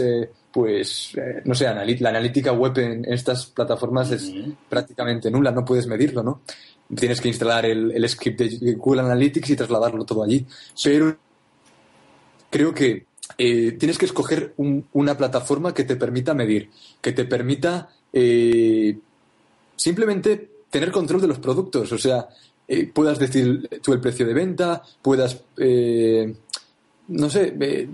pues, 0.52 1.12
no 1.44 1.54
sé, 1.54 1.64
la 2.00 2.10
analítica 2.10 2.52
web 2.52 2.76
en, 2.78 3.04
estas 3.06 3.46
plataformas 3.46 4.10
es 4.10 4.30
prácticamente 4.68 5.30
nula, 5.30 5.52
no 5.52 5.64
puedes 5.64 5.86
medirlo, 5.86 6.22
¿no? 6.22 6.42
Tienes 6.94 7.20
que 7.20 7.28
instalar 7.28 7.66
el, 7.66 8.08
script 8.08 8.40
de 8.40 8.74
Google 8.74 9.02
Analytics 9.02 9.50
y 9.50 9.56
trasladarlo 9.56 10.04
todo 10.04 10.22
allí. 10.22 10.44
Pero 10.82 11.16
creo 12.50 12.72
que 12.72 13.06
eh, 13.38 13.72
tienes 13.72 13.98
que 13.98 14.06
escoger 14.06 14.54
una 14.92 15.16
plataforma 15.16 15.74
que 15.74 15.84
te 15.84 15.96
permita 15.96 16.34
medir, 16.34 16.70
que 17.00 17.12
te 17.12 17.24
permita 17.24 17.88
eh, 18.12 18.96
simplemente 19.74 20.50
tener 20.70 20.90
control 20.90 21.20
de 21.20 21.28
los 21.28 21.38
productos. 21.38 21.92
O 21.92 21.98
sea, 21.98 22.28
eh, 22.68 22.90
puedas 22.92 23.18
decir 23.18 23.68
tú 23.82 23.92
el 23.92 24.00
precio 24.00 24.26
de 24.26 24.34
venta, 24.34 24.82
puedas, 25.02 25.42
no 27.08 27.30
sé, 27.30 27.88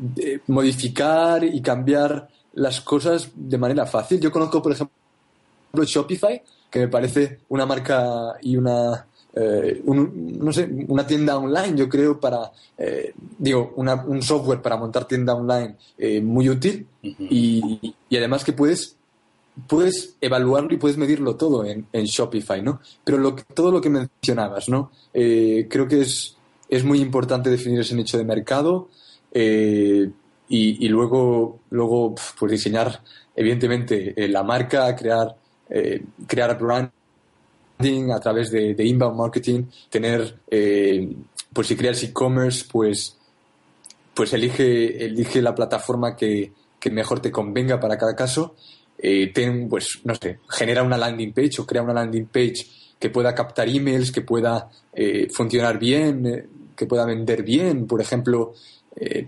modificar 0.47 1.45
y 1.45 1.61
cambiar 1.61 2.29
las 2.55 2.81
cosas 2.83 3.31
de 3.35 3.59
manera 3.59 3.87
fácil. 3.87 4.21
Yo 4.21 4.31
conozco, 4.31 4.63
por 4.63 4.73
ejemplo, 4.73 4.93
Shopify, 5.85 6.43
que 6.73 6.81
me 6.81 6.89
parece 6.89 7.41
una 7.51 7.67
marca 7.67 8.39
y 8.41 8.57
una, 8.57 9.07
eh, 9.35 9.83
no 9.85 10.53
sé, 10.55 10.67
una 10.89 11.07
tienda 11.07 11.37
online, 11.37 11.77
yo 11.77 11.87
creo, 11.87 12.19
para, 12.19 12.51
eh, 12.79 13.13
digo, 13.39 13.75
un 13.77 14.23
software 14.23 14.63
para 14.63 14.79
montar 14.79 15.05
tienda 15.05 15.35
online 15.35 15.77
eh, 15.99 16.23
muy 16.23 16.49
útil 16.49 16.87
y, 17.03 17.95
además 18.11 18.43
que 18.43 18.55
puedes, 18.55 18.97
puedes 19.69 20.17
evaluarlo 20.23 20.73
y 20.73 20.79
puedes 20.79 20.97
medirlo 20.97 21.37
todo 21.37 21.63
en, 21.67 21.87
Shopify, 21.93 22.63
¿no? 22.63 22.81
Pero 23.05 23.19
lo, 23.19 23.35
todo 23.35 23.71
lo 23.71 23.83
que 23.83 23.91
mencionabas, 23.91 24.71
¿no? 24.71 24.91
creo 25.13 25.87
que 25.87 26.01
es, 26.01 26.39
es 26.71 26.85
muy 26.85 27.01
importante 27.03 27.51
definir 27.51 27.81
ese 27.81 27.95
nicho 27.95 28.17
de 28.17 28.25
mercado 28.25 28.89
y, 29.35 30.07
y, 30.49 30.89
luego, 30.89 31.61
luego 31.69 32.15
pues 32.39 32.53
diseñar, 32.53 33.03
evidentemente, 33.37 34.15
la 34.29 34.43
marca, 34.43 34.97
crear 34.97 35.37
eh, 35.75 36.05
crear 36.27 36.59
branding 36.59 38.11
a 38.13 38.21
través 38.21 38.51
de, 38.51 38.77
inbound 38.85 39.17
marketing, 39.17 39.65
tener, 39.89 40.41
eh, 40.51 41.17
pues 41.51 41.67
si 41.67 41.77
creas 41.77 42.03
e-commerce, 42.03 42.67
pues, 42.71 43.17
pues 44.13 44.35
elige, 44.35 45.03
elige 45.03 45.41
la 45.41 45.55
plataforma 45.55 46.15
que, 46.15 46.53
mejor 46.91 47.21
te 47.21 47.31
convenga 47.31 47.81
para 47.81 47.97
cada 47.97 48.15
caso. 48.15 48.55
Eh, 48.99 49.33
ten, 49.33 49.67
pues, 49.67 50.01
no 50.05 50.15
sé, 50.15 50.41
genera 50.51 50.83
una 50.83 50.99
landing 50.99 51.33
page 51.33 51.61
o 51.61 51.67
crea 51.67 51.81
una 51.81 51.95
landing 51.95 52.27
page 52.27 52.67
que 52.99 53.09
pueda 53.09 53.35
captar 53.35 53.67
emails, 53.69 54.13
que 54.13 54.21
pueda 54.21 54.69
funcionar 55.33 55.79
bien, 55.79 56.71
que 56.77 56.87
pueda 56.87 57.07
vender 57.07 57.43
bien. 57.43 57.87
Por 57.87 58.01
ejemplo, 58.03 58.53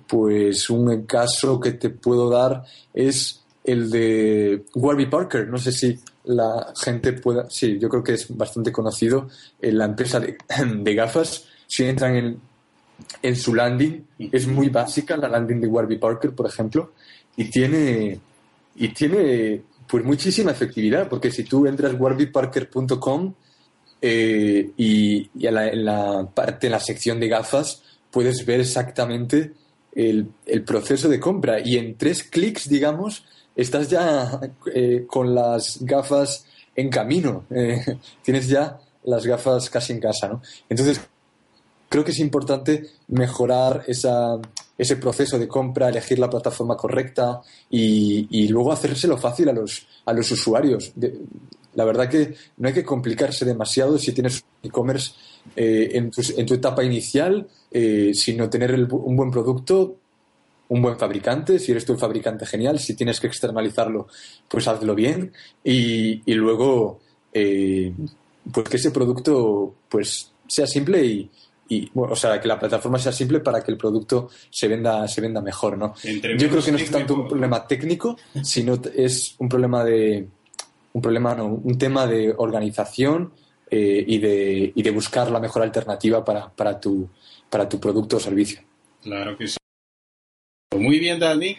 pues 0.07 0.69
un 0.69 1.07
caso 1.07 1.59
que 1.59 1.73
te 1.73 1.91
puedo 1.91 2.29
dar 2.29 2.63
es 2.93 3.44
el 3.65 3.91
de 3.91 4.65
Warby 4.75 5.07
Parker. 5.07 5.49
No 5.49 5.59
sé 5.59 5.73
si 5.73 5.99
la 6.25 6.73
gente 6.77 7.15
pueda. 7.15 7.49
Sí, 7.51 7.79
yo 7.79 7.89
creo 7.89 8.05
que 8.05 8.13
es 8.15 8.37
bastante 8.37 8.71
conocido 8.71 9.29
en 9.61 9.79
la 9.79 9.87
empresa 9.87 10.21
de, 10.21 10.95
gafas. 10.95 11.47
Si 11.67 11.85
entran 11.85 12.15
en, 12.15 12.41
en, 13.23 13.37
su 13.37 13.55
landing, 13.55 14.05
es 14.31 14.47
muy 14.47 14.69
básica 14.69 15.17
la 15.17 15.29
landing 15.29 15.61
de 15.61 15.67
Warby 15.67 15.99
Parker, 15.99 16.33
por 16.35 16.47
ejemplo, 16.47 16.93
y 17.37 17.51
tiene, 17.51 18.21
y 18.77 18.89
tiene 18.89 19.63
pues 19.89 20.05
muchísima 20.05 20.51
efectividad, 20.51 21.09
porque 21.09 21.31
si 21.31 21.45
tú 21.45 21.67
entras 21.67 21.95
warbyparker.com 21.99 23.35
eh, 24.01 24.71
y, 24.77 25.31
en 25.47 25.85
la 25.85 26.29
parte, 26.33 26.67
en 26.67 26.73
la 26.73 26.81
sección 26.81 27.19
de 27.19 27.29
gafas, 27.29 27.83
puedes 28.11 28.45
ver 28.45 28.61
exactamente 28.61 29.53
el, 29.95 30.29
el 30.47 30.63
proceso 30.65 31.09
de 31.09 31.19
compra 31.19 31.61
y 31.65 31.77
en 31.77 31.97
tres 31.97 32.23
clics, 32.25 32.69
digamos, 32.69 33.25
estás 33.55 33.89
ya 33.89 34.41
eh, 34.75 35.05
con 35.07 35.35
las 35.35 35.79
gafas 35.83 36.47
en 36.75 36.91
camino, 36.91 37.45
eh, 37.51 37.99
tienes 38.23 38.49
ya 38.49 38.79
las 39.05 39.27
gafas 39.27 39.71
casi 39.71 39.93
en 39.93 40.01
casa, 40.01 40.29
¿no? 40.29 40.43
Entonces, 40.69 41.01
creo 41.89 42.05
que 42.05 42.11
es 42.11 42.19
importante 42.19 42.87
mejorar 43.09 43.85
esa, 43.87 44.39
ese 44.77 44.97
proceso 44.97 45.39
de 45.39 45.47
compra, 45.47 45.89
elegir 45.89 46.19
la 46.19 46.31
plataforma 46.31 46.77
correcta 46.77 47.41
y, 47.71 48.27
y 48.31 48.49
luego 48.49 48.73
hacérselo 48.73 49.17
fácil 49.17 49.49
a 49.51 49.53
los, 49.53 49.87
a 50.05 50.13
los 50.13 50.31
usuarios. 50.33 50.93
la 51.75 51.85
verdad 51.85 52.09
que 52.09 52.35
no 52.57 52.69
hay 52.69 52.75
que 52.75 52.85
complicarse 52.85 53.45
demasiado 53.45 53.99
si 53.99 54.13
tienes 54.13 54.45
e-commerce 54.63 55.13
eh, 55.55 55.91
en, 55.93 56.11
en, 56.37 56.47
tu 56.47 56.55
etapa 56.55 56.83
inicial, 56.83 57.47
sino 58.15 58.49
tener 58.49 58.73
un 58.75 59.17
buen 59.17 59.31
producto, 59.31 59.99
un 60.75 60.83
buen 60.83 60.99
fabricante, 60.99 61.61
si 61.61 61.71
eres 61.71 61.85
tú 61.85 61.93
el 61.93 62.01
fabricante 62.01 62.45
genial, 62.47 62.81
si 62.81 62.97
tienes 62.97 63.21
que 63.21 63.29
externalizarlo, 63.29 64.09
pues 64.49 64.67
hazlo 64.67 64.93
bien. 64.97 65.33
Y, 65.63 66.21
luego 66.35 67.01
eh, 67.33 67.93
pues 68.53 68.69
que 68.69 68.77
ese 68.77 68.91
producto 68.91 69.77
pues 69.89 70.33
sea 70.49 70.67
simple 70.67 71.05
y, 71.05 71.31
o 71.95 72.17
sea 72.17 72.41
que 72.41 72.49
la 72.49 72.59
plataforma 72.59 72.99
sea 72.99 73.13
simple 73.13 73.39
para 73.39 73.63
que 73.63 73.71
el 73.71 73.79
producto 73.79 74.29
se 74.51 74.69
venda 74.69 75.09
se 75.09 75.23
venda 75.23 75.41
mejor 75.41 75.79
no 75.79 75.95
yo 76.03 76.49
creo 76.51 76.63
que 76.63 76.71
no 76.71 76.77
es 76.77 76.91
tanto 76.91 77.15
un 77.15 77.27
problema 77.27 77.67
técnico 77.67 78.17
sino 78.43 78.79
es 78.95 79.35
un 79.39 79.49
problema 79.49 79.83
de 79.83 80.29
un 80.93 81.03
problema 81.03 81.35
no, 81.35 81.47
un 81.47 81.79
tema 81.79 82.07
de 82.07 82.35
organización 82.37 83.33
eh, 83.71 84.05
y 84.07 84.19
de 84.19 84.73
y 84.75 84.83
de 84.83 84.91
buscar 84.91 85.31
la 85.31 85.41
mejor 85.41 85.63
alternativa 85.63 86.23
para, 86.23 86.51
para 86.51 86.79
tu 86.79 87.09
para 87.49 87.67
tu 87.67 87.81
producto 87.81 88.19
o 88.19 88.21
servicio. 88.21 88.61
Claro 89.03 89.37
que 89.39 89.49
sí 89.49 89.57
muy 90.79 90.99
bien, 90.99 91.19
Dani. 91.19 91.57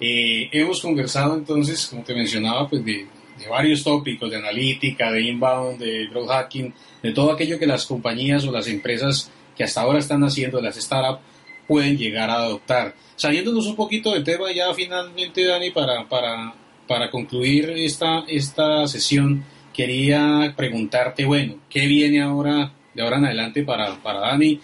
Eh, 0.00 0.48
hemos 0.52 0.80
conversado 0.80 1.36
entonces, 1.36 1.86
como 1.86 2.02
te 2.02 2.14
mencionaba, 2.14 2.68
pues 2.68 2.84
de, 2.84 3.06
varios 3.48 3.82
tópicos, 3.82 4.30
de 4.30 4.36
analítica, 4.36 5.10
de 5.10 5.22
inbound, 5.22 5.78
de 5.78 6.06
growth 6.08 6.28
hacking, 6.28 6.74
de 7.02 7.12
todo 7.12 7.32
aquello 7.32 7.58
que 7.58 7.66
las 7.66 7.86
compañías 7.86 8.44
o 8.44 8.52
las 8.52 8.66
empresas 8.68 9.30
que 9.56 9.64
hasta 9.64 9.80
ahora 9.80 9.98
están 9.98 10.22
haciendo, 10.24 10.60
las 10.60 10.76
startups, 10.76 11.20
pueden 11.66 11.96
llegar 11.96 12.30
a 12.30 12.42
adoptar. 12.42 12.94
Saliéndonos 13.16 13.66
un 13.66 13.76
poquito 13.76 14.12
del 14.12 14.24
tema 14.24 14.52
ya 14.52 14.72
finalmente, 14.74 15.44
Dani, 15.44 15.70
para, 15.70 16.08
para, 16.08 16.54
para 16.88 17.10
concluir 17.10 17.70
esta, 17.70 18.24
esta 18.28 18.86
sesión, 18.86 19.44
quería 19.72 20.52
preguntarte, 20.56 21.24
bueno, 21.24 21.56
¿qué 21.68 21.86
viene 21.86 22.20
ahora, 22.20 22.72
de 22.94 23.02
ahora 23.02 23.18
en 23.18 23.26
adelante 23.26 23.62
para, 23.62 24.02
para 24.02 24.20
Dani? 24.20 24.60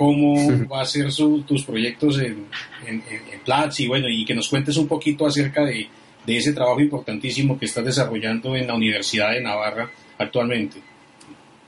Cómo 0.00 0.34
va 0.72 0.80
a 0.80 0.86
ser 0.86 1.12
tus 1.46 1.62
proyectos 1.66 2.18
en, 2.20 2.46
en, 2.86 3.02
Platzi, 3.44 3.84
y 3.84 3.88
bueno, 3.88 4.08
y 4.08 4.24
que 4.24 4.34
nos 4.34 4.48
cuentes 4.48 4.78
un 4.78 4.88
poquito 4.88 5.26
acerca 5.26 5.62
de, 5.62 5.88
ese 6.26 6.54
trabajo 6.54 6.80
importantísimo 6.80 7.58
que 7.58 7.66
estás 7.66 7.84
desarrollando 7.84 8.56
en 8.56 8.66
la 8.66 8.74
Universidad 8.74 9.32
de 9.32 9.42
Navarra 9.42 9.90
actualmente. 10.16 10.78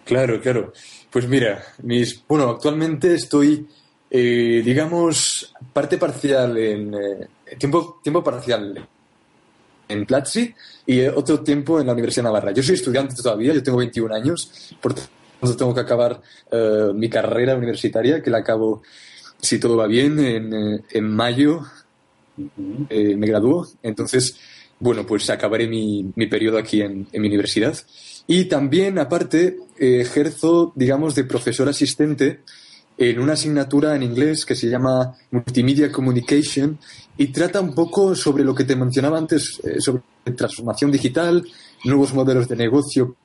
Claro, 0.05 0.41
claro. 0.41 0.73
Pues 1.11 1.29
mira, 1.29 1.63
mis, 1.83 2.25
bueno, 2.27 2.49
actualmente 2.49 3.13
estoy, 3.15 3.67
eh, 4.11 4.63
digamos, 4.65 5.53
parte 5.71 5.99
parcial 5.99 6.57
en 6.57 6.95
eh, 6.95 7.57
tiempo, 7.59 8.01
tiempo 8.03 8.25
parcial 8.25 8.89
en 9.89 10.07
Platzi 10.07 10.55
y 10.87 11.03
otro 11.03 11.41
tiempo 11.41 11.81
en 11.81 11.87
la 11.87 11.93
Universidad 11.93 12.23
de 12.23 12.29
Navarra. 12.29 12.53
Yo 12.53 12.63
soy 12.63 12.77
estudiante 12.77 13.15
todavía, 13.15 13.53
yo 13.53 13.63
tengo 13.63 13.79
21 13.79 14.15
años, 14.15 14.75
por 14.81 14.95
entonces 15.43 15.59
tengo 15.59 15.75
que 15.75 15.81
acabar 15.81 16.23
eh, 16.53 16.93
mi 16.95 17.11
carrera 17.11 17.57
universitaria, 17.57 18.23
que 18.23 18.31
la 18.31 18.39
acabo, 18.39 18.83
si 19.41 19.59
todo 19.59 19.77
va 19.77 19.89
bien, 19.89 20.21
en, 20.21 20.85
eh, 20.89 21.01
mayo 21.01 21.63
eh, 22.89 23.17
me 23.17 23.27
gradúo. 23.27 23.67
Entonces, 23.83 24.37
bueno, 24.79 25.05
pues 25.05 25.29
acabaré 25.31 25.67
mi, 25.67 26.13
mi 26.15 26.29
periodo 26.29 26.59
aquí 26.59 26.81
en, 26.81 27.09
mi 27.13 27.27
universidad. 27.27 27.77
Y 28.29 28.45
también, 28.45 29.01
aparte, 29.01 29.59
ejerzo, 29.77 30.73
digamos, 30.77 31.17
de 31.17 31.25
profesor 31.25 31.69
asistente 31.69 32.43
en 32.97 33.19
una 33.19 33.33
asignatura 33.33 33.97
en 33.97 34.05
inglés 34.05 34.47
que 34.47 34.55
se 34.55 34.69
llama 34.69 35.17
Multimedia 35.33 35.91
Communication 35.91 36.79
y 37.17 37.27
trata 37.29 37.61
un 37.61 37.75
poco 37.75 38.15
sobre 38.15 38.45
lo 38.45 38.55
que 38.55 38.63
te 38.63 38.77
mencionaba 38.77 39.19
antes, 39.19 39.61
eh, 39.65 39.81
sobre 39.81 40.03
transformación 40.37 40.93
digital, 40.93 41.45
nuevos 41.83 42.15
modelos 42.15 42.47
de 42.47 42.55
negocio 42.55 43.17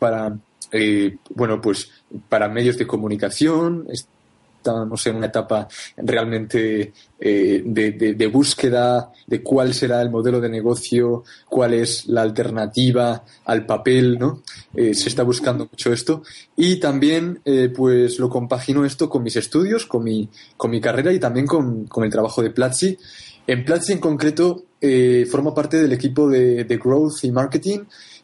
para, 0.00 0.36
eh, 0.72 1.16
bueno, 1.34 1.60
pues 1.60 1.90
para 2.28 2.48
medios 2.48 2.78
de 2.78 2.86
comunicación. 2.86 3.86
Estamos 3.90 5.06
en 5.06 5.16
una 5.16 5.26
etapa 5.26 5.68
realmente 5.96 6.92
eh, 7.20 7.62
de, 7.64 8.26
búsqueda 8.26 9.12
de 9.24 9.40
cuál 9.40 9.72
será 9.74 10.02
el 10.02 10.10
modelo 10.10 10.40
de 10.40 10.48
negocio, 10.48 11.22
cuál 11.48 11.74
es 11.74 12.06
la 12.08 12.22
alternativa 12.22 13.22
al 13.44 13.64
papel, 13.64 14.18
¿no? 14.18 14.42
se 14.74 14.90
está 14.90 15.22
buscando 15.22 15.68
mucho 15.70 15.92
esto. 15.92 16.24
Y 16.56 16.80
también, 16.80 17.40
pues 17.76 18.18
lo 18.18 18.28
compagino 18.28 18.84
esto 18.84 19.08
con 19.08 19.22
mis 19.22 19.36
estudios, 19.36 19.86
con 19.86 20.02
mi, 20.02 20.28
con 20.56 20.72
mi 20.72 20.80
carrera 20.80 21.12
y 21.12 21.20
también 21.20 21.46
con, 21.46 21.86
con 21.86 22.02
el 22.02 22.10
trabajo 22.10 22.42
de 22.42 22.50
Platzi. 22.50 22.98
En 23.46 23.64
Platzi 23.64 23.92
en 23.92 24.00
concreto, 24.00 24.64
eh, 24.80 25.26
formo 25.30 25.54
parte 25.54 25.80
del 25.80 25.92
equipo 25.92 26.28
de, 26.28 26.64
Growth 26.82 27.24
y 27.24 27.30
Marketing 27.30 27.80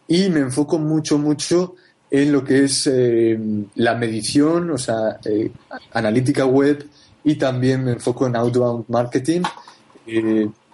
y 0.06 0.28
me 0.28 0.40
enfoco 0.40 0.78
mucho, 0.78 1.16
mucho 1.16 1.76
en 2.14 2.30
lo 2.30 2.44
que 2.44 2.64
es 2.64 2.86
eh, 2.86 3.40
la 3.76 3.94
medición, 3.94 4.70
o 4.70 4.76
sea, 4.76 5.18
eh, 5.24 5.50
analítica 5.92 6.44
web 6.44 6.86
y 7.24 7.36
también 7.36 7.82
me 7.84 7.92
enfoco 7.92 8.26
en 8.26 8.36
outbound 8.36 8.84
marketing. 8.88 9.40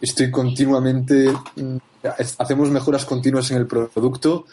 estoy 0.01 0.33
continuamente, 0.33 1.31
mm, 1.55 1.77
hacemos 2.39 2.71
mejoras 2.71 3.05
continuas 3.05 3.53
en 3.53 3.59
el 3.59 3.69
producto 3.69 4.47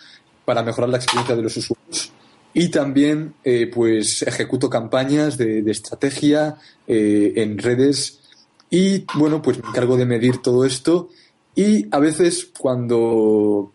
para 0.46 0.62
mejorar 0.62 0.92
la 0.92 0.98
experiencia 0.98 1.36
de 1.36 1.42
los 1.42 1.58
usuarios. 1.58 2.12
Y 2.54 2.70
también 2.70 3.34
pues 3.74 4.22
ejecuto 4.22 4.70
campañas 4.70 5.38
de 5.38 5.70
estrategia 5.70 6.56
en 6.88 7.58
redes. 7.58 8.22
Y 8.70 9.06
bueno, 9.16 9.42
pues 9.42 9.62
me 9.62 9.68
encargo 9.68 9.98
de 9.98 10.06
medir 10.06 10.38
todo 10.42 10.64
esto. 10.64 11.10
Y 11.54 11.88
a 11.94 12.00
veces 12.00 12.50
cuando, 12.58 13.74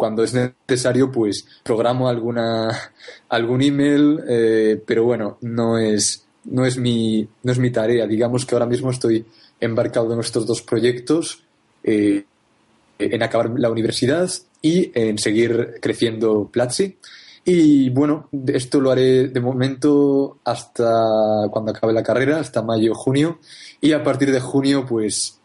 cuando 0.00 0.24
es 0.24 0.32
necesario, 0.32 1.12
pues 1.12 1.46
programo 1.62 2.08
alguna, 2.08 2.70
algún 3.28 3.60
email, 3.60 4.18
eh, 4.26 4.82
pero 4.86 5.04
bueno, 5.04 5.36
no 5.42 5.76
es, 5.76 6.26
no, 6.44 6.64
es 6.64 6.78
mi, 6.78 7.28
no 7.42 7.52
es 7.52 7.58
mi 7.58 7.70
tarea. 7.70 8.06
Digamos 8.06 8.46
que 8.46 8.54
ahora 8.54 8.64
mismo 8.64 8.90
estoy 8.90 9.26
embarcado 9.60 10.14
en 10.14 10.20
estos 10.20 10.46
dos 10.46 10.62
proyectos, 10.62 11.44
eh, 11.84 12.24
en 12.98 13.22
acabar 13.22 13.50
la 13.58 13.70
universidad 13.70 14.30
y 14.62 14.90
en 14.98 15.18
seguir 15.18 15.74
creciendo 15.82 16.48
Platzi. 16.50 16.96
Y 17.44 17.90
bueno, 17.90 18.30
esto 18.46 18.80
lo 18.80 18.90
haré 18.90 19.28
de 19.28 19.40
momento 19.40 20.38
hasta 20.44 21.46
cuando 21.50 21.72
acabe 21.72 21.92
la 21.92 22.02
carrera, 22.02 22.40
hasta 22.40 22.62
mayo, 22.62 22.94
junio. 22.94 23.38
Y 23.82 23.92
a 23.92 24.02
partir 24.02 24.32
de 24.32 24.40
junio, 24.40 24.86
pues 24.88 25.39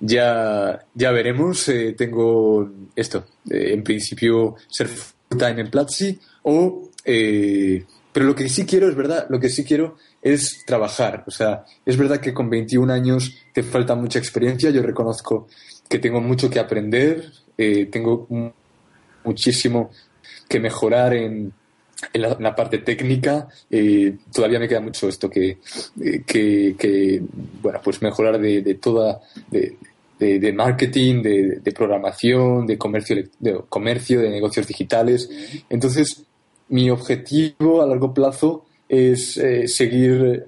ya, 0.00 0.84
ya 0.94 1.10
veremos. 1.10 1.68
Eh, 1.68 1.94
tengo 1.96 2.70
esto, 2.94 3.26
eh, 3.50 3.72
en 3.72 3.82
principio 3.82 4.56
ser 4.68 4.88
full 4.88 5.38
time 5.38 5.60
en 5.60 5.70
Platzi 5.70 6.18
o... 6.42 6.90
Eh, 7.04 7.84
pero 8.12 8.26
lo 8.26 8.34
que 8.34 8.48
sí 8.48 8.64
quiero, 8.64 8.88
es 8.88 8.96
verdad, 8.96 9.26
lo 9.28 9.38
que 9.38 9.50
sí 9.50 9.62
quiero 9.62 9.96
es 10.22 10.64
trabajar. 10.66 11.22
O 11.26 11.30
sea, 11.30 11.66
es 11.84 11.98
verdad 11.98 12.18
que 12.18 12.32
con 12.32 12.48
21 12.48 12.90
años 12.90 13.36
te 13.52 13.62
falta 13.62 13.94
mucha 13.94 14.18
experiencia. 14.18 14.70
Yo 14.70 14.82
reconozco 14.82 15.48
que 15.86 15.98
tengo 15.98 16.22
mucho 16.22 16.48
que 16.48 16.58
aprender, 16.58 17.30
tengo 17.92 18.26
muchísimo 19.22 19.90
que 20.48 20.58
mejorar 20.58 21.12
en, 21.12 21.52
en 22.12 22.22
la, 22.22 22.54
parte 22.54 22.78
técnica. 22.78 23.48
Eh, 23.70 24.16
todavía 24.32 24.58
me 24.58 24.68
queda 24.68 24.80
mucho 24.80 25.08
esto 25.08 25.30
que, 25.30 25.58
eh, 26.02 26.22
que, 26.26 27.22
bueno, 27.62 27.80
pues 27.82 28.02
mejorar 28.02 28.38
de, 28.38 28.62
de 28.62 28.74
toda, 28.74 29.20
de, 29.50 29.76
de, 30.18 30.52
marketing, 30.52 31.22
de, 31.22 31.72
programación, 31.74 32.66
de 32.66 32.78
comercio, 32.78 33.16
de 33.38 33.60
comercio, 33.68 34.20
de 34.20 34.30
negocios 34.30 34.66
digitales. 34.66 35.30
Entonces, 35.68 36.24
mi 36.68 36.90
objetivo 36.90 37.82
a 37.82 37.86
largo 37.86 38.12
plazo 38.12 38.66
es 38.88 39.36
eh, 39.38 39.66
seguir 39.66 40.46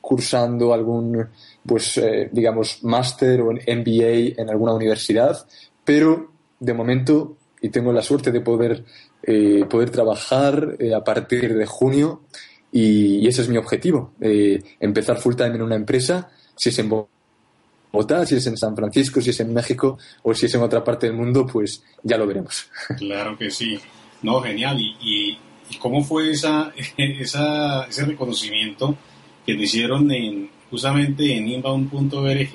cursando 0.00 0.72
algún, 0.72 1.26
pues, 1.64 2.00
digamos, 2.30 2.84
máster 2.84 3.40
o 3.40 3.50
MBA 3.50 4.40
en 4.40 4.48
alguna 4.48 4.74
universidad, 4.74 5.44
pero 5.84 6.30
de 6.60 6.72
momento, 6.72 7.36
y 7.60 7.70
tengo 7.70 7.92
la 7.92 8.02
suerte 8.02 8.30
de 8.30 8.40
poder 8.40 8.84
eh, 9.28 9.64
poder 9.68 9.90
trabajar 9.90 10.76
eh, 10.78 10.94
a 10.94 11.02
partir 11.02 11.52
de 11.56 11.66
junio 11.66 12.22
y, 12.70 13.26
ese 13.26 13.42
es 13.42 13.48
mi 13.48 13.56
objetivo, 13.56 14.12
eh, 14.20 14.62
empezar 14.78 15.18
full 15.18 15.34
time 15.34 15.56
en 15.56 15.62
una 15.62 15.74
empresa, 15.74 16.30
si 16.54 16.68
es 16.68 16.78
en 16.78 16.88
Bogotá, 16.88 18.24
si 18.24 18.36
es 18.36 18.46
en 18.46 18.56
San 18.56 18.76
Francisco, 18.76 19.20
si 19.20 19.30
es 19.30 19.40
en 19.40 19.52
México 19.52 19.98
o 20.22 20.32
si 20.32 20.46
es 20.46 20.54
en 20.54 20.62
otra 20.62 20.84
parte 20.84 21.08
del 21.08 21.16
mundo, 21.16 21.44
pues 21.44 21.82
ya 22.04 22.16
lo 22.16 22.26
veremos. 22.26 22.70
Claro 22.98 23.36
que 23.36 23.50
sí, 23.50 23.80
no, 24.22 24.40
genial. 24.42 24.78
¿Y, 24.78 25.36
cómo 25.80 26.04
fue 26.04 26.30
esa, 26.30 26.72
esa, 26.96 27.84
ese 27.86 28.04
reconocimiento 28.04 28.96
que 29.44 29.56
te 29.56 29.62
hicieron 29.62 30.08
en, 30.12 30.48
justamente 30.70 31.36
en 31.36 31.48
inbound.org? 31.48 32.50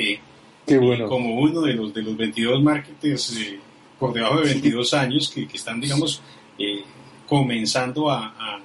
Qué 0.65 0.77
bueno. 0.77 1.09
como 1.09 1.35
uno 1.35 1.61
de 1.63 1.73
los, 1.73 1.93
de 1.93 2.01
los 2.01 2.15
22 2.15 2.63
marketers 2.63 3.35
por 3.99 4.13
debajo 4.13 4.39
de 4.39 4.53
22 4.53 4.93
años 4.93 5.29
que, 5.29 5.47
que 5.47 5.57
están, 5.57 5.81
digamos, 5.81 6.21
eh, 6.57 6.83
comenzando 7.27 8.09
a, 8.09 8.59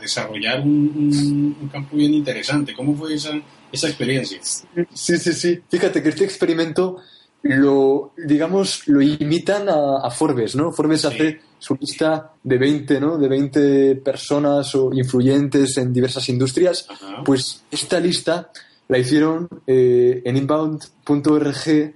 desarrollar 0.00 0.60
un, 0.60 1.68
campo 1.70 1.96
bien 1.96 2.14
interesante. 2.14 2.72
¿Cómo 2.72 2.96
fue 2.96 3.14
esa, 3.14 3.32
esa 3.70 3.88
experiencia? 3.88 4.38
Sí, 4.42 5.18
sí, 5.18 5.32
sí. 5.32 5.60
Fíjate 5.68 6.02
que 6.02 6.08
este 6.08 6.24
experimento 6.24 6.98
lo, 7.42 8.12
digamos, 8.16 8.86
lo 8.88 9.00
imitan 9.00 9.68
a, 9.68 10.10
Forbes, 10.10 10.56
¿no? 10.56 10.72
Forbes 10.72 11.04
hace 11.04 11.40
su 11.58 11.76
lista 11.76 12.32
de 12.42 12.58
20, 12.58 13.00
¿no? 13.00 13.18
De 13.18 13.28
20 13.28 13.96
personas 13.96 14.74
o 14.74 14.92
influyentes 14.92 15.76
en 15.78 15.92
diversas 15.92 16.28
industrias. 16.28 16.86
Pues 17.24 17.64
esta 17.70 18.00
lista 18.00 18.50
la 18.88 18.98
hicieron 18.98 19.48
eh, 19.66 20.22
en 20.24 20.36
inbound.org 20.36 21.94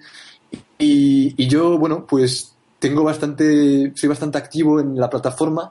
y, 0.78 1.34
y, 1.36 1.48
yo, 1.48 1.78
bueno, 1.78 2.06
pues 2.06 2.51
tengo 2.82 3.04
bastante, 3.04 3.92
soy 3.94 4.08
bastante 4.08 4.38
activo 4.38 4.80
en 4.80 4.98
la 4.98 5.08
plataforma, 5.08 5.70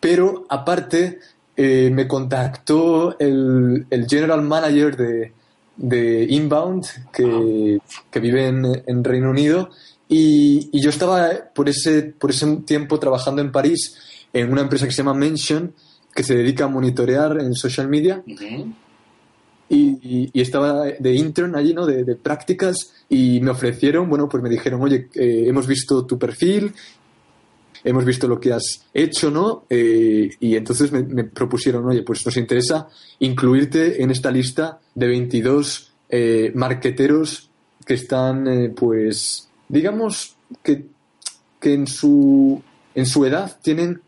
pero 0.00 0.44
aparte 0.48 1.20
eh, 1.56 1.88
me 1.92 2.08
contactó 2.08 3.16
el, 3.20 3.86
general 4.10 4.42
manager 4.42 4.96
de, 4.96 5.32
de 5.76 6.26
Inbound, 6.28 6.84
que, 7.12 7.78
vive 8.20 8.48
en, 8.48 9.04
Reino 9.04 9.30
Unido, 9.30 9.70
y, 10.08 10.68
yo 10.80 10.90
estaba 10.90 11.30
por 11.54 11.68
ese, 11.68 12.02
por 12.02 12.30
ese 12.30 12.56
tiempo 12.66 12.98
trabajando 12.98 13.40
en 13.40 13.52
París 13.52 13.96
en 14.32 14.50
una 14.50 14.62
empresa 14.62 14.86
que 14.86 14.92
se 14.92 14.98
llama 14.98 15.14
Mention, 15.14 15.72
que 16.12 16.24
se 16.24 16.34
dedica 16.34 16.64
a 16.64 16.68
monitorear 16.68 17.40
en 17.40 17.54
social 17.54 17.86
media 17.86 18.24
y, 19.68 20.30
estaba 20.40 20.84
de 20.84 21.14
intern 21.14 21.56
allí, 21.56 21.74
¿no? 21.74 21.86
De, 21.86 22.16
prácticas 22.16 22.92
y 23.08 23.40
me 23.40 23.50
ofrecieron, 23.50 24.08
bueno, 24.08 24.28
pues 24.28 24.42
me 24.42 24.48
dijeron, 24.48 24.80
oye, 24.82 25.08
eh, 25.14 25.44
hemos 25.46 25.66
visto 25.66 26.04
tu 26.06 26.18
perfil, 26.18 26.72
hemos 27.84 28.04
visto 28.04 28.28
lo 28.28 28.40
que 28.40 28.52
has 28.52 28.86
hecho, 28.92 29.30
¿no? 29.30 29.64
Eh, 29.68 30.30
y 30.40 30.56
entonces 30.56 30.92
me, 30.92 31.24
propusieron, 31.24 31.86
oye, 31.86 32.02
pues 32.02 32.24
nos 32.24 32.36
interesa 32.36 32.88
incluirte 33.20 34.02
en 34.02 34.10
esta 34.10 34.30
lista 34.30 34.80
de 34.94 35.06
22 35.06 35.92
eh, 36.10 36.52
marqueteros 36.54 37.50
que 37.84 37.94
están, 37.94 38.46
eh, 38.48 38.68
pues, 38.70 39.48
digamos 39.68 40.36
que, 40.62 40.86
que 41.60 41.74
en, 41.74 41.86
su, 41.86 42.62
en 42.94 43.06
su 43.06 43.24
edad 43.24 43.58
tienen, 43.62 44.00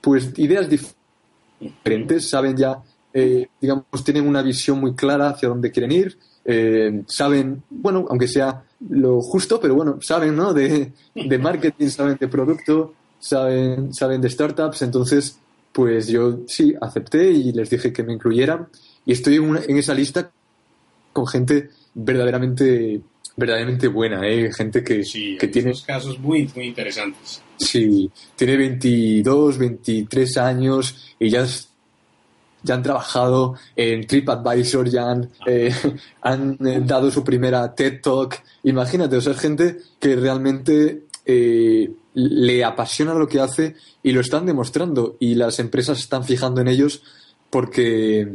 pues, 0.00 0.32
ideas 0.36 0.68
diferentes, 0.68 2.28
saben 2.28 2.56
ya 2.56 2.82
eh, 3.12 3.48
digamos, 3.60 3.84
tienen 4.04 4.26
una 4.26 4.42
visión 4.42 4.80
muy 4.80 4.94
clara 4.94 5.30
hacia 5.30 5.48
dónde 5.48 5.70
quieren 5.70 5.92
ir, 5.92 6.18
eh, 6.44 7.02
saben, 7.06 7.62
bueno, 7.68 8.06
aunque 8.08 8.28
sea 8.28 8.62
lo 8.88 9.20
justo, 9.20 9.60
pero 9.60 9.74
bueno, 9.74 9.98
saben, 10.00 10.36
¿no? 10.36 10.54
De, 10.54 10.92
marketing, 11.38 11.88
saben 11.88 12.16
de 12.18 12.28
producto, 12.28 12.94
saben, 13.18 13.92
saben 13.92 14.20
de 14.20 14.30
startups, 14.30 14.82
entonces, 14.82 15.38
pues 15.72 16.08
yo 16.08 16.40
sí, 16.46 16.74
acepté 16.80 17.30
y 17.30 17.52
les 17.52 17.68
dije 17.68 17.92
que 17.92 18.02
me 18.02 18.14
incluyeran 18.14 18.68
y 19.04 19.12
estoy 19.12 19.36
en, 19.36 19.76
esa 19.76 19.94
lista 19.94 20.30
con 21.12 21.26
gente 21.26 21.70
verdaderamente 21.94 23.00
verdaderamente 23.36 23.88
buena, 23.88 24.26
¿eh? 24.28 24.52
gente 24.52 24.84
que, 24.84 25.02
que 25.38 25.48
tiene 25.48 25.72
casos 25.86 26.18
muy, 26.18 26.50
muy 26.54 26.66
interesantes. 26.66 27.42
Sí, 27.56 28.10
tiene 28.36 28.56
22, 28.56 29.56
23 29.56 30.36
años 30.36 31.14
y 31.18 31.30
ya 31.30 31.46
ya 32.62 32.74
han 32.74 32.82
trabajado 32.82 33.54
en 33.76 34.06
TripAdvisor, 34.06 34.88
ya 34.88 35.10
han, 35.10 35.30
eh, 35.46 35.74
han 36.22 36.58
eh, 36.66 36.82
dado 36.84 37.10
su 37.10 37.24
primera 37.24 37.74
TED 37.74 38.00
Talk. 38.02 38.42
Imagínate, 38.64 39.16
o 39.16 39.20
sea, 39.20 39.34
gente 39.34 39.78
que 39.98 40.16
realmente 40.16 41.04
eh, 41.24 41.90
le 42.14 42.64
apasiona 42.64 43.14
lo 43.14 43.28
que 43.28 43.40
hace 43.40 43.76
y 44.02 44.12
lo 44.12 44.20
están 44.20 44.46
demostrando 44.46 45.16
y 45.20 45.34
las 45.34 45.58
empresas 45.58 45.98
están 45.98 46.24
fijando 46.24 46.60
en 46.60 46.68
ellos 46.68 47.02
porque 47.50 48.34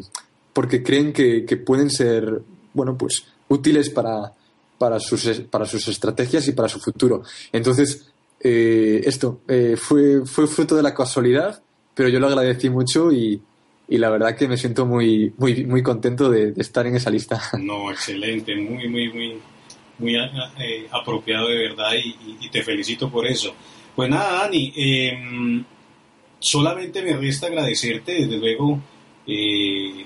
porque 0.56 0.82
creen 0.82 1.12
que, 1.12 1.44
pueden 1.66 1.90
ser, 1.90 2.42
bueno, 2.74 2.98
pues 2.98 3.26
útiles 3.50 3.90
para, 3.90 4.32
para, 4.78 5.02
sus, 5.02 5.26
para 5.52 5.66
sus 5.66 5.86
estrategias 5.90 6.48
y 6.48 6.54
para 6.54 6.70
su 6.70 6.80
futuro. 6.80 7.24
Entonces, 7.52 8.06
eh, 8.40 9.02
esto 9.04 9.42
eh, 9.50 9.76
fue, 9.78 10.26
fue 10.26 10.48
fruto 10.48 10.78
de 10.78 10.82
la 10.82 10.94
casualidad, 10.94 11.62
pero 11.94 12.08
yo 12.08 12.22
lo 12.22 12.28
agradecí 12.28 12.70
mucho 12.70 13.12
y, 13.12 13.42
y 13.88 13.98
la 13.98 14.10
verdad 14.10 14.36
que 14.36 14.48
me 14.48 14.58
siento 14.58 14.86
muy, 14.86 15.34
muy, 15.38 15.66
muy 15.66 15.84
contento 15.84 16.30
de, 16.30 16.54
estar 16.58 16.88
en 16.88 16.96
esa 16.96 17.10
lista. 17.10 17.42
No, 17.60 17.92
excelente, 17.92 18.56
muy, 18.56 18.88
muy, 18.88 19.12
muy, 19.12 19.38
muy 20.00 20.16
eh, 20.16 20.88
apropiado 20.92 21.48
de 21.48 21.58
verdad 21.58 21.92
y, 21.94 22.50
te 22.50 22.64
felicito 22.64 23.10
por 23.10 23.26
eso. 23.26 23.54
Pues 23.96 24.10
nada, 24.10 24.44
Dani, 24.44 24.74
em, 24.76 25.64
solamente 26.40 27.02
me 27.02 27.16
resta 27.16 27.48
agradecerte, 27.48 28.14
desde 28.14 28.38
luego, 28.38 28.80
eh, 29.28 30.06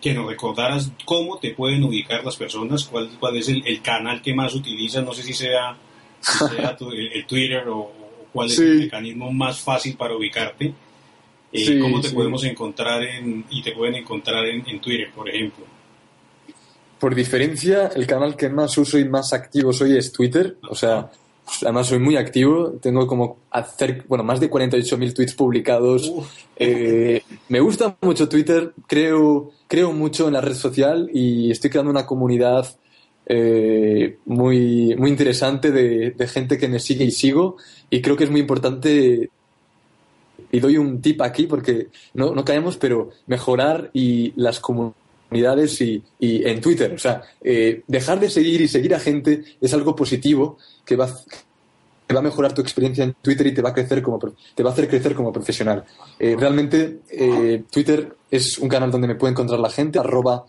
que 0.00 0.14
nos 0.14 0.26
recordaras 0.26 0.92
cómo 1.04 1.38
te 1.38 1.50
pueden 1.50 1.84
ubicar 1.84 2.24
las 2.24 2.36
personas, 2.36 2.84
cuál, 2.84 3.10
cuál 3.18 3.36
es 3.36 3.48
el, 3.48 3.82
canal 3.82 4.22
que 4.22 4.34
más 4.34 4.54
utilizas, 4.54 5.04
no 5.04 5.12
sé 5.12 5.22
si 5.22 5.34
sea, 5.34 5.76
el, 6.92 7.26
Twitter 7.26 7.68
o, 7.68 7.92
cuál 8.32 8.48
es 8.48 8.58
el 8.58 8.80
mecanismo 8.80 9.30
más 9.32 9.60
fácil 9.60 9.96
para 9.96 10.16
ubicarte. 10.16 10.72
Eh, 11.52 11.80
¿Cómo 11.80 12.00
te 12.00 12.10
podemos 12.10 12.44
encontrar 12.44 13.02
en, 13.02 13.44
y 13.50 13.62
te 13.62 13.72
pueden 13.72 13.96
encontrar 13.96 14.44
en, 14.46 14.80
Twitter, 14.80 15.10
por 15.14 15.28
ejemplo? 15.28 15.64
Por 16.98 17.14
diferencia, 17.14 17.90
el 17.94 18.06
canal 18.06 18.36
que 18.36 18.48
más 18.48 18.76
uso 18.78 18.98
y 18.98 19.08
más 19.08 19.32
activo 19.32 19.72
soy 19.72 19.96
es 19.96 20.12
Twitter. 20.12 20.58
O 20.68 20.74
sea, 20.74 21.10
además 21.62 21.88
soy 21.88 21.98
muy 21.98 22.16
activo. 22.16 22.74
Tengo 22.80 23.06
como 23.06 23.38
hacer, 23.50 24.04
bueno, 24.06 24.22
más 24.22 24.38
de 24.38 24.50
48.000 24.50 25.14
tweets 25.14 25.34
publicados. 25.34 26.12
Eh, 26.56 27.22
me 27.48 27.58
gusta 27.60 27.96
mucho 28.02 28.28
Twitter. 28.28 28.72
Creo, 28.86 29.50
creo 29.66 29.92
mucho 29.92 30.28
en 30.28 30.34
la 30.34 30.40
red 30.40 30.54
social 30.54 31.10
y 31.12 31.50
estoy 31.50 31.70
creando 31.70 31.90
una 31.90 32.06
comunidad 32.06 32.68
eh, 33.26 34.18
muy, 34.26 34.94
muy 34.96 35.10
interesante 35.10 35.70
de, 35.70 36.10
de, 36.10 36.28
gente 36.28 36.58
que 36.58 36.68
me 36.68 36.78
sigue 36.78 37.06
y 37.06 37.10
sigo. 37.10 37.56
Y 37.88 38.02
creo 38.02 38.16
que 38.16 38.24
es 38.24 38.30
muy 38.30 38.40
importante 38.40 39.30
y 40.50 40.60
doy 40.60 40.76
un 40.76 41.00
tip 41.00 41.22
aquí 41.22 41.46
porque 41.46 41.88
no, 42.14 42.34
no 42.34 42.44
caemos, 42.44 42.76
pero 42.76 43.10
mejorar 43.26 43.90
y 43.92 44.32
las 44.36 44.60
comunidades 44.60 45.80
y, 45.80 46.02
y 46.18 46.48
en 46.48 46.60
Twitter. 46.60 46.92
O 46.92 46.98
sea, 46.98 47.22
eh, 47.42 47.82
dejar 47.86 48.20
de 48.20 48.30
seguir 48.30 48.60
y 48.60 48.68
seguir 48.68 48.94
a 48.94 49.00
gente 49.00 49.44
es 49.60 49.74
algo 49.74 49.94
positivo 49.94 50.58
que 50.84 50.96
va, 50.96 51.06
va 51.06 52.18
a 52.18 52.22
mejorar 52.22 52.52
tu 52.52 52.60
experiencia 52.60 53.04
en 53.04 53.14
Twitter 53.20 53.46
y 53.46 53.54
te 53.54 53.62
va 53.62 53.70
a 53.70 53.74
crecer 53.74 54.02
como 54.02 54.18
te 54.54 54.62
va 54.62 54.70
a 54.70 54.72
hacer 54.72 54.88
crecer 54.88 55.14
como 55.14 55.32
profesional. 55.32 55.84
Eh, 56.18 56.36
realmente 56.38 57.00
eh, 57.10 57.62
Twitter 57.70 58.14
es 58.30 58.58
un 58.58 58.68
canal 58.68 58.90
donde 58.90 59.08
me 59.08 59.14
puede 59.14 59.32
encontrar 59.32 59.60
la 59.60 59.70
gente, 59.70 59.98
arroba 59.98 60.44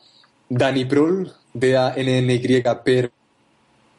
Prol, 0.90 1.32
D-A-N-N-Y-P 1.54 3.12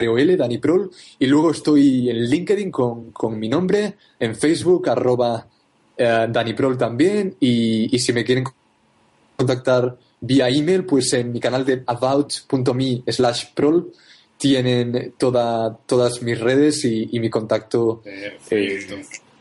o 0.08 0.36
Dani 0.36 0.58
Prol, 0.58 0.90
y 1.18 1.26
luego 1.26 1.52
estoy 1.52 2.10
en 2.10 2.24
LinkedIn 2.24 2.70
con, 2.70 3.12
con 3.12 3.38
mi 3.38 3.48
nombre, 3.48 3.94
en 4.18 4.34
Facebook, 4.34 4.88
arroba 4.88 5.46
eh, 5.96 6.26
Dani 6.28 6.54
Prol 6.54 6.78
también, 6.78 7.36
y, 7.40 7.98
si 7.98 8.12
me 8.12 8.24
quieren 8.24 8.44
contactar 9.36 9.96
vía 10.20 10.48
email, 10.48 10.84
pues 10.84 11.12
en 11.12 11.32
mi 11.32 11.40
canal 11.40 11.64
de 11.64 11.82
about.me 11.86 13.02
slash 13.06 13.46
prol 13.54 13.92
tienen 14.38 15.14
toda, 15.18 15.76
todas 15.86 16.22
mis 16.22 16.38
redes 16.38 16.84
y, 16.84 17.18
mi 17.20 17.28
contacto. 17.28 18.02
Perfecto. 18.02 18.94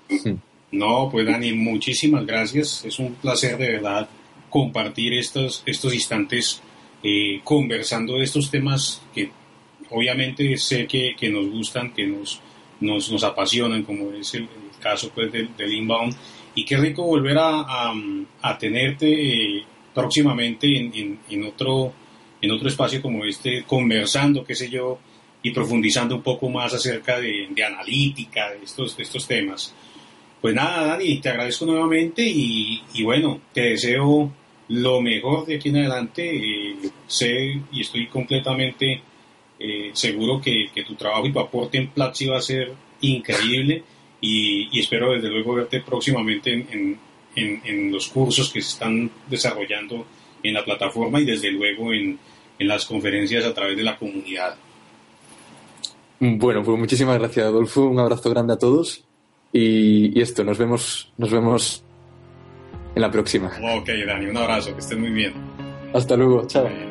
Eh, 0.09 0.35
no, 0.71 1.09
pues 1.11 1.25
Dani, 1.25 1.53
muchísimas 1.53 2.25
gracias. 2.25 2.85
Es 2.85 2.99
un 2.99 3.15
placer 3.15 3.57
de 3.57 3.71
verdad 3.73 4.07
compartir 4.49 5.13
estos, 5.13 5.63
estos 5.65 5.93
instantes 5.93 6.61
eh, 7.03 7.41
conversando 7.43 8.15
de 8.15 8.23
estos 8.23 8.51
temas 8.51 9.01
que 9.13 9.31
obviamente 9.89 10.57
sé 10.57 10.87
que, 10.87 11.15
nos 11.29 11.49
gustan, 11.49 11.93
que 11.93 12.05
nos, 12.05 12.39
nos, 12.79 13.23
apasionan, 13.23 13.83
como 13.83 14.11
es 14.11 14.33
el, 14.35 14.47
caso 14.79 15.11
pues, 15.13 15.31
del, 15.31 15.55
del 15.55 15.73
inbound 15.73 16.15
y 16.55 16.65
qué 16.65 16.77
rico 16.77 17.03
volver 17.03 17.37
a, 17.37 17.93
a, 18.41 18.57
tenerte 18.57 19.07
eh, 19.07 19.63
próximamente 19.93 20.67
en, 20.77 21.19
en, 21.29 21.43
otro, 21.45 21.93
en 22.41 22.51
otro 22.51 22.67
espacio 22.67 23.01
como 23.01 23.23
este, 23.25 23.63
conversando, 23.63 24.43
qué 24.43 24.55
sé 24.55 24.69
yo, 24.69 24.99
y 25.43 25.51
profundizando 25.51 26.15
un 26.15 26.21
poco 26.21 26.49
más 26.49 26.73
acerca 26.73 27.19
de, 27.19 27.47
de 27.49 27.63
analítica, 27.63 28.51
de 28.51 28.65
estos, 28.65 28.95
de 28.97 29.03
estos 29.03 29.27
temas. 29.27 29.73
Pues 30.41 30.53
nada, 30.55 30.87
Dani, 30.87 31.19
te 31.19 31.29
agradezco 31.29 31.65
nuevamente 31.65 32.23
y, 32.23 32.81
y 32.93 33.03
bueno, 33.03 33.39
te 33.53 33.61
deseo 33.61 34.31
lo 34.69 35.01
mejor 35.01 35.45
de 35.45 35.55
aquí 35.55 35.69
en 35.69 35.77
adelante. 35.77 36.35
Eh, 36.35 36.75
sé 37.07 37.61
y 37.71 37.81
estoy 37.81 38.07
completamente 38.07 39.01
eh, 39.59 39.91
seguro 39.93 40.41
que, 40.41 40.67
que, 40.73 40.83
tu 40.83 40.95
trabajo 40.95 41.27
y 41.27 41.31
tu 41.31 41.39
aporte 41.39 41.77
en 41.77 41.89
Platzi 41.89 42.25
va 42.25 42.37
a 42.37 42.41
ser 42.41 42.73
increíble 43.01 43.83
y, 44.21 44.79
espero 44.79 45.11
desde 45.13 45.29
luego 45.29 45.55
verte 45.55 45.81
próximamente 45.81 46.53
en, 46.53 46.99
en, 47.35 47.91
los 47.91 48.07
cursos 48.07 48.49
que 48.51 48.61
se 48.61 48.69
están 48.69 49.09
desarrollando 49.27 50.05
en 50.43 50.53
la 50.53 50.63
plataforma 50.63 51.19
y 51.19 51.25
desde 51.25 51.51
luego 51.51 51.91
en, 51.91 52.19
las 52.59 52.85
conferencias 52.85 53.43
a 53.43 53.55
través 53.55 53.75
de 53.75 53.81
la 53.81 53.97
comunidad. 53.97 54.55
Bueno, 56.19 56.61
pues 56.61 56.77
muchísimas 56.77 57.17
gracias, 57.17 57.47
Adolfo. 57.47 57.85
Un 57.85 57.97
abrazo 57.97 58.29
grande 58.29 58.53
a 58.53 58.57
todos. 58.57 59.03
Y, 59.51 60.21
esto, 60.21 60.43
nos 60.43 60.59
vemos, 60.59 61.11
nos 61.17 61.31
vemos 61.31 61.83
en 62.93 63.01
la 63.01 63.09
próxima. 63.09 63.51
Ok, 63.77 63.89
Dani, 64.05 64.27
un 64.27 64.37
abrazo, 64.37 64.73
que 64.73 64.79
estés 64.79 64.99
muy 64.99 65.09
bien. 65.09 65.33
Hasta 65.91 66.15
luego, 66.15 66.45
chao. 66.45 66.90